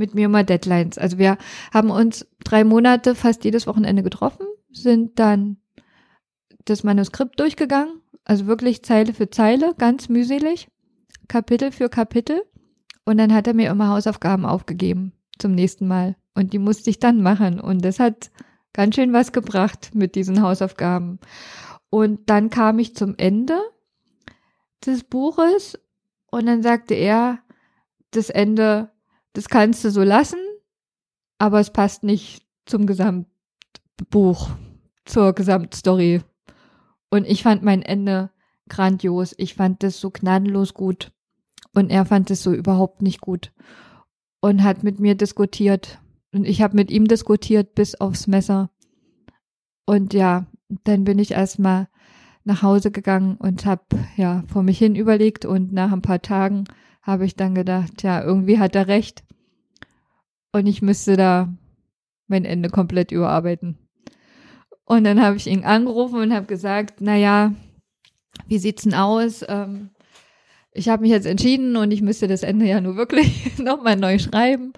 mit 0.02 0.16
mir 0.16 0.26
immer 0.26 0.44
Deadlines. 0.44 0.98
Also 0.98 1.18
wir 1.18 1.38
haben 1.74 1.92
uns 1.92 2.28
drei 2.44 2.64
Monate 2.64 3.16
fast 3.16 3.46
jedes 3.46 3.68
Wochenende 3.68 4.04
getroffen, 4.04 4.46
sind 4.72 5.20
dann 5.20 5.58
das 6.66 6.84
Manuskript 6.84 7.40
durchgegangen, 7.40 8.02
also 8.26 8.48
wirklich 8.48 8.84
Zeile 8.84 9.14
für 9.14 9.30
Zeile, 9.30 9.74
ganz 9.78 10.10
mühselig, 10.10 10.68
Kapitel 11.28 11.72
für 11.72 11.88
Kapitel. 11.88 12.42
Und 13.06 13.18
dann 13.18 13.34
hat 13.34 13.48
er 13.48 13.54
mir 13.54 13.70
immer 13.70 13.90
Hausaufgaben 13.90 14.46
aufgegeben 14.46 15.14
zum 15.40 15.54
nächsten 15.54 15.88
Mal. 15.88 16.16
Und 16.36 16.54
die 16.54 16.60
musste 16.60 16.90
ich 16.90 17.00
dann 17.00 17.22
machen. 17.22 17.60
Und 17.60 17.84
das 17.86 18.00
hat 18.00 18.32
ganz 18.74 18.96
schön 18.96 19.14
was 19.14 19.32
gebracht 19.32 19.92
mit 19.94 20.16
diesen 20.16 20.42
Hausaufgaben. 20.42 21.20
Und 21.90 22.30
dann 22.30 22.50
kam 22.50 22.80
ich 22.80 22.96
zum 22.96 23.16
Ende 23.18 23.60
des 24.86 25.04
Buches 25.04 25.80
und 26.32 26.46
dann 26.46 26.64
sagte 26.64 26.94
er, 26.94 27.40
das 28.12 28.30
Ende, 28.30 28.91
das 29.34 29.50
kannst 29.50 29.84
du 29.84 29.92
so 29.92 30.04
lassen, 30.04 30.40
aber 31.38 31.60
es 31.60 31.72
passt 31.72 32.04
nicht 32.04 32.46
zum 32.66 32.86
Gesamtbuch, 32.86 34.50
zur 35.06 35.34
Gesamtstory. 35.34 36.22
Und 37.10 37.26
ich 37.26 37.44
fand 37.44 37.64
mein 37.64 37.82
Ende 37.82 38.30
grandios. 38.70 39.34
Ich 39.38 39.56
fand 39.56 39.84
das 39.84 40.00
so 40.00 40.12
gnadenlos 40.12 40.74
gut. 40.74 41.12
Und 41.74 41.90
er 41.90 42.06
fand 42.06 42.32
es 42.32 42.44
so 42.44 42.54
überhaupt 42.54 43.02
nicht 43.02 43.22
gut. 43.22 43.52
Und 44.42 44.64
hat 44.64 44.84
mit 44.84 45.00
mir 45.00 45.16
diskutiert. 45.16 46.00
Und 46.34 46.46
ich 46.46 46.62
habe 46.62 46.76
mit 46.76 46.90
ihm 46.92 47.08
diskutiert 47.08 47.76
bis 47.76 47.96
aufs 47.96 48.28
Messer. 48.28 48.70
Und 49.86 50.14
ja, 50.14 50.48
dann 50.84 51.04
bin 51.04 51.20
ich 51.20 51.32
erstmal 51.32 51.88
nach 52.44 52.62
Hause 52.62 52.92
gegangen 52.92 53.36
und 53.38 53.66
habe 53.66 53.84
ja 54.16 54.44
vor 54.48 54.64
mich 54.64 54.78
hin 54.78 54.96
überlegt 54.96 55.46
und 55.46 55.74
nach 55.74 55.92
ein 55.92 56.02
paar 56.02 56.22
Tagen 56.22 56.64
habe 57.02 57.26
ich 57.26 57.36
dann 57.36 57.56
gedacht, 57.56 58.04
ja, 58.04 58.24
irgendwie 58.24 58.60
hat 58.60 58.76
er 58.76 58.88
recht. 58.88 59.24
Und 60.52 60.68
ich 60.68 60.82
müsste 60.82 61.18
da 61.18 61.54
mein 62.28 62.46
Ende 62.46 62.70
komplett 62.70 63.12
überarbeiten. 63.12 63.78
Und 64.86 65.04
dann 65.04 65.22
habe 65.22 65.38
ich 65.38 65.48
ihn 65.48 65.64
angerufen 65.64 66.20
und 66.20 66.34
habe 66.34 66.46
gesagt, 66.46 66.96
na 67.00 67.16
ja, 67.16 67.54
wie 68.48 68.58
sieht's 68.58 68.84
denn 68.84 68.94
aus? 68.94 69.44
Ähm, 69.48 69.92
ich 70.74 70.90
habe 70.90 71.02
mich 71.02 71.12
jetzt 71.12 71.26
entschieden 71.26 71.76
und 71.76 71.92
ich 71.92 72.02
müsste 72.02 72.28
das 72.28 72.44
Ende 72.44 72.66
ja 72.66 72.82
nur 72.82 72.96
wirklich 72.96 73.58
nochmal 73.60 73.96
neu 73.96 74.20
schreiben. 74.20 74.74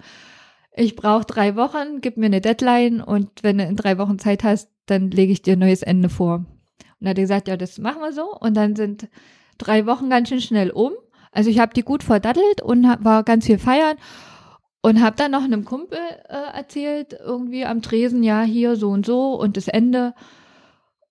Ich 0.76 0.96
brauche 0.96 1.24
drei 1.24 1.54
Wochen, 1.56 2.00
gib 2.00 2.16
mir 2.16 2.26
eine 2.26 2.40
Deadline 2.40 3.00
und 3.00 3.30
wenn 3.42 3.58
du 3.58 3.64
in 3.64 3.76
drei 3.76 3.96
Wochen 3.98 4.18
Zeit 4.18 4.42
hast, 4.42 4.70
dann 4.86 5.10
lege 5.10 5.32
ich 5.32 5.42
dir 5.42 5.54
ein 5.54 5.60
neues 5.60 5.82
Ende 5.82 6.08
vor. 6.08 6.36
Und 6.36 6.46
dann 7.00 7.10
hat 7.10 7.18
er 7.18 7.22
gesagt, 7.22 7.48
ja, 7.48 7.56
das 7.56 7.78
machen 7.78 8.00
wir 8.00 8.12
so. 8.12 8.32
Und 8.32 8.54
dann 8.54 8.74
sind 8.74 9.08
drei 9.58 9.86
Wochen 9.86 10.10
ganz 10.10 10.28
schön 10.28 10.40
schnell 10.40 10.70
um. 10.70 10.92
Also 11.34 11.50
ich 11.50 11.58
habe 11.58 11.74
die 11.74 11.82
gut 11.82 12.02
verdattelt 12.02 12.62
und 12.62 12.84
war 12.84 13.24
ganz 13.24 13.46
viel 13.46 13.58
feiern 13.58 13.96
und 14.82 15.02
habe 15.02 15.16
dann 15.16 15.30
noch 15.30 15.42
einem 15.42 15.64
Kumpel 15.64 15.98
äh, 16.28 16.56
erzählt, 16.56 17.16
irgendwie 17.18 17.64
am 17.64 17.82
Tresen, 17.82 18.22
ja, 18.22 18.42
hier 18.42 18.76
so 18.76 18.90
und 18.90 19.04
so 19.04 19.34
und 19.34 19.56
das 19.56 19.68
Ende. 19.68 20.14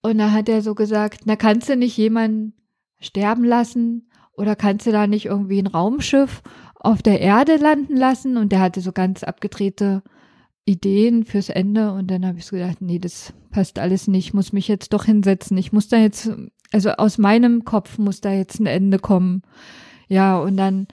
Und 0.01 0.17
da 0.17 0.31
hat 0.31 0.47
er 0.47 0.61
so 0.61 0.75
gesagt, 0.75 1.21
na 1.25 1.35
kannst 1.35 1.69
du 1.69 1.75
nicht 1.75 1.97
jemanden 1.97 2.53
sterben 2.99 3.43
lassen 3.43 4.09
oder 4.37 4.55
kannst 4.55 4.87
du 4.87 4.91
da 4.91 5.07
nicht 5.07 5.25
irgendwie 5.25 5.59
ein 5.59 5.67
Raumschiff 5.67 6.41
auf 6.75 7.01
der 7.01 7.19
Erde 7.19 7.57
landen 7.57 7.97
lassen? 7.97 8.37
Und 8.37 8.51
der 8.51 8.61
hatte 8.61 8.81
so 8.81 8.91
ganz 8.91 9.23
abgedrehte 9.23 10.03
Ideen 10.65 11.25
fürs 11.25 11.49
Ende 11.49 11.91
und 11.91 12.09
dann 12.09 12.25
habe 12.25 12.37
ich 12.37 12.45
so 12.45 12.55
gedacht, 12.55 12.81
nee, 12.81 12.99
das 12.99 13.33
passt 13.51 13.79
alles 13.79 14.07
nicht, 14.07 14.27
ich 14.27 14.33
muss 14.33 14.53
mich 14.53 14.67
jetzt 14.67 14.93
doch 14.93 15.05
hinsetzen, 15.05 15.57
ich 15.57 15.73
muss 15.73 15.89
da 15.89 15.97
jetzt, 15.97 16.31
also 16.71 16.91
aus 16.91 17.17
meinem 17.17 17.65
Kopf 17.65 17.97
muss 17.97 18.21
da 18.21 18.31
jetzt 18.31 18.59
ein 18.59 18.65
Ende 18.65 18.99
kommen. 18.99 19.41
Ja, 20.13 20.37
und 20.37 20.57
dann 20.57 20.87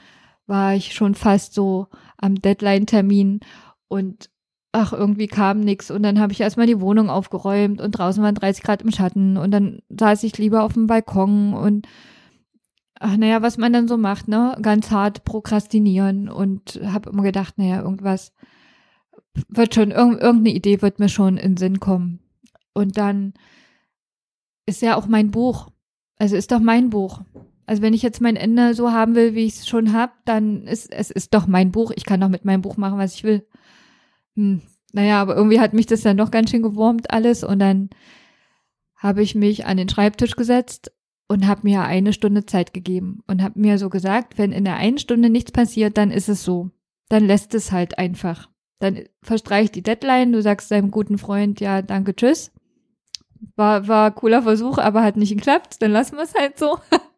war 0.46 0.74
ich 0.74 0.94
schon 0.94 1.14
fast 1.14 1.52
so 1.52 1.88
am 2.16 2.36
Deadline-Termin 2.36 3.40
und 3.86 4.30
ach, 4.72 4.94
irgendwie 4.94 5.26
kam 5.26 5.60
nix. 5.60 5.90
Und 5.90 6.02
dann 6.04 6.18
habe 6.18 6.32
ich 6.32 6.40
erstmal 6.40 6.66
die 6.66 6.80
Wohnung 6.80 7.10
aufgeräumt 7.10 7.82
und 7.82 7.90
draußen 7.90 8.22
waren 8.22 8.34
30 8.34 8.64
Grad 8.64 8.80
im 8.80 8.90
Schatten 8.90 9.36
und 9.36 9.50
dann 9.50 9.80
saß 9.90 10.22
ich 10.22 10.38
lieber 10.38 10.62
auf 10.62 10.72
dem 10.72 10.86
Balkon 10.86 11.52
und 11.52 11.86
ach 12.98 13.14
naja, 13.18 13.42
was 13.42 13.58
man 13.58 13.74
dann 13.74 13.88
so 13.88 13.98
macht, 13.98 14.26
ne? 14.26 14.56
Ganz 14.62 14.90
hart 14.90 15.24
prokrastinieren 15.24 16.30
und 16.30 16.80
habe 16.82 17.10
immer 17.10 17.22
gedacht, 17.22 17.58
naja, 17.58 17.82
irgendwas 17.82 18.32
wird 19.48 19.74
schon, 19.74 19.90
irg 19.90 20.18
irgendeine 20.18 20.54
Idee 20.56 20.80
wird 20.80 20.98
mir 20.98 21.10
schon 21.10 21.36
in 21.36 21.52
den 21.52 21.56
Sinn 21.58 21.78
kommen. 21.78 22.20
Und 22.72 22.96
dann 22.96 23.34
ist 24.64 24.80
ja 24.80 24.96
auch 24.96 25.06
mein 25.06 25.30
Buch. 25.30 25.68
Also 26.16 26.36
ist 26.36 26.52
doch 26.52 26.60
mein 26.60 26.88
Buch. 26.88 27.20
Also 27.70 27.82
wenn 27.82 27.94
ich 27.94 28.02
jetzt 28.02 28.20
mein 28.20 28.34
Ende 28.34 28.74
so 28.74 28.90
haben 28.90 29.14
will, 29.14 29.36
wie 29.36 29.46
ich 29.46 29.58
es 29.58 29.68
schon 29.68 29.92
habe, 29.92 30.10
dann 30.24 30.66
ist 30.66 30.92
es 30.92 31.12
ist 31.12 31.34
doch 31.34 31.46
mein 31.46 31.70
Buch. 31.70 31.92
Ich 31.94 32.04
kann 32.04 32.20
doch 32.20 32.28
mit 32.28 32.44
meinem 32.44 32.62
Buch 32.62 32.76
machen, 32.76 32.98
was 32.98 33.14
ich 33.14 33.22
will. 33.22 33.46
Hm. 34.34 34.62
Naja, 34.92 35.22
aber 35.22 35.36
irgendwie 35.36 35.60
hat 35.60 35.72
mich 35.72 35.86
das 35.86 36.00
dann 36.00 36.16
doch 36.16 36.32
ganz 36.32 36.50
schön 36.50 36.62
gewurmt 36.62 37.12
alles 37.12 37.44
und 37.44 37.60
dann 37.60 37.90
habe 38.96 39.22
ich 39.22 39.36
mich 39.36 39.66
an 39.66 39.76
den 39.76 39.88
Schreibtisch 39.88 40.34
gesetzt 40.34 40.90
und 41.28 41.46
habe 41.46 41.60
mir 41.62 41.82
eine 41.82 42.12
Stunde 42.12 42.44
Zeit 42.44 42.74
gegeben 42.74 43.20
und 43.28 43.40
habe 43.40 43.60
mir 43.60 43.78
so 43.78 43.88
gesagt, 43.88 44.36
wenn 44.36 44.50
in 44.50 44.64
der 44.64 44.74
einen 44.74 44.98
Stunde 44.98 45.30
nichts 45.30 45.52
passiert, 45.52 45.96
dann 45.96 46.10
ist 46.10 46.28
es 46.28 46.42
so. 46.42 46.70
Dann 47.08 47.24
lässt 47.24 47.54
es 47.54 47.70
halt 47.70 48.00
einfach. 48.00 48.50
Dann 48.80 49.04
verstreicht 49.22 49.76
die 49.76 49.84
Deadline, 49.84 50.32
du 50.32 50.42
sagst 50.42 50.72
deinem 50.72 50.90
guten 50.90 51.18
Freund, 51.18 51.60
ja, 51.60 51.82
danke, 51.82 52.16
tschüss. 52.16 52.50
War, 53.54 53.86
war 53.86 54.10
cooler 54.10 54.42
Versuch, 54.42 54.78
aber 54.78 55.04
hat 55.04 55.16
nicht 55.16 55.36
geklappt, 55.36 55.76
dann 55.78 55.92
lassen 55.92 56.16
wir 56.16 56.24
es 56.24 56.34
halt 56.34 56.58
so. 56.58 56.76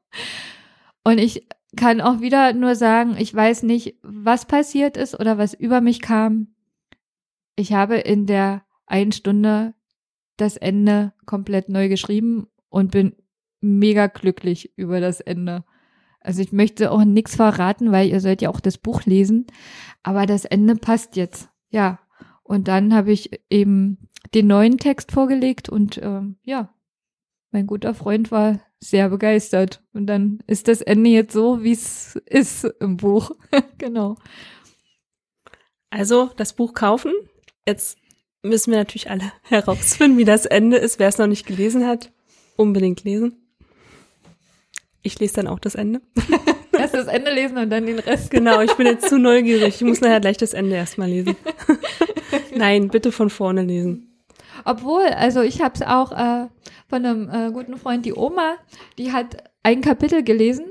Und 1.04 1.18
ich 1.18 1.46
kann 1.76 2.00
auch 2.00 2.20
wieder 2.20 2.52
nur 2.52 2.74
sagen, 2.74 3.16
ich 3.18 3.34
weiß 3.34 3.62
nicht, 3.62 3.96
was 4.02 4.46
passiert 4.46 4.96
ist 4.96 5.18
oder 5.18 5.38
was 5.38 5.54
über 5.54 5.80
mich 5.80 6.00
kam. 6.00 6.54
Ich 7.56 7.72
habe 7.72 7.96
in 7.96 8.26
der 8.26 8.62
einen 8.86 9.12
Stunde 9.12 9.74
das 10.36 10.56
Ende 10.56 11.12
komplett 11.26 11.68
neu 11.68 11.88
geschrieben 11.88 12.46
und 12.68 12.90
bin 12.90 13.14
mega 13.60 14.06
glücklich 14.06 14.76
über 14.76 15.00
das 15.00 15.20
Ende. 15.20 15.64
Also 16.20 16.42
ich 16.42 16.52
möchte 16.52 16.90
auch 16.90 17.04
nichts 17.04 17.36
verraten, 17.36 17.90
weil 17.90 18.08
ihr 18.08 18.20
sollt 18.20 18.42
ja 18.42 18.50
auch 18.50 18.60
das 18.60 18.78
Buch 18.78 19.04
lesen. 19.04 19.46
Aber 20.02 20.26
das 20.26 20.44
Ende 20.44 20.76
passt 20.76 21.16
jetzt. 21.16 21.48
Ja. 21.70 21.98
Und 22.42 22.68
dann 22.68 22.94
habe 22.94 23.12
ich 23.12 23.30
eben 23.50 24.08
den 24.34 24.46
neuen 24.46 24.78
Text 24.78 25.12
vorgelegt 25.12 25.68
und 25.68 25.98
ähm, 26.02 26.36
ja, 26.42 26.72
mein 27.52 27.66
guter 27.66 27.94
Freund 27.94 28.30
war 28.30 28.60
sehr 28.80 29.08
begeistert. 29.10 29.82
Und 29.92 30.06
dann 30.06 30.40
ist 30.46 30.68
das 30.68 30.80
Ende 30.80 31.10
jetzt 31.10 31.32
so, 31.32 31.62
wie 31.62 31.72
es 31.72 32.16
ist 32.26 32.64
im 32.80 32.96
Buch. 32.96 33.30
genau. 33.78 34.16
Also 35.90 36.30
das 36.36 36.54
Buch 36.54 36.74
kaufen. 36.74 37.12
Jetzt 37.66 37.98
müssen 38.42 38.72
wir 38.72 38.78
natürlich 38.78 39.10
alle 39.10 39.30
herausfinden, 39.42 40.18
wie 40.18 40.24
das 40.24 40.46
Ende 40.46 40.78
ist. 40.78 40.98
Wer 40.98 41.08
es 41.08 41.18
noch 41.18 41.26
nicht 41.26 41.46
gelesen 41.46 41.86
hat, 41.86 42.10
unbedingt 42.56 43.04
lesen. 43.04 43.36
Ich 45.02 45.18
lese 45.18 45.34
dann 45.34 45.48
auch 45.48 45.58
das 45.58 45.74
Ende. 45.74 46.00
Erst 46.72 46.94
das 46.94 47.06
Ende 47.06 47.32
lesen 47.32 47.58
und 47.58 47.70
dann 47.70 47.86
den 47.86 47.98
Rest. 47.98 48.30
Genau, 48.30 48.60
ich 48.60 48.72
bin 48.74 48.86
jetzt 48.86 49.08
zu 49.08 49.18
neugierig. 49.18 49.76
Ich 49.76 49.82
muss 49.82 50.00
nachher 50.00 50.20
gleich 50.20 50.38
das 50.38 50.54
Ende 50.54 50.74
erstmal 50.74 51.08
lesen. 51.08 51.36
Nein, 52.56 52.88
bitte 52.88 53.12
von 53.12 53.28
vorne 53.28 53.62
lesen. 53.62 54.11
Obwohl, 54.64 55.04
also 55.04 55.40
ich 55.42 55.60
habe 55.60 55.74
es 55.74 55.82
auch 55.82 56.12
äh, 56.12 56.48
von 56.88 57.04
einem 57.04 57.28
äh, 57.28 57.50
guten 57.52 57.76
Freund, 57.76 58.04
die 58.04 58.14
Oma, 58.14 58.54
die 58.98 59.12
hat 59.12 59.50
ein 59.62 59.80
Kapitel 59.80 60.22
gelesen 60.22 60.66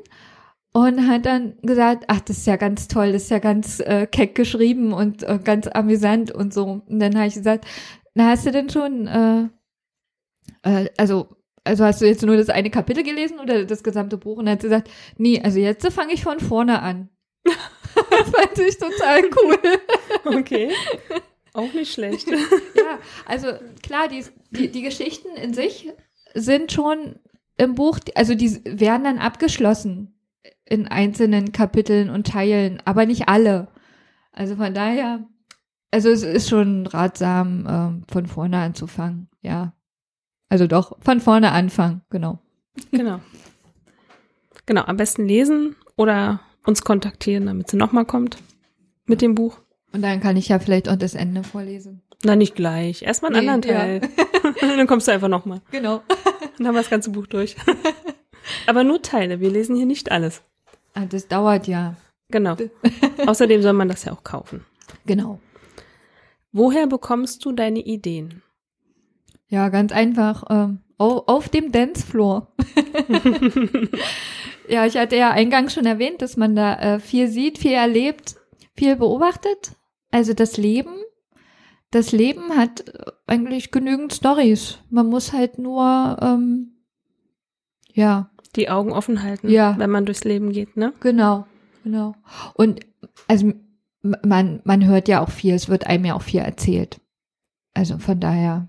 und 0.73 1.07
hat 1.07 1.25
dann 1.25 1.57
gesagt, 1.61 2.05
ach, 2.07 2.21
das 2.21 2.37
ist 2.37 2.47
ja 2.47 2.55
ganz 2.55 2.87
toll, 2.87 3.11
das 3.11 3.23
ist 3.23 3.31
ja 3.31 3.39
ganz 3.39 3.79
äh, 3.81 4.07
keck 4.07 4.35
geschrieben 4.35 4.93
und 4.93 5.23
äh, 5.23 5.39
ganz 5.43 5.67
amüsant 5.67 6.31
und 6.31 6.53
so. 6.53 6.81
Und 6.87 6.99
dann 6.99 7.15
habe 7.15 7.27
ich 7.27 7.35
gesagt, 7.35 7.65
na, 8.13 8.29
hast 8.29 8.45
du 8.45 8.51
denn 8.51 8.69
schon, 8.69 9.07
äh, 9.07 9.49
äh, 10.63 10.89
also, 10.97 11.27
also 11.63 11.85
hast 11.85 12.01
du 12.01 12.05
jetzt 12.05 12.25
nur 12.25 12.37
das 12.37 12.49
eine 12.49 12.69
Kapitel 12.69 13.03
gelesen 13.03 13.39
oder 13.39 13.65
das 13.65 13.83
gesamte 13.83 14.17
Buch? 14.17 14.37
Und 14.37 14.45
dann 14.45 14.53
hat 14.53 14.61
sie 14.61 14.67
gesagt, 14.67 14.89
nee, 15.17 15.41
also 15.41 15.59
jetzt 15.59 15.87
fange 15.91 16.13
ich 16.13 16.23
von 16.23 16.39
vorne 16.39 16.81
an. 16.81 17.09
das 17.45 18.29
fand 18.29 18.57
ich 18.59 18.77
total 18.77 19.21
cool. 19.43 19.57
Okay. 20.39 20.71
Auch 21.53 21.73
nicht 21.73 21.93
schlecht. 21.93 22.27
ja, 22.75 22.99
also 23.25 23.47
klar, 23.83 24.07
die, 24.07 24.23
die, 24.51 24.71
die 24.71 24.81
Geschichten 24.81 25.35
in 25.35 25.53
sich 25.53 25.89
sind 26.33 26.71
schon 26.71 27.19
im 27.57 27.75
Buch, 27.75 27.99
also 28.15 28.35
die 28.35 28.63
werden 28.65 29.03
dann 29.03 29.19
abgeschlossen 29.19 30.15
in 30.65 30.87
einzelnen 30.87 31.51
Kapiteln 31.51 32.09
und 32.09 32.27
Teilen, 32.27 32.81
aber 32.85 33.05
nicht 33.05 33.27
alle. 33.27 33.67
Also 34.31 34.55
von 34.55 34.73
daher, 34.73 35.27
also 35.91 36.09
es 36.09 36.23
ist 36.23 36.49
schon 36.49 36.87
ratsam, 36.87 38.03
äh, 38.07 38.11
von 38.11 38.25
vorne 38.25 38.57
anzufangen, 38.57 39.29
ja. 39.41 39.73
Also 40.49 40.67
doch, 40.67 40.97
von 41.01 41.19
vorne 41.19 41.51
anfangen, 41.51 42.01
genau. 42.09 42.39
Genau. 42.91 43.19
Genau, 44.65 44.83
am 44.83 44.97
besten 44.97 45.25
lesen 45.25 45.75
oder 45.97 46.39
uns 46.65 46.83
kontaktieren, 46.83 47.45
damit 47.45 47.69
sie 47.69 47.77
nochmal 47.77 48.05
kommt 48.05 48.37
mit 49.05 49.21
dem 49.21 49.35
Buch. 49.35 49.60
Und 49.93 50.01
dann 50.01 50.21
kann 50.21 50.37
ich 50.37 50.47
ja 50.47 50.59
vielleicht 50.59 50.87
auch 50.89 50.95
das 50.95 51.15
Ende 51.15 51.43
vorlesen. 51.43 52.01
Na, 52.23 52.35
nicht 52.35 52.55
gleich. 52.55 53.01
Erstmal 53.01 53.33
einen 53.33 53.45
nee, 53.45 53.51
anderen 53.51 53.75
Teil. 53.75 54.01
Ja. 54.61 54.75
dann 54.75 54.87
kommst 54.87 55.07
du 55.07 55.11
einfach 55.11 55.27
nochmal. 55.27 55.61
Genau. 55.69 56.01
Dann 56.57 56.67
haben 56.67 56.75
wir 56.75 56.81
das 56.81 56.89
ganze 56.89 57.11
Buch 57.11 57.27
durch. 57.27 57.55
Aber 58.67 58.83
nur 58.83 59.01
Teile. 59.01 59.39
Wir 59.39 59.51
lesen 59.51 59.75
hier 59.75 59.85
nicht 59.85 60.11
alles. 60.11 60.41
Ah, 60.93 61.05
das 61.05 61.27
dauert 61.27 61.67
ja. 61.67 61.95
Genau. 62.29 62.57
Außerdem 63.25 63.61
soll 63.61 63.73
man 63.73 63.87
das 63.87 64.03
ja 64.05 64.13
auch 64.13 64.23
kaufen. 64.23 64.65
Genau. 65.05 65.39
Woher 66.51 66.87
bekommst 66.87 67.45
du 67.45 67.51
deine 67.51 67.79
Ideen? 67.79 68.41
Ja, 69.47 69.69
ganz 69.69 69.91
einfach. 69.91 70.43
Ähm, 70.49 70.79
auf, 70.97 71.27
auf 71.27 71.49
dem 71.49 71.71
Dancefloor. 71.71 72.47
ja, 74.67 74.85
ich 74.85 74.97
hatte 74.97 75.17
ja 75.17 75.31
eingangs 75.31 75.73
schon 75.73 75.85
erwähnt, 75.85 76.21
dass 76.21 76.35
man 76.35 76.55
da 76.55 76.79
äh, 76.79 76.99
viel 76.99 77.27
sieht, 77.27 77.57
viel 77.57 77.73
erlebt, 77.73 78.35
viel 78.75 78.95
beobachtet. 78.95 79.73
Also 80.11 80.33
das 80.33 80.57
Leben. 80.57 80.93
Das 81.89 82.11
Leben 82.13 82.55
hat 82.55 82.85
eigentlich 83.27 83.71
genügend 83.71 84.13
Stories. 84.13 84.77
Man 84.89 85.07
muss 85.07 85.33
halt 85.33 85.57
nur, 85.57 86.17
ähm, 86.21 86.73
ja. 87.93 88.29
Die 88.55 88.69
Augen 88.69 88.91
offen 88.93 89.23
halten, 89.23 89.49
Ja. 89.49 89.77
wenn 89.77 89.89
man 89.89 90.05
durchs 90.05 90.23
Leben 90.23 90.51
geht, 90.51 90.75
ne? 90.77 90.93
Genau, 91.01 91.45
genau. 91.83 92.15
Und 92.53 92.81
also 93.27 93.51
man, 94.01 94.61
man 94.63 94.85
hört 94.85 95.07
ja 95.07 95.21
auch 95.21 95.29
viel, 95.29 95.53
es 95.53 95.69
wird 95.69 95.87
einem 95.87 96.05
ja 96.05 96.15
auch 96.15 96.21
viel 96.21 96.39
erzählt. 96.41 96.99
Also 97.73 97.97
von 97.97 98.19
daher 98.19 98.67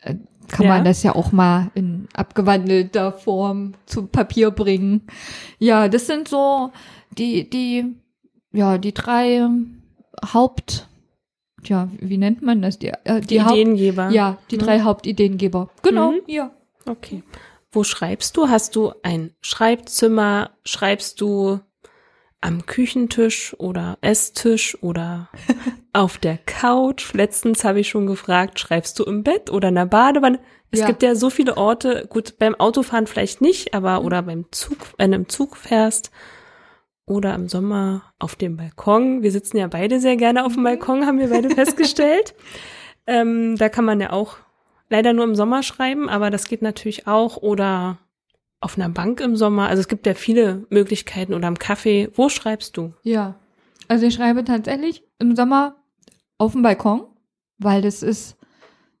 äh, 0.00 0.14
kann 0.48 0.66
Ja. 0.66 0.74
man 0.74 0.84
das 0.84 1.02
ja 1.02 1.14
auch 1.14 1.32
mal 1.32 1.70
in 1.74 2.06
abgewandelter 2.14 3.12
Form 3.12 3.72
zu 3.86 4.06
Papier 4.06 4.50
bringen. 4.50 5.06
Ja, 5.58 5.88
das 5.88 6.06
sind 6.06 6.28
so 6.28 6.70
die, 7.18 7.48
die, 7.50 7.96
ja, 8.52 8.78
die 8.78 8.94
drei 8.94 9.46
Haupt, 10.32 10.86
ja, 11.64 11.88
wie 11.98 12.18
nennt 12.18 12.42
man 12.42 12.62
das? 12.62 12.78
Die, 12.78 12.88
äh, 13.04 13.20
Die, 13.20 13.40
Haupt, 13.42 13.52
Ideengeber. 13.52 14.10
ja, 14.10 14.38
die 14.50 14.56
ne? 14.56 14.64
drei 14.64 14.80
Hauptideengeber. 14.80 15.70
Genau, 15.82 16.12
Mhm. 16.12 16.20
ja. 16.26 16.50
Okay. 16.86 17.22
Wo 17.72 17.82
schreibst 17.84 18.36
du? 18.36 18.48
Hast 18.48 18.76
du 18.76 18.92
ein 19.02 19.34
Schreibzimmer? 19.40 20.50
Schreibst 20.64 21.20
du 21.20 21.60
am 22.40 22.64
Küchentisch 22.66 23.54
oder 23.58 23.98
Esstisch 24.00 24.80
oder 24.82 25.28
auf 25.92 26.18
der 26.18 26.38
Couch? 26.38 27.12
Letztens 27.12 27.64
habe 27.64 27.80
ich 27.80 27.88
schon 27.88 28.06
gefragt, 28.06 28.60
schreibst 28.60 28.98
du 28.98 29.04
im 29.04 29.22
Bett 29.24 29.50
oder 29.50 29.68
in 29.68 29.74
der 29.74 29.86
Badewanne? 29.86 30.38
Es 30.70 30.80
Ja. 30.80 30.86
gibt 30.86 31.02
ja 31.02 31.14
so 31.14 31.28
viele 31.30 31.56
Orte, 31.56 32.06
gut, 32.08 32.38
beim 32.38 32.54
Autofahren 32.54 33.06
vielleicht 33.06 33.40
nicht, 33.40 33.74
aber 33.74 34.02
oder 34.02 34.22
beim 34.22 34.50
Zug, 34.52 34.78
wenn 34.96 35.10
du 35.12 35.16
im 35.16 35.28
Zug 35.28 35.56
fährst 35.56 36.10
oder 37.06 37.34
im 37.34 37.48
Sommer 37.48 38.02
auf 38.18 38.34
dem 38.34 38.56
Balkon. 38.56 39.22
Wir 39.22 39.30
sitzen 39.30 39.56
ja 39.56 39.68
beide 39.68 40.00
sehr 40.00 40.16
gerne 40.16 40.44
auf 40.44 40.54
dem 40.54 40.64
Balkon, 40.64 41.06
haben 41.06 41.18
wir 41.18 41.30
beide 41.30 41.50
festgestellt. 41.50 42.34
Ähm, 43.08 43.54
da 43.56 43.68
kann 43.68 43.84
man 43.84 44.00
ja 44.00 44.10
auch 44.10 44.36
leider 44.90 45.12
nur 45.12 45.22
im 45.22 45.36
Sommer 45.36 45.62
schreiben, 45.62 46.08
aber 46.08 46.30
das 46.30 46.48
geht 46.48 46.60
natürlich 46.60 47.06
auch. 47.06 47.36
Oder 47.36 47.98
auf 48.60 48.76
einer 48.76 48.88
Bank 48.88 49.20
im 49.20 49.36
Sommer. 49.36 49.68
Also 49.68 49.80
es 49.80 49.86
gibt 49.86 50.06
ja 50.06 50.14
viele 50.14 50.66
Möglichkeiten 50.70 51.34
oder 51.34 51.46
am 51.46 51.58
Kaffee. 51.58 52.10
Wo 52.14 52.28
schreibst 52.28 52.76
du? 52.76 52.94
Ja, 53.04 53.36
also 53.88 54.06
ich 54.06 54.14
schreibe 54.14 54.44
tatsächlich 54.44 55.04
im 55.18 55.36
Sommer 55.36 55.76
auf 56.38 56.52
dem 56.52 56.62
Balkon, 56.62 57.04
weil 57.58 57.82
das 57.82 58.02
ist, 58.02 58.36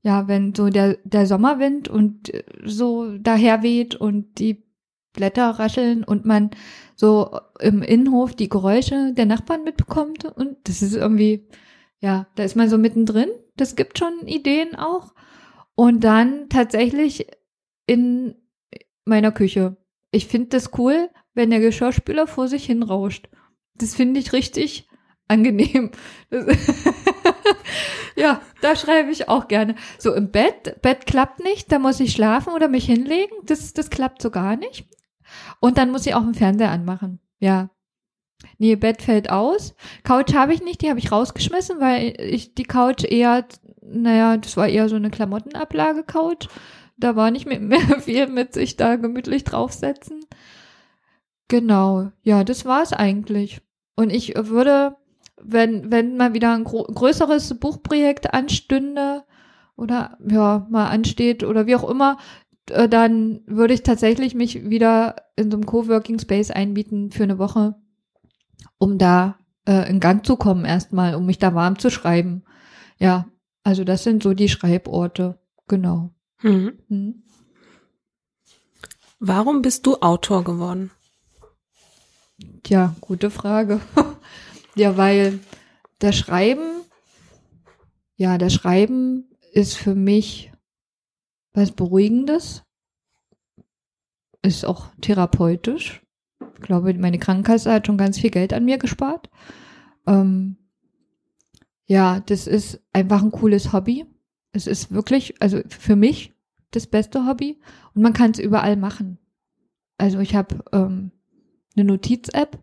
ja, 0.02 0.28
wenn 0.28 0.54
so 0.54 0.68
der, 0.68 0.98
der 1.04 1.26
Sommerwind 1.26 1.88
und 1.88 2.32
äh, 2.32 2.44
so 2.64 3.18
daher 3.18 3.62
weht 3.62 3.94
und 3.96 4.38
die 4.38 4.65
Blätter 5.16 5.50
rascheln 5.50 6.04
und 6.04 6.24
man 6.24 6.50
so 6.94 7.38
im 7.58 7.82
Innenhof 7.82 8.34
die 8.34 8.48
Geräusche 8.48 9.12
der 9.12 9.26
Nachbarn 9.26 9.64
mitbekommt 9.64 10.24
und 10.24 10.56
das 10.64 10.82
ist 10.82 10.94
irgendwie, 10.94 11.48
ja, 12.00 12.26
da 12.36 12.44
ist 12.44 12.54
man 12.54 12.70
so 12.70 12.78
mittendrin. 12.78 13.28
Das 13.56 13.74
gibt 13.74 13.98
schon 13.98 14.26
Ideen 14.26 14.76
auch. 14.76 15.14
Und 15.74 16.04
dann 16.04 16.48
tatsächlich 16.48 17.26
in 17.86 18.36
meiner 19.04 19.32
Küche. 19.32 19.76
Ich 20.10 20.26
finde 20.26 20.48
das 20.50 20.70
cool, 20.78 21.10
wenn 21.34 21.50
der 21.50 21.60
Geschirrspüler 21.60 22.26
vor 22.26 22.48
sich 22.48 22.64
hin 22.64 22.82
rauscht. 22.82 23.28
Das 23.74 23.94
finde 23.94 24.20
ich 24.20 24.32
richtig 24.32 24.88
angenehm. 25.28 25.90
Ja, 28.16 28.40
da 28.62 28.74
schreibe 28.74 29.10
ich 29.10 29.28
auch 29.28 29.46
gerne. 29.46 29.76
So 29.98 30.14
im 30.14 30.30
Bett, 30.30 30.80
Bett 30.80 31.04
klappt 31.06 31.40
nicht, 31.40 31.70
da 31.70 31.78
muss 31.78 32.00
ich 32.00 32.12
schlafen 32.12 32.54
oder 32.54 32.66
mich 32.66 32.86
hinlegen. 32.86 33.36
Das, 33.44 33.74
das 33.74 33.90
klappt 33.90 34.22
so 34.22 34.30
gar 34.30 34.56
nicht. 34.56 34.86
Und 35.60 35.78
dann 35.78 35.90
muss 35.90 36.06
ich 36.06 36.14
auch 36.14 36.22
den 36.22 36.34
Fernseher 36.34 36.70
anmachen. 36.70 37.20
Ja. 37.38 37.70
Nee, 38.58 38.76
Bett 38.76 39.02
fällt 39.02 39.30
aus. 39.30 39.74
Couch 40.02 40.34
habe 40.34 40.52
ich 40.52 40.62
nicht, 40.62 40.82
die 40.82 40.90
habe 40.90 40.98
ich 40.98 41.10
rausgeschmissen, 41.10 41.80
weil 41.80 42.14
ich 42.20 42.54
die 42.54 42.64
Couch 42.64 43.04
eher, 43.04 43.46
naja, 43.82 44.36
das 44.36 44.56
war 44.56 44.68
eher 44.68 44.88
so 44.88 44.96
eine 44.96 45.10
Klamottenablage-Couch. 45.10 46.48
Da 46.98 47.16
war 47.16 47.30
nicht 47.30 47.46
mehr, 47.46 47.60
viel 48.00 48.26
mit 48.26 48.54
sich 48.54 48.76
da 48.76 48.96
gemütlich 48.96 49.44
draufsetzen. 49.44 50.24
Genau, 51.48 52.10
ja, 52.22 52.44
das 52.44 52.64
war 52.64 52.82
es 52.82 52.92
eigentlich. 52.92 53.60
Und 53.94 54.10
ich 54.10 54.34
würde, 54.36 54.96
wenn, 55.40 55.90
wenn 55.90 56.16
mal 56.16 56.34
wieder 56.34 56.52
ein 56.54 56.64
größeres 56.64 57.58
Buchprojekt 57.58 58.34
anstünde 58.34 59.24
oder 59.76 60.18
ja, 60.26 60.66
mal 60.70 60.88
ansteht 60.88 61.44
oder 61.44 61.66
wie 61.66 61.76
auch 61.76 61.88
immer, 61.88 62.18
äh, 62.70 62.88
dann 62.88 63.40
würde 63.46 63.74
ich 63.74 63.82
tatsächlich 63.82 64.34
mich 64.34 64.68
wieder 64.68 65.16
in 65.36 65.50
so 65.50 65.56
einem 65.56 65.66
Coworking 65.66 66.18
Space 66.18 66.50
einbieten 66.50 67.10
für 67.10 67.22
eine 67.22 67.38
Woche, 67.38 67.74
um 68.78 68.98
da 68.98 69.38
äh, 69.66 69.88
in 69.88 70.00
Gang 70.00 70.24
zu 70.24 70.36
kommen 70.36 70.64
erstmal, 70.64 71.14
um 71.14 71.26
mich 71.26 71.38
da 71.38 71.54
warm 71.54 71.78
zu 71.78 71.90
schreiben. 71.90 72.44
Ja, 72.98 73.26
also 73.62 73.84
das 73.84 74.04
sind 74.04 74.22
so 74.22 74.34
die 74.34 74.48
Schreiborte. 74.48 75.38
Genau. 75.68 76.10
Mhm. 76.42 76.78
Hm. 76.88 77.22
Warum 79.18 79.62
bist 79.62 79.86
du 79.86 79.96
Autor 79.96 80.44
geworden? 80.44 80.90
Ja, 82.66 82.94
gute 83.00 83.30
Frage. 83.30 83.80
ja, 84.74 84.96
weil 84.96 85.40
das 85.98 86.16
Schreiben, 86.16 86.82
ja, 88.16 88.38
das 88.38 88.52
Schreiben 88.52 89.30
ist 89.52 89.76
für 89.76 89.94
mich 89.94 90.52
was 91.56 91.72
Beruhigendes, 91.72 92.64
ist 94.42 94.64
auch 94.64 94.88
therapeutisch. 95.00 96.02
Ich 96.54 96.60
glaube, 96.60 96.92
meine 96.94 97.18
Krankenkasse 97.18 97.72
hat 97.72 97.86
schon 97.86 97.98
ganz 97.98 98.18
viel 98.18 98.30
Geld 98.30 98.52
an 98.52 98.64
mir 98.64 98.78
gespart. 98.78 99.30
Ähm, 100.06 100.56
ja, 101.86 102.20
das 102.20 102.46
ist 102.46 102.80
einfach 102.92 103.22
ein 103.22 103.32
cooles 103.32 103.72
Hobby. 103.72 104.06
Es 104.52 104.66
ist 104.66 104.92
wirklich, 104.92 105.40
also 105.40 105.60
für 105.68 105.96
mich 105.96 106.34
das 106.72 106.86
beste 106.86 107.26
Hobby 107.26 107.58
und 107.94 108.02
man 108.02 108.12
kann 108.12 108.32
es 108.32 108.38
überall 108.38 108.76
machen. 108.76 109.18
Also 109.98 110.18
ich 110.18 110.34
habe 110.34 110.62
ähm, 110.72 111.10
eine 111.74 111.84
Notiz-App. 111.84 112.58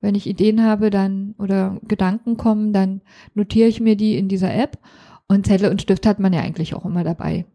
Wenn 0.00 0.14
ich 0.14 0.28
Ideen 0.28 0.62
habe, 0.62 0.90
dann 0.90 1.34
oder 1.38 1.80
Gedanken 1.82 2.36
kommen, 2.36 2.72
dann 2.72 3.02
notiere 3.34 3.68
ich 3.68 3.80
mir 3.80 3.96
die 3.96 4.16
in 4.16 4.28
dieser 4.28 4.54
App. 4.54 4.78
Und 5.26 5.46
Zettel 5.46 5.70
und 5.70 5.82
Stift 5.82 6.06
hat 6.06 6.20
man 6.20 6.32
ja 6.32 6.40
eigentlich 6.40 6.74
auch 6.74 6.84
immer 6.84 7.02
dabei. 7.02 7.46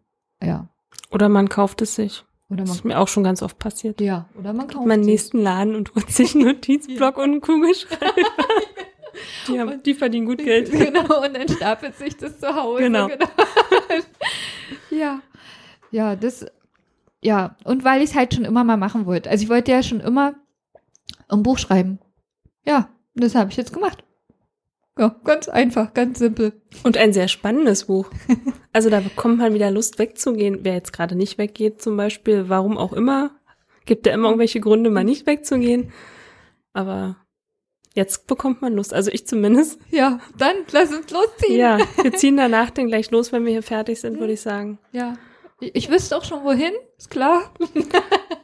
Ja. 0.44 0.73
Oder 1.14 1.30
man 1.30 1.48
kauft 1.50 1.82
es 1.82 1.96
sich. 1.96 2.24
Oder 2.50 2.64
Das 2.66 2.76
ist 2.76 2.86
mir 2.86 3.00
auch 3.00 3.08
schon 3.08 3.24
ganz 3.24 3.42
oft 3.42 3.58
passiert. 3.60 4.02
ja, 4.02 4.28
oder 4.38 4.54
man 4.54 4.68
kauft 4.68 4.86
Meinen 4.86 5.04
sie. 5.04 5.12
nächsten 5.12 5.42
Laden 5.42 5.76
und 5.76 5.94
holt 5.96 6.10
sich 6.12 6.36
einen 6.36 6.46
Notizblock 6.48 7.18
und 7.18 7.24
einen 7.24 7.42
Kugelschreiber. 7.42 8.04
Die, 9.48 9.60
haben, 9.60 9.84
die 9.84 9.94
verdienen 9.94 10.26
gut 10.26 10.40
Geld. 10.40 10.72
Genau, 10.72 11.24
und 11.24 11.36
dann 11.38 11.48
stapelt 11.48 11.96
sich 11.96 12.18
das 12.18 12.40
zu 12.40 12.56
Hause. 12.56 12.82
Genau. 12.84 13.08
ja. 14.90 15.22
Ja, 15.92 16.16
das, 16.16 16.46
ja, 17.22 17.56
und 17.64 17.84
weil 17.84 18.02
ich 18.02 18.10
es 18.10 18.16
halt 18.16 18.34
schon 18.34 18.44
immer 18.46 18.64
mal 18.64 18.78
machen 18.78 19.06
wollte. 19.06 19.30
Also 19.30 19.44
ich 19.44 19.50
wollte 19.50 19.72
ja 19.72 19.84
schon 19.84 20.00
immer 20.00 20.34
ein 21.30 21.44
Buch 21.44 21.60
schreiben. 21.60 22.00
Ja, 22.66 22.90
das 23.14 23.36
habe 23.36 23.52
ich 23.52 23.58
jetzt 23.58 23.72
gemacht. 23.74 24.04
Ja, 24.98 25.16
ganz 25.24 25.50
einfach, 25.50 25.94
ganz 25.94 26.20
simpel. 26.20 26.54
Und 26.84 26.98
ein 26.98 27.14
sehr 27.14 27.28
spannendes 27.28 27.86
Buch. 27.86 28.10
Also 28.76 28.90
da 28.90 29.02
bekommt 29.02 29.38
man 29.38 29.54
wieder 29.54 29.70
Lust 29.70 30.00
wegzugehen. 30.00 30.62
Wer 30.64 30.74
jetzt 30.74 30.94
gerade 30.94 31.14
nicht 31.14 31.38
weggeht 31.38 31.80
zum 31.80 31.96
Beispiel, 31.96 32.50
warum 32.50 32.80
auch 32.80 32.92
immer, 32.92 33.30
gibt 33.86 34.08
ja 34.08 34.14
immer 34.16 34.30
irgendwelche 34.30 34.60
Gründe, 34.60 34.90
mal 34.90 35.04
nicht 35.04 35.28
wegzugehen. 35.28 35.94
Aber 36.74 37.18
jetzt 37.94 38.26
bekommt 38.26 38.64
man 38.64 38.74
Lust. 38.74 38.92
Also 38.92 39.12
ich 39.12 39.28
zumindest. 39.28 39.80
Ja, 39.92 40.20
dann 40.40 40.56
lass 40.72 40.92
uns 40.92 41.12
losziehen. 41.12 41.60
Ja, 41.60 41.78
wir 42.02 42.14
ziehen 42.16 42.36
danach 42.36 42.72
dann 42.72 42.88
gleich 42.88 43.12
los, 43.12 43.32
wenn 43.32 43.46
wir 43.46 43.52
hier 43.52 43.62
fertig 43.62 44.02
sind, 44.02 44.20
würde 44.20 44.34
ich 44.34 44.42
sagen. 44.42 44.80
Ja. 44.92 45.20
Ich, 45.60 45.76
ich 45.76 45.90
wüsste 45.92 46.18
auch 46.18 46.24
schon 46.24 46.44
wohin, 46.44 46.74
ist 46.98 47.12
klar. 47.12 47.54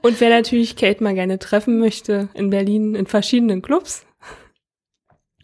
Und 0.04 0.22
wer 0.22 0.30
natürlich 0.30 0.76
Kate 0.76 1.04
mal 1.04 1.16
gerne 1.16 1.40
treffen 1.40 1.80
möchte, 1.80 2.30
in 2.36 2.52
Berlin 2.52 2.94
in 2.94 3.08
verschiedenen 3.08 3.64
Clubs. 3.64 4.06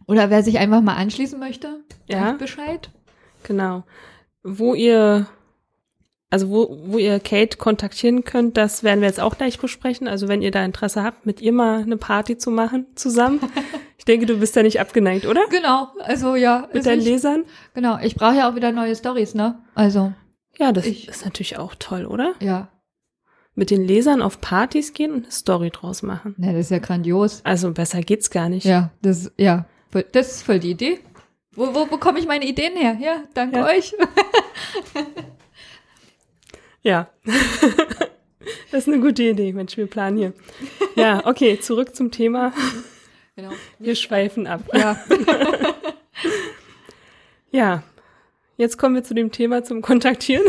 Oder 0.07 0.29
wer 0.29 0.43
sich 0.43 0.59
einfach 0.59 0.81
mal 0.81 0.95
anschließen 0.95 1.39
möchte, 1.39 1.81
Ja. 2.07 2.33
Bescheid. 2.33 2.89
Genau. 3.43 3.83
Wo 4.43 4.73
ihr, 4.75 5.27
also 6.29 6.49
wo, 6.49 6.77
wo 6.87 6.97
ihr 6.97 7.19
Kate 7.19 7.57
kontaktieren 7.57 8.23
könnt, 8.23 8.57
das 8.57 8.83
werden 8.83 9.01
wir 9.01 9.07
jetzt 9.07 9.19
auch 9.19 9.37
gleich 9.37 9.59
besprechen. 9.59 10.07
Also 10.07 10.27
wenn 10.27 10.41
ihr 10.41 10.51
da 10.51 10.63
Interesse 10.63 11.03
habt, 11.03 11.25
mit 11.25 11.41
ihr 11.41 11.51
mal 11.51 11.81
eine 11.81 11.97
Party 11.97 12.37
zu 12.37 12.51
machen 12.51 12.85
zusammen. 12.95 13.39
Ich 13.97 14.03
denke, 14.05 14.27
du 14.27 14.37
bist 14.37 14.55
da 14.55 14.61
nicht 14.61 14.79
abgeneigt, 14.79 15.25
oder? 15.25 15.41
Genau, 15.49 15.87
also 15.99 16.35
ja. 16.35 16.65
Mit 16.67 16.75
also 16.75 16.89
deinen 16.91 16.99
ich, 16.99 17.05
Lesern? 17.07 17.43
genau, 17.73 17.97
ich 18.03 18.13
brauche 18.13 18.35
ja 18.35 18.47
auch 18.51 18.53
wieder 18.53 18.71
neue 18.71 18.95
Stories, 18.95 19.33
ne? 19.33 19.57
Also, 19.73 20.13
Ja, 20.59 20.71
das 20.71 20.85
Ich- 20.85 21.07
ist 21.07 21.25
natürlich 21.25 21.57
auch 21.57 21.73
toll, 21.79 22.05
oder? 22.05 22.33
ja. 22.39 22.67
Mit 23.55 23.71
den 23.71 23.83
Lesern 23.83 24.21
auf 24.21 24.41
Partys 24.41 24.93
gehen 24.93 25.11
und 25.11 25.23
eine 25.23 25.31
Story 25.31 25.71
draus 25.71 26.03
machen. 26.03 26.35
Ne, 26.37 26.51
das 26.51 26.65
ist 26.65 26.71
ja 26.71 26.77
grandios. 26.79 27.39
Also 27.45 27.71
besser 27.71 28.01
geht's 28.01 28.29
gar 28.29 28.47
nicht. 28.49 28.65
Ja, 28.65 28.91
das, 29.01 29.31
ja, 29.37 29.65
das 30.03 30.31
ist 30.31 30.43
voll 30.43 30.59
die 30.59 30.71
Idee. 30.71 30.99
Wo, 31.53 31.73
wo 31.73 31.85
bekomme 31.85 32.19
ich 32.19 32.27
meine 32.27 32.45
Ideen 32.45 32.75
her? 32.75 32.97
Ja, 32.99 33.23
dank 33.33 33.55
Ja. 33.55 33.65
euch. 33.65 33.93
Ja. 36.83 37.09
das 38.71 38.83
ist 38.85 38.87
eine 38.87 38.99
gute 39.01 39.23
Idee, 39.23 39.51
Mensch, 39.53 39.75
wir 39.75 39.87
planen 39.87 40.17
hier. 40.17 40.33
Ja, 40.95 41.25
okay, 41.25 41.59
zurück 41.59 41.95
zum 41.95 42.11
Thema. 42.11 42.53
Genau. 43.35 43.49
Wir 43.79 43.95
schweifen 43.95 44.45
ab. 44.47 44.61
Ja. 44.73 45.03
Ja, 47.51 47.83
jetzt 48.57 48.77
kommen 48.77 48.95
wir 48.95 49.03
zu 49.05 49.13
dem 49.13 49.31
Thema 49.31 49.63
zum 49.63 49.81
Kontaktieren. 49.81 50.43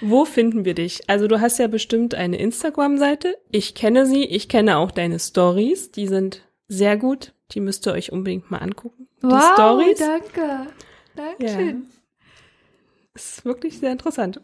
Wo 0.00 0.24
finden 0.24 0.64
wir 0.64 0.74
dich? 0.74 1.08
Also 1.08 1.28
du 1.28 1.40
hast 1.40 1.58
ja 1.58 1.68
bestimmt 1.68 2.16
eine 2.16 2.36
Instagram-Seite. 2.36 3.36
Ich 3.52 3.76
kenne 3.76 4.04
sie. 4.04 4.24
Ich 4.24 4.48
kenne 4.48 4.78
auch 4.78 4.90
deine 4.90 5.20
Stories. 5.20 5.92
Die 5.92 6.08
sind 6.08 6.42
sehr 6.66 6.96
gut. 6.96 7.32
Die 7.52 7.60
müsst 7.60 7.86
ihr 7.86 7.92
euch 7.92 8.12
unbedingt 8.12 8.50
mal 8.50 8.58
angucken. 8.58 9.08
Die 9.22 9.26
Wow, 9.26 9.52
Stories. 9.54 9.98
danke. 9.98 10.66
Dankeschön. 11.16 11.86
Ist 13.14 13.44
wirklich 13.44 13.78
sehr 13.78 13.92
interessant. 13.92 14.40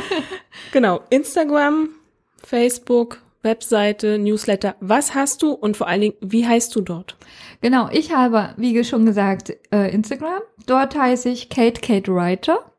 genau. 0.72 1.00
Instagram, 1.10 1.90
Facebook, 2.42 3.22
Webseite, 3.42 4.18
Newsletter. 4.18 4.74
Was 4.80 5.14
hast 5.14 5.42
du 5.42 5.52
und 5.52 5.76
vor 5.76 5.86
allen 5.86 6.00
Dingen, 6.00 6.14
wie 6.20 6.46
heißt 6.46 6.74
du 6.74 6.80
dort? 6.80 7.16
Genau, 7.60 7.88
ich 7.90 8.12
habe, 8.12 8.54
wie 8.56 8.82
schon 8.84 9.06
gesagt, 9.06 9.52
äh, 9.70 9.94
Instagram. 9.94 10.40
Dort 10.66 10.96
heiße 10.96 11.28
ich 11.28 11.48
Kate 11.50 11.80
Kate 11.80 12.12
Writer. 12.12 12.70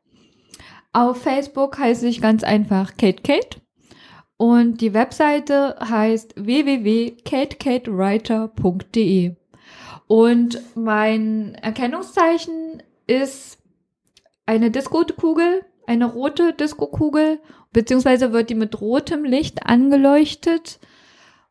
Auf 0.92 1.22
Facebook 1.22 1.78
heiße 1.78 2.08
ich 2.08 2.22
ganz 2.22 2.44
einfach 2.44 2.98
Kate 2.98 3.22
Kate. 3.24 3.62
Und 4.38 4.82
die 4.82 4.94
Webseite 4.94 5.78
heißt 5.80 6.34
www.katekatewriter.de. 6.36 9.36
Und 10.08 10.60
mein 10.76 11.56
Erkennungszeichen 11.56 12.84
ist 13.08 13.58
eine 14.46 14.70
Disco-Kugel, 14.72 15.66
eine 15.88 16.06
rote 16.06 16.54
Disco-Kugel, 16.54 17.40
beziehungsweise 17.72 18.32
wird 18.32 18.50
die 18.50 18.56
mit 18.56 18.80
rotem 18.82 19.24
Licht 19.24 19.66
angeleuchtet. 19.66 20.80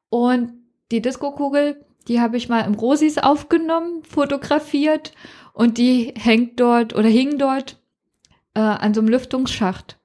Und 0.08 0.52
die 0.90 1.02
Disco-Kugel, 1.02 1.84
die 2.06 2.20
habe 2.20 2.36
ich 2.36 2.48
mal 2.48 2.60
im 2.60 2.74
Rosis 2.74 3.18
aufgenommen, 3.18 4.04
fotografiert 4.04 5.12
und 5.52 5.78
die 5.78 6.14
hängt 6.16 6.60
dort 6.60 6.94
oder 6.94 7.08
hing 7.08 7.38
dort 7.38 7.78
äh, 8.54 8.60
an 8.60 8.94
so 8.94 9.00
einem 9.00 9.08
Lüftungsschacht 9.08 9.98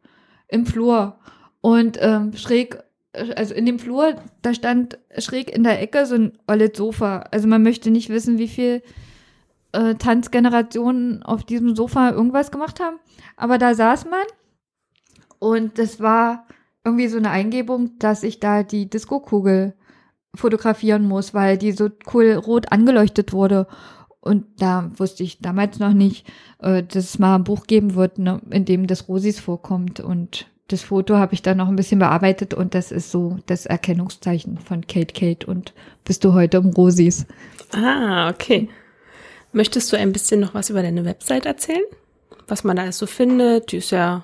im 0.47 0.65
Flur. 0.65 1.19
Und 1.61 1.97
ähm, 2.01 2.35
schräg, 2.35 2.79
also 3.13 3.53
in 3.53 3.65
dem 3.65 3.79
Flur, 3.79 4.15
da 4.41 4.53
stand 4.53 4.99
schräg 5.17 5.49
in 5.49 5.63
der 5.63 5.81
Ecke 5.81 6.05
so 6.05 6.15
ein 6.15 6.37
olles 6.47 6.77
Sofa. 6.77 7.19
Also 7.31 7.47
man 7.47 7.63
möchte 7.63 7.91
nicht 7.91 8.09
wissen, 8.09 8.37
wie 8.37 8.47
viel 8.47 8.81
äh, 9.71 9.95
Tanzgenerationen 9.95 11.23
auf 11.23 11.43
diesem 11.43 11.75
Sofa 11.75 12.11
irgendwas 12.11 12.51
gemacht 12.51 12.79
haben. 12.79 12.97
Aber 13.35 13.57
da 13.57 13.73
saß 13.73 14.05
man 14.05 14.25
und 15.39 15.79
das 15.79 15.99
war 15.99 16.45
irgendwie 16.83 17.07
so 17.07 17.17
eine 17.17 17.31
Eingebung, 17.31 17.97
dass 17.99 18.23
ich 18.23 18.39
da 18.39 18.63
die 18.63 18.89
Disco-Kugel 18.89 19.73
fotografieren 20.35 21.07
muss, 21.07 21.33
weil 21.33 21.57
die 21.57 21.71
so 21.71 21.89
cool 22.13 22.33
rot 22.33 22.71
angeleuchtet 22.71 23.33
wurde. 23.33 23.67
Und 24.21 24.45
da 24.61 24.91
wusste 24.97 25.23
ich 25.23 25.39
damals 25.39 25.79
noch 25.79 25.93
nicht, 25.93 26.27
äh, 26.59 26.83
dass 26.83 27.05
es 27.05 27.19
mal 27.19 27.35
ein 27.35 27.43
Buch 27.43 27.67
geben 27.67 27.95
wird, 27.95 28.19
ne, 28.19 28.41
in 28.49 28.65
dem 28.65 28.85
das 28.85 29.07
Rosis 29.07 29.39
vorkommt. 29.39 29.99
Und 29.99 30.48
das 30.69 30.83
Foto 30.83 31.17
habe 31.17 31.33
ich 31.33 31.41
dann 31.41 31.57
noch 31.57 31.67
ein 31.67 31.75
bisschen 31.75 31.99
bearbeitet 31.99 32.53
und 32.53 32.73
das 32.73 32.91
ist 32.91 33.11
so 33.11 33.37
das 33.47 33.65
Erkennungszeichen 33.65 34.57
von 34.57 34.87
Kate 34.87 35.13
Kate 35.13 35.45
und 35.47 35.73
bist 36.05 36.23
du 36.23 36.33
heute 36.33 36.57
im 36.57 36.69
Rosis. 36.69 37.25
Ah, 37.73 38.29
okay. 38.29 38.69
Möchtest 39.51 39.91
du 39.91 39.97
ein 39.97 40.13
bisschen 40.13 40.39
noch 40.39 40.53
was 40.53 40.69
über 40.69 40.81
deine 40.81 41.05
Website 41.05 41.45
erzählen? 41.45 41.83
Was 42.47 42.63
man 42.63 42.75
da 42.75 42.83
alles 42.83 42.99
so 42.99 43.07
findet? 43.07 43.71
Die 43.71 43.77
ist 43.77 43.91
ja 43.91 44.23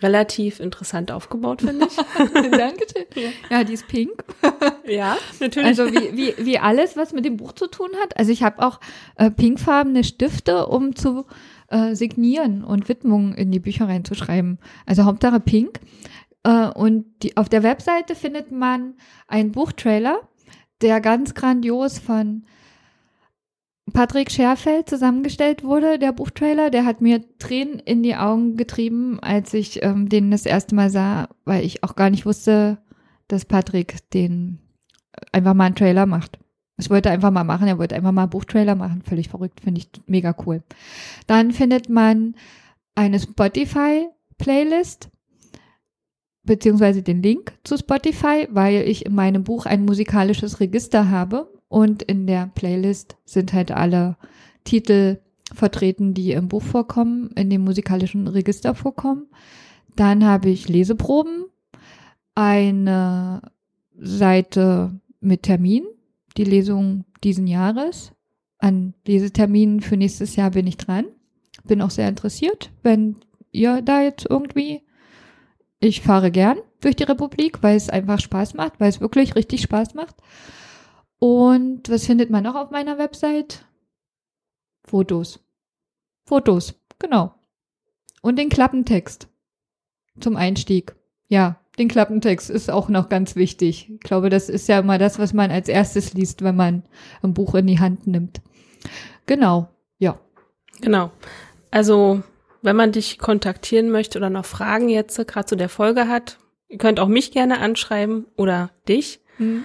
relativ 0.00 0.60
interessant 0.60 1.10
aufgebaut, 1.10 1.62
finde 1.62 1.86
ich. 1.86 1.96
Dankeschön. 2.50 3.32
Ja, 3.50 3.64
die 3.64 3.74
ist 3.74 3.88
pink. 3.88 4.12
ja, 4.86 5.16
natürlich. 5.40 5.68
Also 5.68 5.86
wie, 5.86 6.16
wie, 6.16 6.34
wie 6.38 6.58
alles, 6.58 6.96
was 6.96 7.12
mit 7.12 7.24
dem 7.24 7.36
Buch 7.36 7.52
zu 7.52 7.66
tun 7.66 7.90
hat. 8.02 8.16
Also 8.16 8.30
ich 8.30 8.42
habe 8.42 8.64
auch 8.64 8.80
äh, 9.16 9.30
pinkfarbene 9.30 10.04
Stifte, 10.04 10.66
um 10.66 10.94
zu 10.94 11.26
äh, 11.68 11.94
signieren 11.94 12.64
und 12.64 12.88
Widmungen 12.88 13.34
in 13.34 13.50
die 13.50 13.60
Bücher 13.60 13.88
reinzuschreiben. 13.88 14.58
Also 14.86 15.04
Hauptsache 15.04 15.40
pink. 15.40 15.80
Äh, 16.44 16.68
und 16.68 17.06
die, 17.22 17.36
auf 17.36 17.48
der 17.48 17.62
Webseite 17.62 18.14
findet 18.14 18.50
man 18.52 18.94
einen 19.26 19.52
Buchtrailer, 19.52 20.28
der 20.80 21.00
ganz 21.00 21.34
grandios 21.34 21.98
von 21.98 22.44
Patrick 23.92 24.30
Scherfeld 24.30 24.88
zusammengestellt 24.88 25.64
wurde, 25.64 25.98
der 25.98 26.12
Buchtrailer. 26.12 26.70
Der 26.70 26.84
hat 26.84 27.00
mir 27.00 27.22
Tränen 27.38 27.78
in 27.78 28.02
die 28.02 28.16
Augen 28.16 28.56
getrieben, 28.56 29.18
als 29.20 29.54
ich 29.54 29.82
ähm, 29.82 30.08
den 30.08 30.30
das 30.30 30.46
erste 30.46 30.74
Mal 30.74 30.90
sah, 30.90 31.28
weil 31.44 31.64
ich 31.64 31.82
auch 31.84 31.96
gar 31.96 32.10
nicht 32.10 32.26
wusste, 32.26 32.78
dass 33.28 33.44
Patrick 33.44 33.96
den 34.12 34.58
einfach 35.32 35.54
mal 35.54 35.64
einen 35.64 35.74
Trailer 35.74 36.06
macht. 36.06 36.38
Ich 36.78 36.90
wollte 36.90 37.10
einfach 37.10 37.32
mal 37.32 37.44
machen, 37.44 37.66
er 37.66 37.78
wollte 37.78 37.96
einfach 37.96 38.12
mal 38.12 38.22
einen 38.22 38.30
Buchtrailer 38.30 38.76
machen. 38.76 39.02
Völlig 39.02 39.28
verrückt, 39.28 39.60
finde 39.60 39.80
ich 39.80 39.90
mega 40.06 40.34
cool. 40.46 40.62
Dann 41.26 41.50
findet 41.50 41.88
man 41.88 42.36
eine 42.94 43.18
Spotify-Playlist, 43.18 45.08
beziehungsweise 46.44 47.02
den 47.02 47.22
Link 47.22 47.52
zu 47.64 47.76
Spotify, 47.76 48.48
weil 48.50 48.88
ich 48.88 49.06
in 49.06 49.14
meinem 49.14 49.44
Buch 49.44 49.66
ein 49.66 49.84
musikalisches 49.84 50.60
Register 50.60 51.10
habe 51.10 51.52
und 51.68 52.02
in 52.02 52.26
der 52.26 52.46
Playlist 52.54 53.16
sind 53.24 53.52
halt 53.52 53.72
alle 53.72 54.16
Titel 54.64 55.18
vertreten, 55.52 56.14
die 56.14 56.32
im 56.32 56.48
Buch 56.48 56.62
vorkommen, 56.62 57.30
in 57.34 57.50
dem 57.50 57.64
musikalischen 57.64 58.28
Register 58.28 58.74
vorkommen. 58.74 59.26
Dann 59.96 60.24
habe 60.24 60.50
ich 60.50 60.68
Leseproben, 60.68 61.46
eine 62.34 63.42
Seite 63.96 65.00
mit 65.20 65.42
Termin, 65.42 65.84
die 66.38 66.44
Lesung 66.44 67.04
diesen 67.22 67.46
Jahres. 67.46 68.12
An 68.58 68.94
Leseterminen 69.06 69.80
für 69.80 69.96
nächstes 69.96 70.36
Jahr 70.36 70.50
bin 70.50 70.66
ich 70.66 70.76
dran. 70.76 71.06
Bin 71.64 71.82
auch 71.82 71.90
sehr 71.90 72.08
interessiert, 72.08 72.72
wenn 72.82 73.16
ihr 73.52 73.82
da 73.82 74.02
jetzt 74.02 74.26
irgendwie. 74.28 74.82
Ich 75.80 76.00
fahre 76.00 76.30
gern 76.30 76.58
durch 76.80 76.96
die 76.96 77.04
Republik, 77.04 77.62
weil 77.62 77.76
es 77.76 77.90
einfach 77.90 78.20
Spaß 78.20 78.54
macht, 78.54 78.80
weil 78.80 78.88
es 78.88 79.00
wirklich 79.00 79.36
richtig 79.36 79.62
Spaß 79.62 79.94
macht. 79.94 80.16
Und 81.18 81.88
was 81.88 82.06
findet 82.06 82.30
man 82.30 82.44
noch 82.44 82.54
auf 82.54 82.70
meiner 82.70 82.98
Website? 82.98 83.64
Fotos. 84.82 85.40
Fotos, 86.24 86.74
genau. 86.98 87.34
Und 88.22 88.38
den 88.38 88.48
Klappentext 88.48 89.28
zum 90.18 90.36
Einstieg. 90.36 90.96
Ja, 91.28 91.57
den 91.78 91.88
Klappentext 91.88 92.50
ist 92.50 92.70
auch 92.70 92.88
noch 92.88 93.08
ganz 93.08 93.36
wichtig. 93.36 93.90
Ich 93.90 94.00
glaube, 94.00 94.30
das 94.30 94.48
ist 94.48 94.68
ja 94.68 94.80
immer 94.80 94.98
das, 94.98 95.18
was 95.18 95.32
man 95.32 95.50
als 95.50 95.68
erstes 95.68 96.14
liest, 96.14 96.42
wenn 96.42 96.56
man 96.56 96.82
ein 97.22 97.34
Buch 97.34 97.54
in 97.54 97.66
die 97.66 97.78
Hand 97.78 98.06
nimmt. 98.06 98.40
Genau, 99.26 99.68
ja. 99.98 100.18
Genau. 100.80 101.10
Also, 101.70 102.22
wenn 102.62 102.76
man 102.76 102.92
dich 102.92 103.18
kontaktieren 103.18 103.90
möchte 103.90 104.18
oder 104.18 104.30
noch 104.30 104.44
Fragen 104.44 104.88
jetzt 104.88 105.16
gerade 105.26 105.46
zu 105.46 105.56
der 105.56 105.68
Folge 105.68 106.08
hat, 106.08 106.38
ihr 106.68 106.78
könnt 106.78 107.00
auch 107.00 107.08
mich 107.08 107.30
gerne 107.32 107.60
anschreiben 107.60 108.26
oder 108.36 108.70
dich. 108.88 109.20
Hm. 109.36 109.64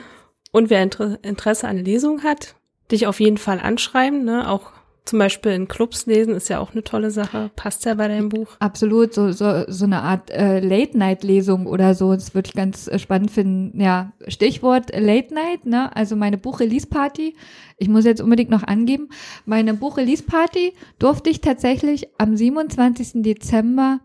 Und 0.51 0.69
wer 0.69 0.83
Inter 0.83 1.17
Interesse 1.23 1.67
an 1.67 1.77
Lesung 1.77 2.23
hat, 2.23 2.55
dich 2.91 3.07
auf 3.07 3.19
jeden 3.19 3.37
Fall 3.37 3.59
anschreiben. 3.59 4.23
Ne? 4.23 4.49
Auch 4.49 4.71
zum 5.05 5.19
Beispiel 5.19 5.51
in 5.51 5.67
Clubs 5.67 6.05
lesen 6.05 6.33
ist 6.33 6.47
ja 6.47 6.59
auch 6.59 6.71
eine 6.71 6.83
tolle 6.83 7.11
Sache. 7.11 7.51
Passt 7.57 7.83
ja 7.83 7.93
bei 7.95 8.07
deinem 8.07 8.29
Buch. 8.29 8.55
Absolut, 8.59 9.13
so, 9.13 9.33
so, 9.33 9.65
so 9.67 9.83
eine 9.83 10.01
Art 10.01 10.31
äh, 10.31 10.61
Late-Night-Lesung 10.61 11.67
oder 11.67 11.93
so. 11.93 12.13
Das 12.13 12.33
würde 12.33 12.47
ich 12.47 12.53
ganz 12.53 12.87
äh, 12.87 12.97
spannend 12.97 13.29
finden. 13.29 13.81
Ja, 13.81 14.13
Stichwort 14.29 14.91
Late-Night, 14.97 15.65
ne? 15.65 15.93
Also 15.93 16.15
meine 16.15 16.37
Buch-Release-Party. 16.37 17.35
Ich 17.77 17.89
muss 17.89 18.05
jetzt 18.05 18.21
unbedingt 18.21 18.49
noch 18.49 18.63
angeben. 18.63 19.09
Meine 19.45 19.73
Buch-Release-Party 19.73 20.73
durfte 20.99 21.29
ich 21.29 21.41
tatsächlich 21.41 22.07
am 22.17 22.37
27. 22.37 23.23
Dezember 23.23 23.99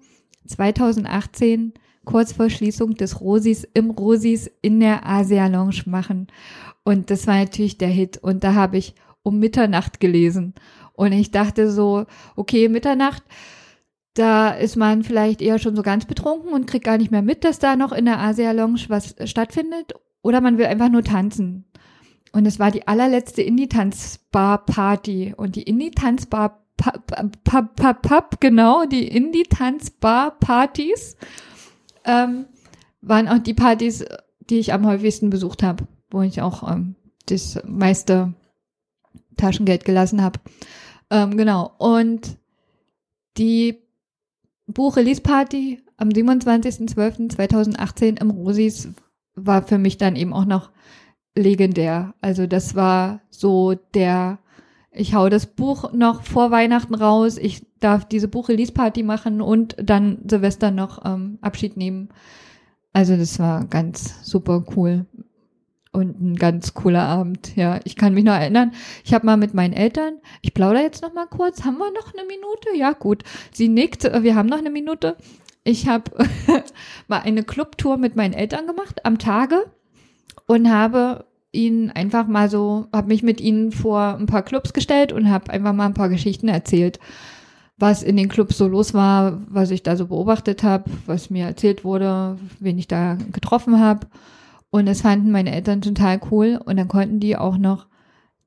2018 0.46 1.74
kurz 2.05 2.32
vor 2.32 2.51
Schließung 2.51 2.94
des 2.94 3.20
Rosis 3.20 3.68
im 3.72 3.90
Rosis 3.90 4.51
in 4.62 4.80
der 4.80 5.09
Asia 5.09 5.46
Lounge 5.46 5.82
machen. 5.86 6.26
Und 6.82 7.11
das 7.11 7.28
war 7.28 7.36
natürlich 7.36 7.78
der 7.78 7.88
Hit. 7.88 8.18
Und 8.18 8.42
da 8.42 8.55
habe 8.55 8.78
ich 8.78 8.94
um 9.22 9.38
Mitternacht 9.38 10.01
gelesen. 10.01 10.55
Und 10.99 11.12
ich 11.12 11.30
dachte 11.30 11.70
so, 11.70 12.07
okay, 12.34 12.68
Mitternacht, 12.68 13.22
da 14.14 14.51
ist 14.51 14.74
man 14.74 15.05
vielleicht 15.05 15.40
eher 15.40 15.61
schon 15.61 15.76
so 15.76 15.82
ganz 15.82 16.07
betrunken 16.07 16.53
und 16.53 16.66
kriegt 16.66 16.86
gar 16.86 16.99
nicht 16.99 17.12
mehr 17.12 17.22
mit, 17.22 17.44
dass 17.44 17.61
da 17.61 17.76
noch 17.76 17.92
in 17.92 18.05
der 18.05 18.18
Asia 18.18 18.51
Lounge 18.51 18.86
was 18.88 19.14
stattfindet. 19.24 19.94
Oder 20.22 20.40
man 20.40 20.59
will 20.59 20.66
einfach 20.66 20.88
nur 20.88 21.05
tanzen. 21.05 21.66
Und 22.32 22.46
es 22.46 22.59
war 22.59 22.72
die 22.72 22.88
allerletzte 22.88 23.42
Indie-Tanzbar-Party. 23.42 25.34
Und 25.36 25.55
die 25.55 25.62
Indie-Tanzbar, 25.62 26.64
Pub, 26.76 28.40
genau, 28.40 28.84
die 28.84 29.07
Indie-Tanzbar-Partys 29.07 31.16
ähm, 32.07 32.46
waren 33.03 33.28
auch 33.28 33.38
die 33.38 33.55
Partys, 33.55 34.05
die 34.51 34.59
ich 34.59 34.72
am 34.72 34.84
häufigsten 34.84 35.30
besucht 35.30 35.62
habe, 35.62 35.86
wo 36.11 36.22
ich 36.22 36.42
auch 36.42 36.68
ähm, 36.68 36.96
das 37.26 37.61
meiste 37.64 38.34
Taschengeld 39.36 39.84
gelassen 39.84 40.24
habe. 40.24 40.40
Ähm, 41.11 41.36
genau. 41.36 41.72
Und 41.78 42.36
die 43.36 43.78
Buch-Release-Party 44.66 45.82
am 45.96 46.09
27.12.2018 46.11 48.20
im 48.20 48.30
Rosis 48.30 48.88
war 49.34 49.62
für 49.62 49.78
mich 49.78 49.98
dann 49.98 50.16
eben 50.16 50.32
auch 50.32 50.44
noch 50.44 50.70
legendär. 51.34 52.14
Also 52.20 52.46
das 52.46 52.74
war 52.74 53.20
so 53.30 53.74
der, 53.94 54.38
ich 54.90 55.14
hau 55.14 55.28
das 55.28 55.46
Buch 55.46 55.92
noch 55.92 56.24
vor 56.24 56.50
Weihnachten 56.50 56.94
raus, 56.94 57.38
ich 57.38 57.66
darf 57.80 58.04
diese 58.04 58.28
Buch-Release-Party 58.28 59.02
machen 59.02 59.40
und 59.40 59.76
dann 59.82 60.18
Silvester 60.28 60.70
noch 60.70 61.04
ähm, 61.04 61.38
Abschied 61.40 61.76
nehmen. 61.76 62.11
Also 62.92 63.16
das 63.16 63.38
war 63.38 63.64
ganz 63.66 64.20
super 64.22 64.64
cool 64.76 65.06
und 65.99 66.20
ein 66.20 66.36
ganz 66.36 66.74
cooler 66.74 67.03
Abend. 67.03 67.55
Ja, 67.57 67.80
ich 67.84 67.96
kann 67.96 68.14
mich 68.14 68.24
noch 68.24 68.34
erinnern. 68.34 68.72
Ich 69.05 69.12
habe 69.12 69.26
mal 69.26 69.36
mit 69.36 69.55
meinen 69.55 69.72
Eltern, 69.72 70.18
ich 70.42 70.55
plaudere 70.55 70.82
jetzt 70.82 71.03
noch 71.03 71.12
mal 71.12 71.26
kurz. 71.26 71.64
Haben 71.64 71.78
wir 71.78 71.90
noch 71.92 72.14
eine 72.14 72.26
Minute? 72.26 72.76
Ja, 72.76 72.92
gut. 72.92 73.24
Sie 73.53 73.68
nickt. 73.68 74.05
Wir 74.22 74.34
haben 74.34 74.49
noch 74.49 74.59
eine 74.59 74.70
Minute. 74.70 75.16
Ich 75.64 75.88
habe 75.88 76.11
mal 77.09 77.20
eine 77.20 77.42
Clubtour 77.42 77.96
mit 77.99 78.16
meinen 78.16 78.32
Eltern 78.32 78.66
gemacht 78.66 79.05
am 79.05 79.18
Tage 79.18 79.66
und 80.46 80.70
habe 80.70 81.26
ihnen 81.53 81.90
einfach 81.90 82.26
mal 82.26 82.49
so, 82.49 82.86
habe 82.92 83.09
mich 83.09 83.22
mit 83.22 83.40
ihnen 83.40 83.72
vor 83.72 84.16
ein 84.18 84.26
paar 84.26 84.42
Clubs 84.42 84.72
gestellt 84.72 85.12
und 85.12 85.30
habe 85.30 85.51
einfach 85.51 85.72
mal 85.72 85.86
ein 85.86 85.94
paar 85.94 86.09
Geschichten 86.09 86.49
erzählt, 86.49 86.99
was 87.78 88.03
in 88.03 88.16
den 88.16 88.28
Clubs 88.28 88.59
so 88.59 88.66
los 88.66 88.94
war, 88.94 89.40
was 89.49 89.70
ich 89.70 89.82
da 89.82 89.96
so 89.96 90.07
beobachtet 90.07 90.62
habe, 90.62 90.90
was 91.07 91.30
mir 91.30 91.46
erzählt 91.46 91.84
wurde, 91.84 92.38
wen 92.61 92.78
ich 92.78 92.88
da 92.88 93.16
getroffen 93.32 93.78
habe. 93.78 94.07
Und 94.70 94.86
das 94.86 95.02
fanden 95.02 95.30
meine 95.30 95.52
Eltern 95.52 95.80
total 95.80 96.20
cool. 96.30 96.60
Und 96.64 96.76
dann 96.76 96.88
konnten 96.88 97.20
die 97.20 97.36
auch 97.36 97.58
noch 97.58 97.86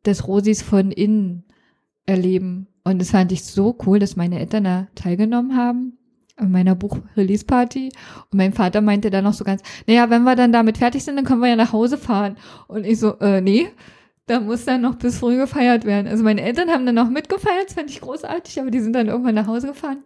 das 0.03 0.27
Rosis 0.27 0.61
von 0.61 0.91
innen 0.91 1.43
erleben. 2.05 2.67
Und 2.83 2.99
das 2.99 3.11
fand 3.11 3.31
ich 3.31 3.43
so 3.43 3.77
cool, 3.85 3.99
dass 3.99 4.15
meine 4.15 4.39
Eltern 4.39 4.63
da 4.63 4.87
teilgenommen 4.95 5.55
haben 5.55 5.97
an 6.35 6.51
meiner 6.51 6.75
Buch-Release-Party. 6.75 7.91
Und 8.31 8.37
mein 8.37 8.53
Vater 8.53 8.81
meinte 8.81 9.09
dann 9.09 9.23
noch 9.23 9.33
so 9.33 9.43
ganz, 9.43 9.61
naja, 9.87 10.09
wenn 10.09 10.23
wir 10.23 10.35
dann 10.35 10.51
damit 10.51 10.77
fertig 10.77 11.03
sind, 11.03 11.15
dann 11.15 11.25
können 11.25 11.41
wir 11.41 11.49
ja 11.49 11.55
nach 11.55 11.73
Hause 11.73 11.97
fahren. 11.97 12.37
Und 12.67 12.85
ich 12.85 12.99
so, 12.99 13.19
äh, 13.19 13.41
nee, 13.41 13.67
da 14.25 14.39
muss 14.39 14.65
dann 14.65 14.81
noch 14.81 14.95
bis 14.95 15.19
früh 15.19 15.37
gefeiert 15.37 15.85
werden. 15.85 16.07
Also 16.07 16.23
meine 16.23 16.41
Eltern 16.41 16.69
haben 16.69 16.85
dann 16.85 16.95
noch 16.95 17.09
mitgefeiert, 17.09 17.65
das 17.67 17.73
fand 17.73 17.89
ich 17.89 18.01
großartig, 18.01 18.59
aber 18.59 18.71
die 18.71 18.79
sind 18.79 18.93
dann 18.93 19.07
irgendwann 19.07 19.35
nach 19.35 19.47
Hause 19.47 19.67
gefahren. 19.67 20.03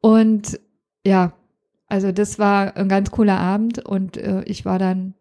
Und 0.00 0.60
ja, 1.04 1.32
also 1.88 2.12
das 2.12 2.38
war 2.38 2.76
ein 2.76 2.88
ganz 2.88 3.10
cooler 3.10 3.38
Abend 3.38 3.84
und 3.84 4.16
äh, 4.16 4.42
ich 4.44 4.64
war 4.64 4.78
dann 4.78 5.14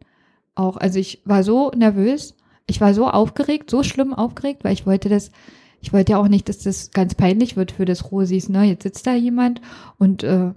auch, 0.56 0.78
also 0.78 0.99
ich 0.99 1.22
war 1.26 1.43
so 1.43 1.72
nervös, 1.76 2.36
ich 2.68 2.82
war 2.82 2.93
so 2.93 3.08
aufgeregt, 3.08 3.70
so 3.70 3.84
schlimm 3.84 4.14
aufgeregt, 4.14 4.64
weil 4.64 4.74
ich 4.74 4.86
wollte 4.86 5.10
das, 5.10 5.32
ich 5.82 5.93
wollte 5.93 6.14
ja 6.14 6.18
auch 6.18 6.28
nicht, 6.28 6.49
dass 6.49 6.60
das 6.60 6.91
ganz 6.91 7.14
peinlich 7.14 7.56
wird 7.58 7.72
für 7.72 7.86
das 7.86 8.12
Rosis, 8.12 8.49
ne? 8.49 8.64
Jetzt 8.64 8.84
sitzt 8.84 9.06
da 9.06 9.14
jemand 9.14 9.62
und 9.97 10.24
äh, 10.24 10.51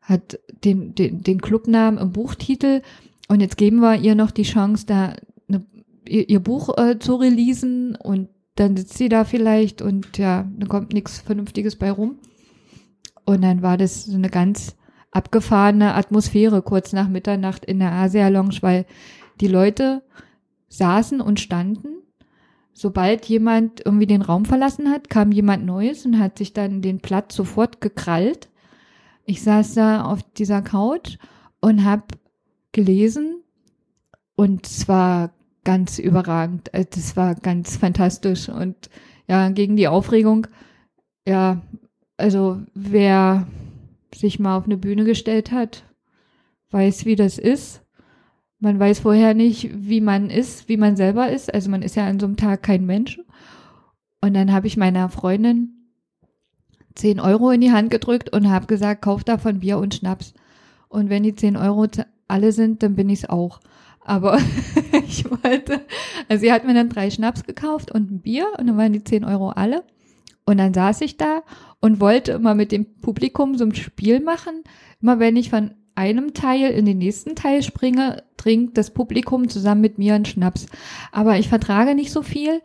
hat 0.00 0.38
den, 0.64 0.94
den, 0.94 1.22
den 1.22 1.40
Clubnamen 1.40 1.98
im 1.98 2.12
Buchtitel 2.12 2.82
und 3.28 3.40
jetzt 3.40 3.56
geben 3.56 3.80
wir 3.80 3.96
ihr 3.96 4.14
noch 4.14 4.30
die 4.30 4.44
Chance, 4.44 4.86
da 4.86 5.14
eine, 5.48 5.64
ihr, 6.06 6.28
ihr 6.28 6.40
Buch 6.40 6.76
äh, 6.78 6.98
zu 6.98 7.16
releasen 7.16 7.96
und 7.96 8.28
dann 8.54 8.76
sitzt 8.76 8.98
sie 8.98 9.08
da 9.08 9.24
vielleicht 9.24 9.82
und 9.82 10.18
ja, 10.18 10.48
dann 10.56 10.68
kommt 10.68 10.92
nichts 10.92 11.20
Vernünftiges 11.20 11.76
bei 11.76 11.90
rum. 11.90 12.16
Und 13.24 13.42
dann 13.42 13.62
war 13.62 13.76
das 13.76 14.06
so 14.06 14.16
eine 14.16 14.30
ganz 14.30 14.74
abgefahrene 15.12 15.94
Atmosphäre 15.94 16.62
kurz 16.62 16.92
nach 16.92 17.08
Mitternacht 17.08 17.64
in 17.64 17.78
der 17.78 17.92
Asia 17.92 18.28
Lounge, 18.28 18.56
weil 18.62 18.86
die 19.40 19.48
Leute 19.48 20.02
saßen 20.68 21.20
und 21.20 21.40
standen. 21.40 22.02
Sobald 22.72 23.24
jemand 23.26 23.84
irgendwie 23.84 24.06
den 24.06 24.22
Raum 24.22 24.44
verlassen 24.44 24.90
hat, 24.90 25.10
kam 25.10 25.32
jemand 25.32 25.66
Neues 25.66 26.06
und 26.06 26.18
hat 26.18 26.38
sich 26.38 26.52
dann 26.52 26.82
den 26.82 27.00
Platz 27.00 27.34
sofort 27.34 27.80
gekrallt. 27.80 28.48
Ich 29.24 29.42
saß 29.42 29.74
da 29.74 30.04
auf 30.04 30.22
dieser 30.36 30.62
Couch 30.62 31.18
und 31.60 31.84
habe 31.84 32.04
gelesen 32.72 33.42
und 34.36 34.66
es 34.66 34.86
war 34.86 35.32
ganz 35.64 35.98
überragend. 35.98 36.70
Es 36.72 37.16
war 37.16 37.34
ganz 37.34 37.76
fantastisch 37.76 38.48
und 38.48 38.88
ja, 39.26 39.50
gegen 39.50 39.76
die 39.76 39.88
Aufregung, 39.88 40.46
ja, 41.26 41.60
also 42.16 42.62
wer 42.74 43.46
sich 44.14 44.38
mal 44.38 44.56
auf 44.56 44.64
eine 44.64 44.76
Bühne 44.76 45.04
gestellt 45.04 45.52
hat, 45.52 45.84
weiß, 46.70 47.04
wie 47.04 47.16
das 47.16 47.38
ist. 47.38 47.82
Man 48.60 48.78
weiß 48.78 49.00
vorher 49.00 49.34
nicht, 49.34 49.70
wie 49.72 50.00
man 50.00 50.30
ist, 50.30 50.68
wie 50.68 50.76
man 50.76 50.96
selber 50.96 51.30
ist. 51.30 51.52
Also 51.52 51.70
man 51.70 51.82
ist 51.82 51.96
ja 51.96 52.06
an 52.06 52.18
so 52.18 52.26
einem 52.26 52.36
Tag 52.36 52.62
kein 52.62 52.86
Mensch. 52.86 53.20
Und 54.20 54.34
dann 54.34 54.52
habe 54.52 54.66
ich 54.66 54.76
meiner 54.76 55.08
Freundin 55.08 55.78
10 56.96 57.20
Euro 57.20 57.50
in 57.50 57.60
die 57.60 57.70
Hand 57.70 57.90
gedrückt 57.90 58.32
und 58.32 58.50
habe 58.50 58.66
gesagt, 58.66 59.02
kauf 59.02 59.22
davon 59.22 59.60
Bier 59.60 59.78
und 59.78 59.94
Schnaps. 59.94 60.34
Und 60.88 61.08
wenn 61.08 61.22
die 61.22 61.34
10 61.34 61.56
Euro 61.56 61.86
alle 62.26 62.52
sind, 62.52 62.82
dann 62.82 62.96
bin 62.96 63.08
ich 63.08 63.20
es 63.22 63.28
auch. 63.30 63.60
Aber 64.00 64.38
ich 65.06 65.30
wollte, 65.30 65.82
also 66.28 66.40
sie 66.40 66.52
hat 66.52 66.64
mir 66.64 66.74
dann 66.74 66.88
drei 66.88 67.10
Schnaps 67.10 67.44
gekauft 67.44 67.92
und 67.92 68.10
ein 68.10 68.20
Bier 68.20 68.46
und 68.58 68.66
dann 68.66 68.76
waren 68.76 68.92
die 68.92 69.04
10 69.04 69.24
Euro 69.24 69.50
alle. 69.50 69.84
Und 70.44 70.58
dann 70.58 70.74
saß 70.74 71.02
ich 71.02 71.18
da 71.18 71.42
und 71.80 72.00
wollte 72.00 72.32
immer 72.32 72.54
mit 72.54 72.72
dem 72.72 73.00
Publikum 73.00 73.56
so 73.56 73.64
ein 73.64 73.74
Spiel 73.74 74.20
machen. 74.20 74.64
Immer 75.00 75.18
wenn 75.18 75.36
ich 75.36 75.50
von 75.50 75.72
einem 75.94 76.32
Teil 76.32 76.70
in 76.70 76.86
den 76.86 76.98
nächsten 76.98 77.36
Teil 77.36 77.62
springe, 77.62 78.22
trinkt 78.48 78.78
das 78.78 78.90
Publikum 78.90 79.50
zusammen 79.50 79.82
mit 79.82 79.98
mir 79.98 80.14
einen 80.14 80.24
Schnaps. 80.24 80.66
Aber 81.12 81.38
ich 81.38 81.50
vertrage 81.50 81.94
nicht 81.94 82.10
so 82.10 82.22
viel 82.22 82.62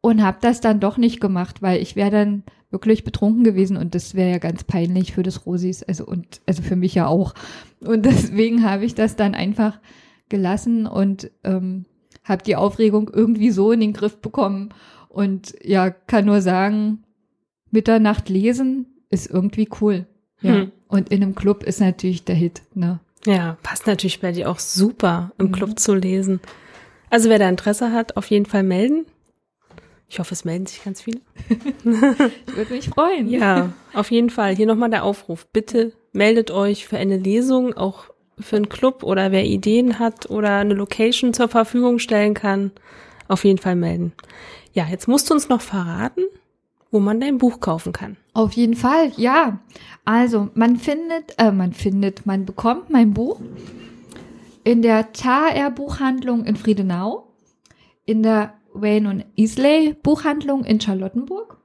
und 0.00 0.24
habe 0.24 0.38
das 0.40 0.60
dann 0.60 0.80
doch 0.80 0.96
nicht 0.96 1.20
gemacht, 1.20 1.62
weil 1.62 1.80
ich 1.80 1.94
wäre 1.94 2.10
dann 2.10 2.42
wirklich 2.72 3.04
betrunken 3.04 3.44
gewesen 3.44 3.76
und 3.76 3.94
das 3.94 4.16
wäre 4.16 4.30
ja 4.30 4.38
ganz 4.38 4.64
peinlich 4.64 5.12
für 5.12 5.22
das 5.22 5.46
Rosis, 5.46 5.84
also 5.84 6.04
und 6.04 6.40
also 6.46 6.62
für 6.62 6.74
mich 6.74 6.96
ja 6.96 7.06
auch. 7.06 7.34
Und 7.78 8.04
deswegen 8.06 8.68
habe 8.68 8.84
ich 8.84 8.96
das 8.96 9.14
dann 9.14 9.36
einfach 9.36 9.78
gelassen 10.28 10.88
und 10.88 11.30
ähm, 11.44 11.84
habe 12.24 12.42
die 12.42 12.56
Aufregung 12.56 13.08
irgendwie 13.12 13.52
so 13.52 13.70
in 13.70 13.78
den 13.78 13.92
Griff 13.92 14.20
bekommen 14.20 14.70
und 15.08 15.54
ja, 15.62 15.90
kann 15.90 16.24
nur 16.24 16.42
sagen, 16.42 17.04
Mitternacht 17.70 18.28
lesen 18.28 18.86
ist 19.10 19.30
irgendwie 19.30 19.68
cool. 19.80 20.06
Ja. 20.40 20.54
Hm. 20.54 20.72
Und 20.88 21.10
in 21.10 21.22
einem 21.22 21.36
Club 21.36 21.62
ist 21.62 21.78
natürlich 21.78 22.24
der 22.24 22.34
Hit, 22.34 22.62
ne? 22.74 22.98
Ja, 23.26 23.56
passt 23.62 23.86
natürlich 23.86 24.20
bei 24.20 24.32
dir 24.32 24.50
auch 24.50 24.58
super, 24.58 25.32
im 25.38 25.46
mhm. 25.46 25.52
Club 25.52 25.78
zu 25.78 25.94
lesen. 25.94 26.40
Also 27.10 27.28
wer 27.28 27.38
da 27.38 27.48
Interesse 27.48 27.92
hat, 27.92 28.16
auf 28.16 28.26
jeden 28.26 28.46
Fall 28.46 28.62
melden. 28.62 29.06
Ich 30.08 30.18
hoffe, 30.18 30.34
es 30.34 30.44
melden 30.44 30.66
sich 30.66 30.82
ganz 30.82 31.02
viele. 31.02 31.20
ich 31.48 31.84
würde 31.84 32.72
mich 32.72 32.88
freuen. 32.88 33.28
Ja, 33.28 33.72
auf 33.94 34.10
jeden 34.10 34.30
Fall. 34.30 34.56
Hier 34.56 34.66
nochmal 34.66 34.90
der 34.90 35.04
Aufruf. 35.04 35.46
Bitte 35.46 35.92
meldet 36.12 36.50
euch 36.50 36.86
für 36.86 36.98
eine 36.98 37.16
Lesung, 37.16 37.74
auch 37.74 38.06
für 38.38 38.56
einen 38.56 38.68
Club 38.68 39.02
oder 39.02 39.30
wer 39.30 39.44
Ideen 39.44 39.98
hat 39.98 40.28
oder 40.28 40.56
eine 40.56 40.74
Location 40.74 41.32
zur 41.32 41.48
Verfügung 41.48 41.98
stellen 41.98 42.34
kann. 42.34 42.72
Auf 43.28 43.44
jeden 43.44 43.58
Fall 43.58 43.76
melden. 43.76 44.12
Ja, 44.72 44.86
jetzt 44.86 45.06
musst 45.06 45.30
du 45.30 45.34
uns 45.34 45.48
noch 45.48 45.60
verraten, 45.60 46.24
wo 46.90 46.98
man 46.98 47.20
dein 47.20 47.38
Buch 47.38 47.60
kaufen 47.60 47.92
kann. 47.92 48.16
Auf 48.32 48.52
jeden 48.52 48.74
Fall, 48.76 49.12
ja. 49.16 49.58
Also 50.04 50.48
man 50.54 50.76
findet, 50.76 51.34
äh, 51.38 51.52
man 51.52 51.72
findet, 51.72 52.26
man 52.26 52.46
bekommt 52.46 52.90
mein 52.90 53.12
Buch 53.12 53.40
in 54.64 54.82
der 54.82 55.12
TAR 55.12 55.70
Buchhandlung 55.70 56.44
in 56.44 56.56
Friedenau, 56.56 57.32
in 58.04 58.22
der 58.22 58.54
Wayne 58.72 59.08
und 59.08 59.24
Isley 59.34 59.94
Buchhandlung 59.94 60.64
in 60.64 60.80
Charlottenburg. 60.80 61.58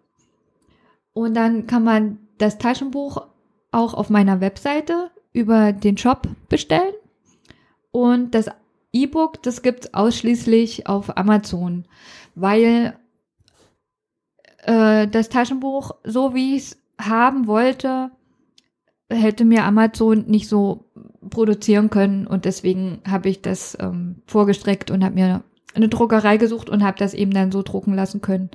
Und 1.14 1.36
dann 1.36 1.68
kann 1.68 1.84
man 1.84 2.20
das 2.38 2.58
Taschenbuch 2.58 3.28
auch 3.72 3.94
auf 3.94 4.10
meiner 4.10 4.42
Webseite 4.42 5.12
über 5.34 5.72
den 5.72 5.98
Shop 5.98 6.28
bestellen. 6.50 6.94
Und 7.92 8.32
das 8.36 8.50
E-Book, 8.92 9.44
das 9.44 9.62
gibt's 9.62 9.94
ausschließlich 9.94 10.88
auf 10.88 11.18
Amazon, 11.18 11.86
weil 12.34 12.98
äh, 14.66 15.08
das 15.08 15.30
Taschenbuch, 15.30 15.92
so 16.04 16.34
wie 16.34 16.56
ich 16.56 16.64
es 16.64 16.78
haben 17.00 17.48
wollte, 17.48 18.12
hätte 19.10 19.46
mir 19.46 19.66
Amazon 19.66 20.26
nicht 20.28 20.48
so 20.48 20.86
produzieren 21.30 21.90
können 21.90 22.28
und 22.28 22.46
deswegen 22.46 23.02
habe 23.08 23.30
ich 23.30 23.42
das 23.42 23.78
ähm, 23.80 24.22
vorgestreckt 24.26 24.92
und 24.92 25.04
habe 25.04 25.16
mir 25.16 25.44
eine 25.74 25.90
Druckerei 25.90 26.38
gesucht 26.38 26.70
und 26.70 26.84
habe 26.84 26.98
das 26.98 27.14
eben 27.14 27.32
dann 27.32 27.52
so 27.52 27.62
drucken 27.62 27.94
lassen 27.94 28.22
können, 28.22 28.50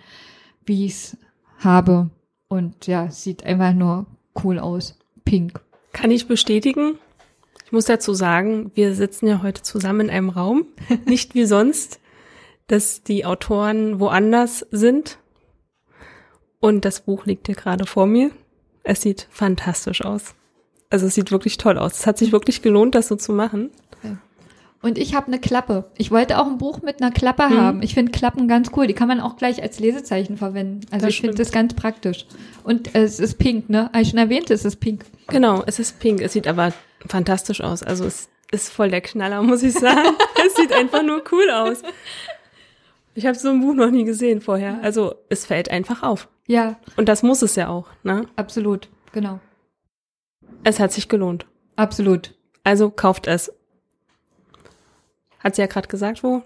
wie 0.65 0.87
ich 0.87 0.93
es 0.93 1.17
habe. 1.59 2.11
Und 2.49 2.87
ja, 2.87 3.11
sieht 3.11 3.45
einfach 3.45 3.73
nur 3.73 4.07
cool 4.43 4.59
aus. 4.59 4.99
Pink. 5.25 5.61
Kann 5.93 6.11
ich 6.11 6.27
bestätigen. 6.27 6.95
Ich 7.67 7.73
muss 7.73 7.85
dazu 7.85 8.15
sagen, 8.15 8.73
wir 8.75 8.95
sitzen 8.95 9.27
ja 9.27 9.43
heute 9.43 9.63
zusammen 9.63 10.03
in 10.03 10.11
einem 10.11 10.31
Raum. 10.31 10.67
Nicht 11.05 11.35
wie 11.35 11.45
sonst, 11.45 12.01
dass 12.67 13.03
die 13.03 13.25
Autoren 13.25 14.01
woanders 14.01 14.67
sind. 14.71 15.19
Und 16.61 16.85
das 16.85 17.01
Buch 17.01 17.27
liegt 17.27 17.47
hier 17.47 17.57
gerade 17.57 17.87
vor 17.87 18.07
mir. 18.07 18.31
Es 18.83 19.03
sieht 19.03 19.27
fantastisch 19.31 20.03
aus. 20.03 20.35
Also 20.91 21.07
es 21.07 21.15
sieht 21.15 21.31
wirklich 21.31 21.59
toll 21.59 21.79
aus. 21.79 22.01
Es 22.01 22.07
hat 22.07 22.19
sich 22.19 22.33
wirklich 22.33 22.63
gelohnt, 22.63 22.95
das 22.95 23.09
so 23.09 23.17
zu 23.17 23.33
machen. 23.33 23.71
Und 24.83 24.97
ich 24.97 25.15
habe 25.15 25.27
eine 25.27 25.39
Klappe. 25.39 25.91
Ich 25.99 26.11
wollte 26.11 26.39
auch 26.39 26.47
ein 26.47 26.57
Buch 26.57 26.81
mit 26.81 27.03
einer 27.03 27.11
Klappe 27.13 27.49
Mhm. 27.49 27.61
haben. 27.61 27.83
Ich 27.83 27.93
finde 27.93 28.13
Klappen 28.13 28.49
ganz 28.49 28.71
cool. 28.75 28.87
Die 28.87 28.95
kann 28.95 29.09
man 29.09 29.21
auch 29.21 29.37
gleich 29.37 29.63
als 29.63 29.79
Lesezeichen 29.79 30.39
verwenden. 30.39 30.87
Also 30.91 31.05
Das 31.05 31.15
ich 31.15 31.21
finde 31.21 31.37
das 31.37 31.53
ganz 31.53 31.75
praktisch. 31.75 32.25
Und 32.65 32.95
es 32.95 33.21
ist 33.21 33.35
pink, 33.39 33.69
ne? 33.69 33.91
Habe 33.93 34.01
ich 34.01 34.09
schon 34.09 34.19
erwähnt, 34.19 34.51
es 34.51 34.65
ist 34.65 34.77
pink. 34.77 35.05
Genau, 35.29 35.63
es 35.67 35.79
ist 35.79 36.01
pink. 36.01 36.23
Es 36.23 36.33
sieht 36.33 36.49
aber 36.49 36.73
fantastisch 37.07 37.61
aus. 37.61 37.83
Also 37.83 38.07
es 38.07 38.31
ist 38.53 38.71
voll 38.73 38.89
der 38.89 39.03
Knaller, 39.03 39.43
muss 39.43 39.63
ich 39.63 39.75
sagen. 39.75 40.15
es 40.47 40.55
sieht 40.57 40.73
einfach 40.73 41.03
nur 41.03 41.23
cool 41.31 41.51
aus. 41.51 41.83
Ich 43.15 43.27
habe 43.27 43.37
so 43.37 43.51
ein 43.51 43.61
Buch 43.61 43.75
noch 43.75 43.91
nie 43.91 44.05
gesehen 44.05 44.41
vorher. 44.41 44.79
Also 44.83 45.15
es 45.29 45.45
fällt 45.45 45.71
einfach 45.71 46.03
auf. 46.03 46.27
Ja, 46.51 46.75
Und 46.97 47.09
das 47.09 47.23
muss 47.23 47.43
es 47.43 47.55
ja 47.55 47.69
auch. 47.69 47.87
Ne? 48.03 48.27
absolut. 48.35 48.89
Genau. 49.13 49.39
Es 50.65 50.81
hat 50.81 50.91
sich 50.91 51.09
gelohnt. 51.09 51.47
Absolut. 51.77 52.35
Also 52.65 52.91
kauft 52.91 53.29
es. 53.29 53.53
Hat 55.39 55.55
sie 55.55 55.63
ja 55.63 55.69
gerade 55.69 55.87
gesagt, 55.87 56.25
wo? 56.25 56.43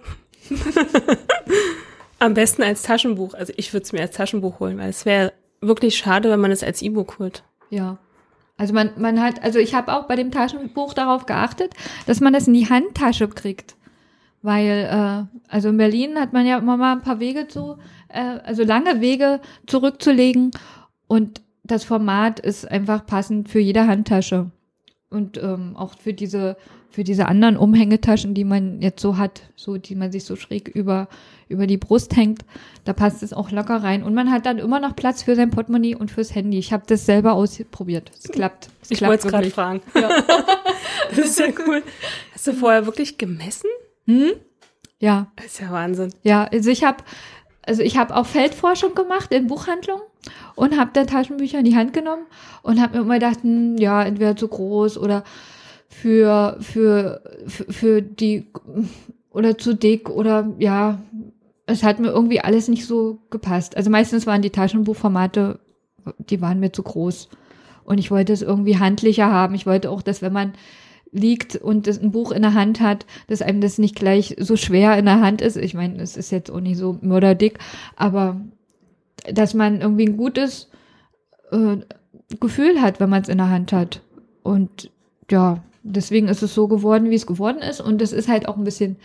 Am 2.19 2.35
besten 2.35 2.63
als 2.63 2.83
Taschenbuch. 2.83 3.33
Also 3.33 3.55
ich 3.57 3.73
würde 3.73 3.85
es 3.85 3.93
mir 3.93 4.03
als 4.03 4.15
Taschenbuch 4.15 4.61
holen, 4.61 4.77
weil 4.77 4.91
es 4.91 5.07
wäre 5.07 5.33
wirklich 5.63 5.97
schade, 5.97 6.29
wenn 6.31 6.41
man 6.41 6.53
es 6.53 6.63
als 6.63 6.83
E-Book 6.83 7.19
holt. 7.19 7.43
Ja. 7.71 7.97
Also 8.59 8.75
man, 8.75 8.91
man 8.99 9.23
hat, 9.23 9.43
also 9.43 9.59
ich 9.59 9.75
habe 9.75 9.95
auch 9.95 10.05
bei 10.05 10.17
dem 10.17 10.31
Taschenbuch 10.31 10.93
darauf 10.93 11.25
geachtet, 11.25 11.73
dass 12.05 12.21
man 12.21 12.35
das 12.35 12.47
in 12.47 12.53
die 12.53 12.69
Handtasche 12.69 13.27
kriegt. 13.29 13.75
Weil, 14.43 15.27
äh, 15.31 15.39
also 15.49 15.71
in 15.71 15.79
Berlin 15.79 16.21
hat 16.21 16.35
man 16.35 16.45
ja 16.45 16.59
immer 16.59 16.77
mal 16.77 16.93
ein 16.93 17.01
paar 17.01 17.21
Wege 17.21 17.49
zu, 17.49 17.79
äh, 18.15 18.41
also 18.45 18.65
lange 18.65 19.01
Wege 19.01 19.41
zurückzulegen. 19.67 20.51
Und 21.07 21.43
das 21.65 21.85
Format 21.85 22.41
ist 22.41 22.71
einfach 22.71 23.07
passend 23.07 23.49
für 23.49 23.61
jede 23.61 23.87
Handtasche. 23.87 24.51
Und 25.11 25.37
ähm, 25.43 25.77
auch 25.77 25.95
für 25.99 26.13
diese, 26.13 26.57
für 26.91 27.05
diese 27.05 27.27
anderen 27.27 27.57
Umhängetaschen, 27.57 28.35
die 28.35 28.45
man 28.45 28.81
jetzt 28.83 29.01
so 29.01 29.17
hat, 29.17 29.43
so 29.55 29.77
die 29.77 29.95
man 29.95 30.11
sich 30.11 30.25
so 30.25 30.35
schräg 30.35 30.69
über, 30.69 31.09
über 31.49 31.67
die 31.69 31.77
Brust 31.77 32.17
hängt, 32.17 32.45
da 32.85 32.93
passt 32.93 33.23
es 33.23 33.33
auch 33.33 33.51
locker 33.53 33.77
rein. 33.77 34.03
Und 34.03 34.15
man 34.15 34.31
hat 34.33 34.45
dann 34.45 34.59
immer 34.59 34.81
noch 34.81 34.97
Platz 34.97 35.23
für 35.23 35.37
sein 35.37 35.51
Portemonnaie 35.51 35.95
und 35.95 36.11
fürs 36.11 36.35
Handy. 36.35 36.59
Ich 36.59 36.73
habe 36.73 36.85
das 36.87 37.07
selber 37.07 37.35
ausprobiert. 37.35 38.11
Es 38.19 38.29
klappt. 38.31 38.71
Es 38.83 38.91
Ich 38.91 39.03
wollte 39.03 39.27
es 39.27 39.33
gerade 39.33 39.51
fragen. 39.51 39.81
Ja. 39.95 40.11
Das 41.11 41.27
ist 41.27 41.39
ja 41.39 41.49
cool. 41.67 41.83
Hast 42.33 42.47
du 42.47 42.53
vorher 42.55 42.87
wirklich 42.87 43.19
gemessen? 43.19 43.69
Hm? 44.07 44.33
ja, 44.99 45.31
Das 45.37 45.47
ist 45.47 45.61
ja 45.61 45.71
Wahnsinn. 45.71 46.13
ja. 46.23 46.45
Also 46.45 46.71
ich 46.71 46.83
habe, 46.83 47.05
also 47.67 47.83
ich 47.83 47.97
habe 47.97 48.15
auch 48.17 48.27
Feldforschung 48.27 48.95
gemacht 48.95 49.33
in 49.33 49.47
Buchhandlungen 49.47 50.05
und 50.55 50.79
habe 50.79 50.91
dann 50.93 51.07
Taschenbücher 51.07 51.59
in 51.59 51.65
die 51.65 51.77
Hand 51.77 51.93
genommen 51.93 52.27
und 52.63 52.81
habe 52.81 52.97
mir 52.97 53.05
immer 53.05 53.15
gedacht, 53.15 53.43
hm, 53.43 53.77
ja, 53.77 54.03
entweder 54.03 54.37
zu 54.37 54.49
groß 54.49 54.99
oder 54.99 55.25
für 55.89 56.57
für 56.61 57.23
für, 57.47 57.73
für 57.73 58.03
die 58.03 58.47
oder 59.31 59.59
zu 59.59 59.75
dick 59.75 60.09
oder 60.11 60.53
ja, 60.59 61.01
es 61.67 61.83
hat 61.83 61.99
mir 61.99 62.09
irgendwie 62.09 62.41
alles 62.41 62.69
nicht 62.69 62.87
so 62.87 63.19
gepasst. 63.31 63.77
Also 63.77 63.91
meistens 63.91 64.27
waren 64.27 64.43
die 64.43 64.51
Taschenbuchformate, 64.51 65.59
die 66.19 66.41
waren 66.41 66.61
mir 66.61 66.73
zu 66.73 66.83
groß. 66.83 67.29
Und 67.85 67.99
ich 67.99 68.11
wollte 68.11 68.33
es 68.33 68.43
irgendwie 68.43 68.79
handlicher 68.79 69.31
haben. 69.31 69.55
Ich 69.55 69.67
wollte 69.67 69.91
auch, 69.91 70.03
dass 70.03 70.23
wenn 70.23 70.33
man 70.33 70.53
liegt 71.15 71.57
und 71.57 71.87
das 71.87 71.99
ein 72.01 72.11
Buch 72.11 72.33
in 72.33 72.43
der 72.43 72.55
Hand 72.55 72.81
hat, 72.81 73.07
dass 73.29 73.41
einem 73.41 73.61
das 73.61 73.79
nicht 73.79 73.95
gleich 73.95 74.37
so 74.39 74.57
schwer 74.57 74.99
in 74.99 75.07
der 75.07 75.21
Hand 75.21 75.41
ist. 75.41 75.57
Ich 75.57 75.73
meine, 75.73 76.03
es 76.03 76.17
ist 76.17 76.31
jetzt 76.31 76.51
auch 76.51 76.61
nicht 76.61 76.77
so 76.77 76.99
mörderdick, 77.01 77.59
aber 77.97 78.41
dass 79.33 79.55
man 79.55 79.81
irgendwie 79.81 80.07
ein 80.07 80.17
gutes 80.17 80.69
äh, 81.53 81.77
Gefühl 82.41 82.83
hat, 82.83 83.01
wenn 83.01 83.09
man 83.09 83.23
es 83.23 83.29
in 83.29 83.39
der 83.39 83.49
Hand 83.49 83.73
hat. 83.73 84.03
Und 84.43 84.91
ja, 85.31 85.63
deswegen 85.85 86.29
ist 86.29 86.43
es 86.43 86.53
so 86.53 86.67
geworden, 86.69 87.11
wie 87.11 87.15
es 87.15 87.27
geworden 87.27 87.63
ist. 87.63 87.81
Und 87.81 88.03
es 88.03 88.13
ist 88.13 88.29
halt 88.29 88.49
auch 88.49 88.57
ein 88.57 88.65
bisschen 88.65 88.97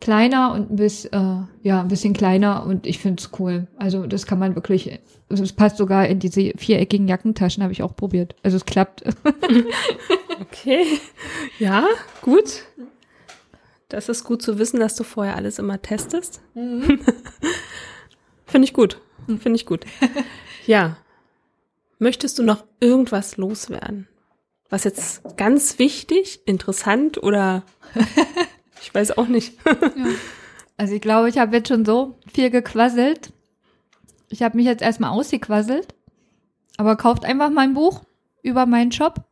kleiner 0.00 0.52
und 0.52 0.70
ein 0.70 0.76
bisschen, 0.76 1.12
äh, 1.12 1.66
ja, 1.66 1.80
ein 1.80 1.88
bisschen 1.88 2.12
kleiner 2.12 2.66
und 2.66 2.86
ich 2.86 2.98
finde 2.98 3.22
es 3.22 3.30
cool. 3.38 3.68
Also 3.78 4.06
das 4.06 4.26
kann 4.26 4.38
man 4.38 4.54
wirklich, 4.54 5.00
also 5.30 5.42
es 5.42 5.52
passt 5.54 5.78
sogar 5.78 6.06
in 6.06 6.18
diese 6.18 6.52
viereckigen 6.56 7.08
Jackentaschen, 7.08 7.62
habe 7.62 7.72
ich 7.72 7.82
auch 7.82 7.96
probiert. 7.96 8.36
Also 8.42 8.58
es 8.58 8.66
klappt. 8.66 9.02
Okay. 10.40 10.84
Ja, 11.58 11.86
gut. 12.22 12.62
Das 13.88 14.08
ist 14.08 14.24
gut 14.24 14.42
zu 14.42 14.58
wissen, 14.58 14.80
dass 14.80 14.96
du 14.96 15.04
vorher 15.04 15.36
alles 15.36 15.58
immer 15.58 15.80
testest. 15.80 16.40
Finde 16.54 17.04
ich 18.64 18.72
gut. 18.72 19.00
Finde 19.26 19.54
ich 19.54 19.66
gut. 19.66 19.84
Ja. 20.66 20.96
Möchtest 21.98 22.38
du 22.38 22.42
noch 22.42 22.64
irgendwas 22.80 23.36
loswerden? 23.36 24.08
Was 24.68 24.84
jetzt 24.84 25.22
ganz 25.36 25.78
wichtig, 25.78 26.40
interessant 26.46 27.22
oder 27.22 27.62
ich 28.82 28.92
weiß 28.92 29.16
auch 29.18 29.28
nicht. 29.28 29.56
Also 30.76 30.94
ich 30.94 31.00
glaube, 31.00 31.28
ich 31.28 31.38
habe 31.38 31.56
jetzt 31.56 31.68
schon 31.68 31.84
so 31.84 32.18
viel 32.32 32.50
gequasselt. 32.50 33.32
Ich 34.28 34.42
habe 34.42 34.56
mich 34.56 34.66
jetzt 34.66 34.82
erstmal 34.82 35.10
ausgequasselt. 35.10 35.94
Aber 36.76 36.96
kauft 36.96 37.24
einfach 37.24 37.50
mein 37.50 37.74
Buch 37.74 38.02
über 38.42 38.66
meinen 38.66 38.90
Shop, 38.90 39.24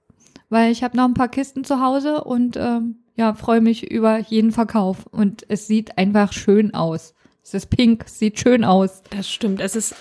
weil 0.53 0.71
ich 0.71 0.85
habe 0.85 0.99
noch 0.99 1.07
ein 1.07 1.15
paar 1.15 1.31
Kisten 1.31 1.65
zu 1.65 1.81
Hause 1.81 2.25
und 2.25 2.59
ähm, 2.59 2.97
ja, 3.17 3.33
freue 3.33 3.63
mich 3.63 3.91
über 3.91 4.19
jeden 4.19 4.53
Verkauf. 4.53 5.07
Und 5.07 5.47
es 5.49 5.67
sieht 5.67 5.97
einfach 5.97 6.35
schön 6.35 6.75
aus. 6.75 7.15
Es 7.43 7.55
ist 7.55 7.71
pink, 7.71 8.05
sieht 8.07 8.39
schön 8.39 8.63
aus. 8.63 9.03
Das 9.09 9.31
stimmt. 9.31 9.63
Es 9.63 9.75
ist, 9.77 9.95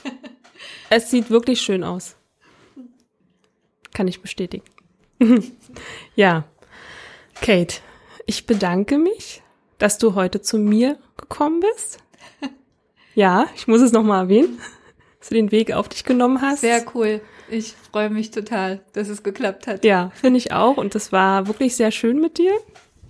es 0.89 1.10
sieht 1.10 1.30
wirklich 1.30 1.62
schön 1.62 1.86
aus. 1.86 2.18
Kann 3.93 4.10
ich 4.10 4.22
bestätigen. 4.22 4.66
ja. 6.16 6.43
Kate, 7.36 7.78
ich 8.26 8.45
bedanke 8.45 8.97
mich, 8.97 9.41
dass 9.78 9.99
du 9.99 10.16
heute 10.16 10.41
zu 10.41 10.58
mir 10.58 10.97
gekommen 11.18 11.62
bist. 11.62 11.97
Ja, 13.14 13.47
ich 13.58 13.68
muss 13.68 13.82
es 13.82 13.91
nochmal 13.91 14.24
erwähnen, 14.24 14.58
dass 15.20 15.28
du 15.28 15.36
den 15.36 15.52
Weg 15.52 15.74
auf 15.74 15.89
dich 15.89 16.06
genommen 16.06 16.41
hast. 16.41 16.62
Sehr 16.62 16.86
cool. 16.95 17.20
Ich 17.52 17.74
freue 17.91 18.10
mich 18.10 18.32
total, 18.32 18.80
dass 18.93 19.10
es 19.10 19.24
geklappt 19.24 19.68
hat. 19.68 19.84
Ja, 19.84 20.12
finde 20.16 20.38
ich 20.38 20.52
auch. 20.54 20.78
Und 20.78 20.95
das 20.95 21.12
war 21.12 21.47
wirklich 21.47 21.76
sehr 21.76 21.91
schön 21.91 22.20
mit 22.22 22.38
dir. 22.38 22.54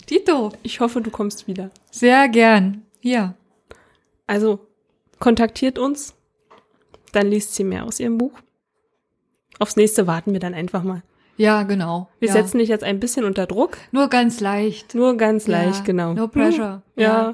Tito, 0.07 0.51
Ich 0.63 0.79
hoffe, 0.79 0.99
du 1.01 1.11
kommst 1.11 1.47
wieder. 1.47 1.69
sehr 1.91 2.27
gern. 2.27 2.81
Ja. 3.01 3.35
Also, 4.27 4.59
kontaktiert 5.19 5.77
uns. 5.77 6.15
Dann 7.11 7.27
liest 7.27 7.55
sie 7.55 7.63
mehr 7.63 7.85
aus 7.85 7.99
ihrem 7.99 8.17
Buch. 8.17 8.33
Aufs 9.59 9.75
nächste 9.75 10.07
warten 10.07 10.33
wir 10.33 10.39
dann 10.39 10.53
einfach 10.53 10.83
mal. 10.83 11.03
Ja, 11.37 11.63
genau. 11.63 12.09
Wir 12.19 12.27
ja. 12.29 12.33
setzen 12.33 12.57
dich 12.59 12.69
jetzt 12.69 12.83
ein 12.83 12.99
bisschen 12.99 13.25
unter 13.25 13.45
Druck. 13.47 13.77
nur 13.91 14.07
ganz 14.09 14.39
leicht. 14.39 14.95
Nur 14.95 15.17
ganz 15.17 15.47
Ja, 15.47 15.63
leicht, 15.63 15.85
genau. 15.85 16.13
No 16.13 16.27
pressure. 16.27 16.81
Ja. 16.95 17.33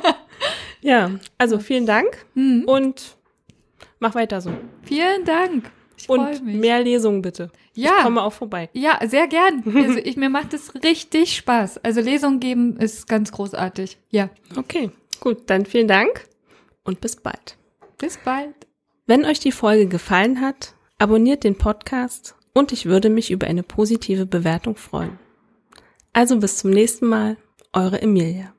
ja, 0.80 1.10
also 1.38 1.58
vielen 1.58 1.86
Dank 1.86 2.24
Mhm. 2.34 2.64
und 2.66 3.16
mach 4.00 4.14
weiter 4.14 4.40
so. 4.40 4.50
Vielen 4.82 5.24
Dank. 5.24 5.70
Ich 5.98 6.08
Und 6.08 6.44
mich. 6.44 6.56
mehr 6.56 6.80
Lesungen 6.82 7.22
bitte. 7.22 7.50
ja. 7.74 7.92
Ich 7.98 8.04
komme 8.04 8.22
auch 8.22 8.32
vorbei. 8.32 8.68
Ja, 8.72 8.98
sehr 9.06 9.26
gern. 9.28 9.62
Also 9.74 9.98
ich, 9.98 10.16
mir 10.16 10.28
macht 10.30 10.52
es 10.54 10.72
richtig 10.82 11.36
Spaß. 11.36 11.78
Also 11.78 12.00
Lesung 12.00 12.40
geben 12.40 12.76
ist 12.76 13.08
ganz 13.08 13.32
großartig. 13.32 13.98
Ja. 14.10 14.28
Okay, 14.56 14.90
gut, 15.20 15.44
dann 15.46 15.66
vielen 15.66 15.88
Dank 15.88 16.24
und 16.84 17.00
bis 17.00 17.16
bald. 17.16 17.56
Bis 17.98 18.18
bald. 18.18 18.54
Wenn 19.06 19.24
euch 19.24 19.40
die 19.40 19.52
Folge 19.52 19.86
gefallen 19.86 20.40
hat, 20.40 20.74
abonniert 20.98 21.44
den 21.44 21.56
Podcast 21.56 22.34
und 22.52 22.72
ich 22.72 22.86
würde 22.86 23.08
mich 23.10 23.30
über 23.30 23.46
eine 23.46 23.62
positive 23.62 24.26
Bewertung 24.26 24.76
freuen. 24.76 25.18
Also 26.12 26.38
bis 26.38 26.58
zum 26.58 26.70
nächsten 26.70 27.06
Mal, 27.06 27.36
eure 27.72 28.00
Emilia. 28.02 28.52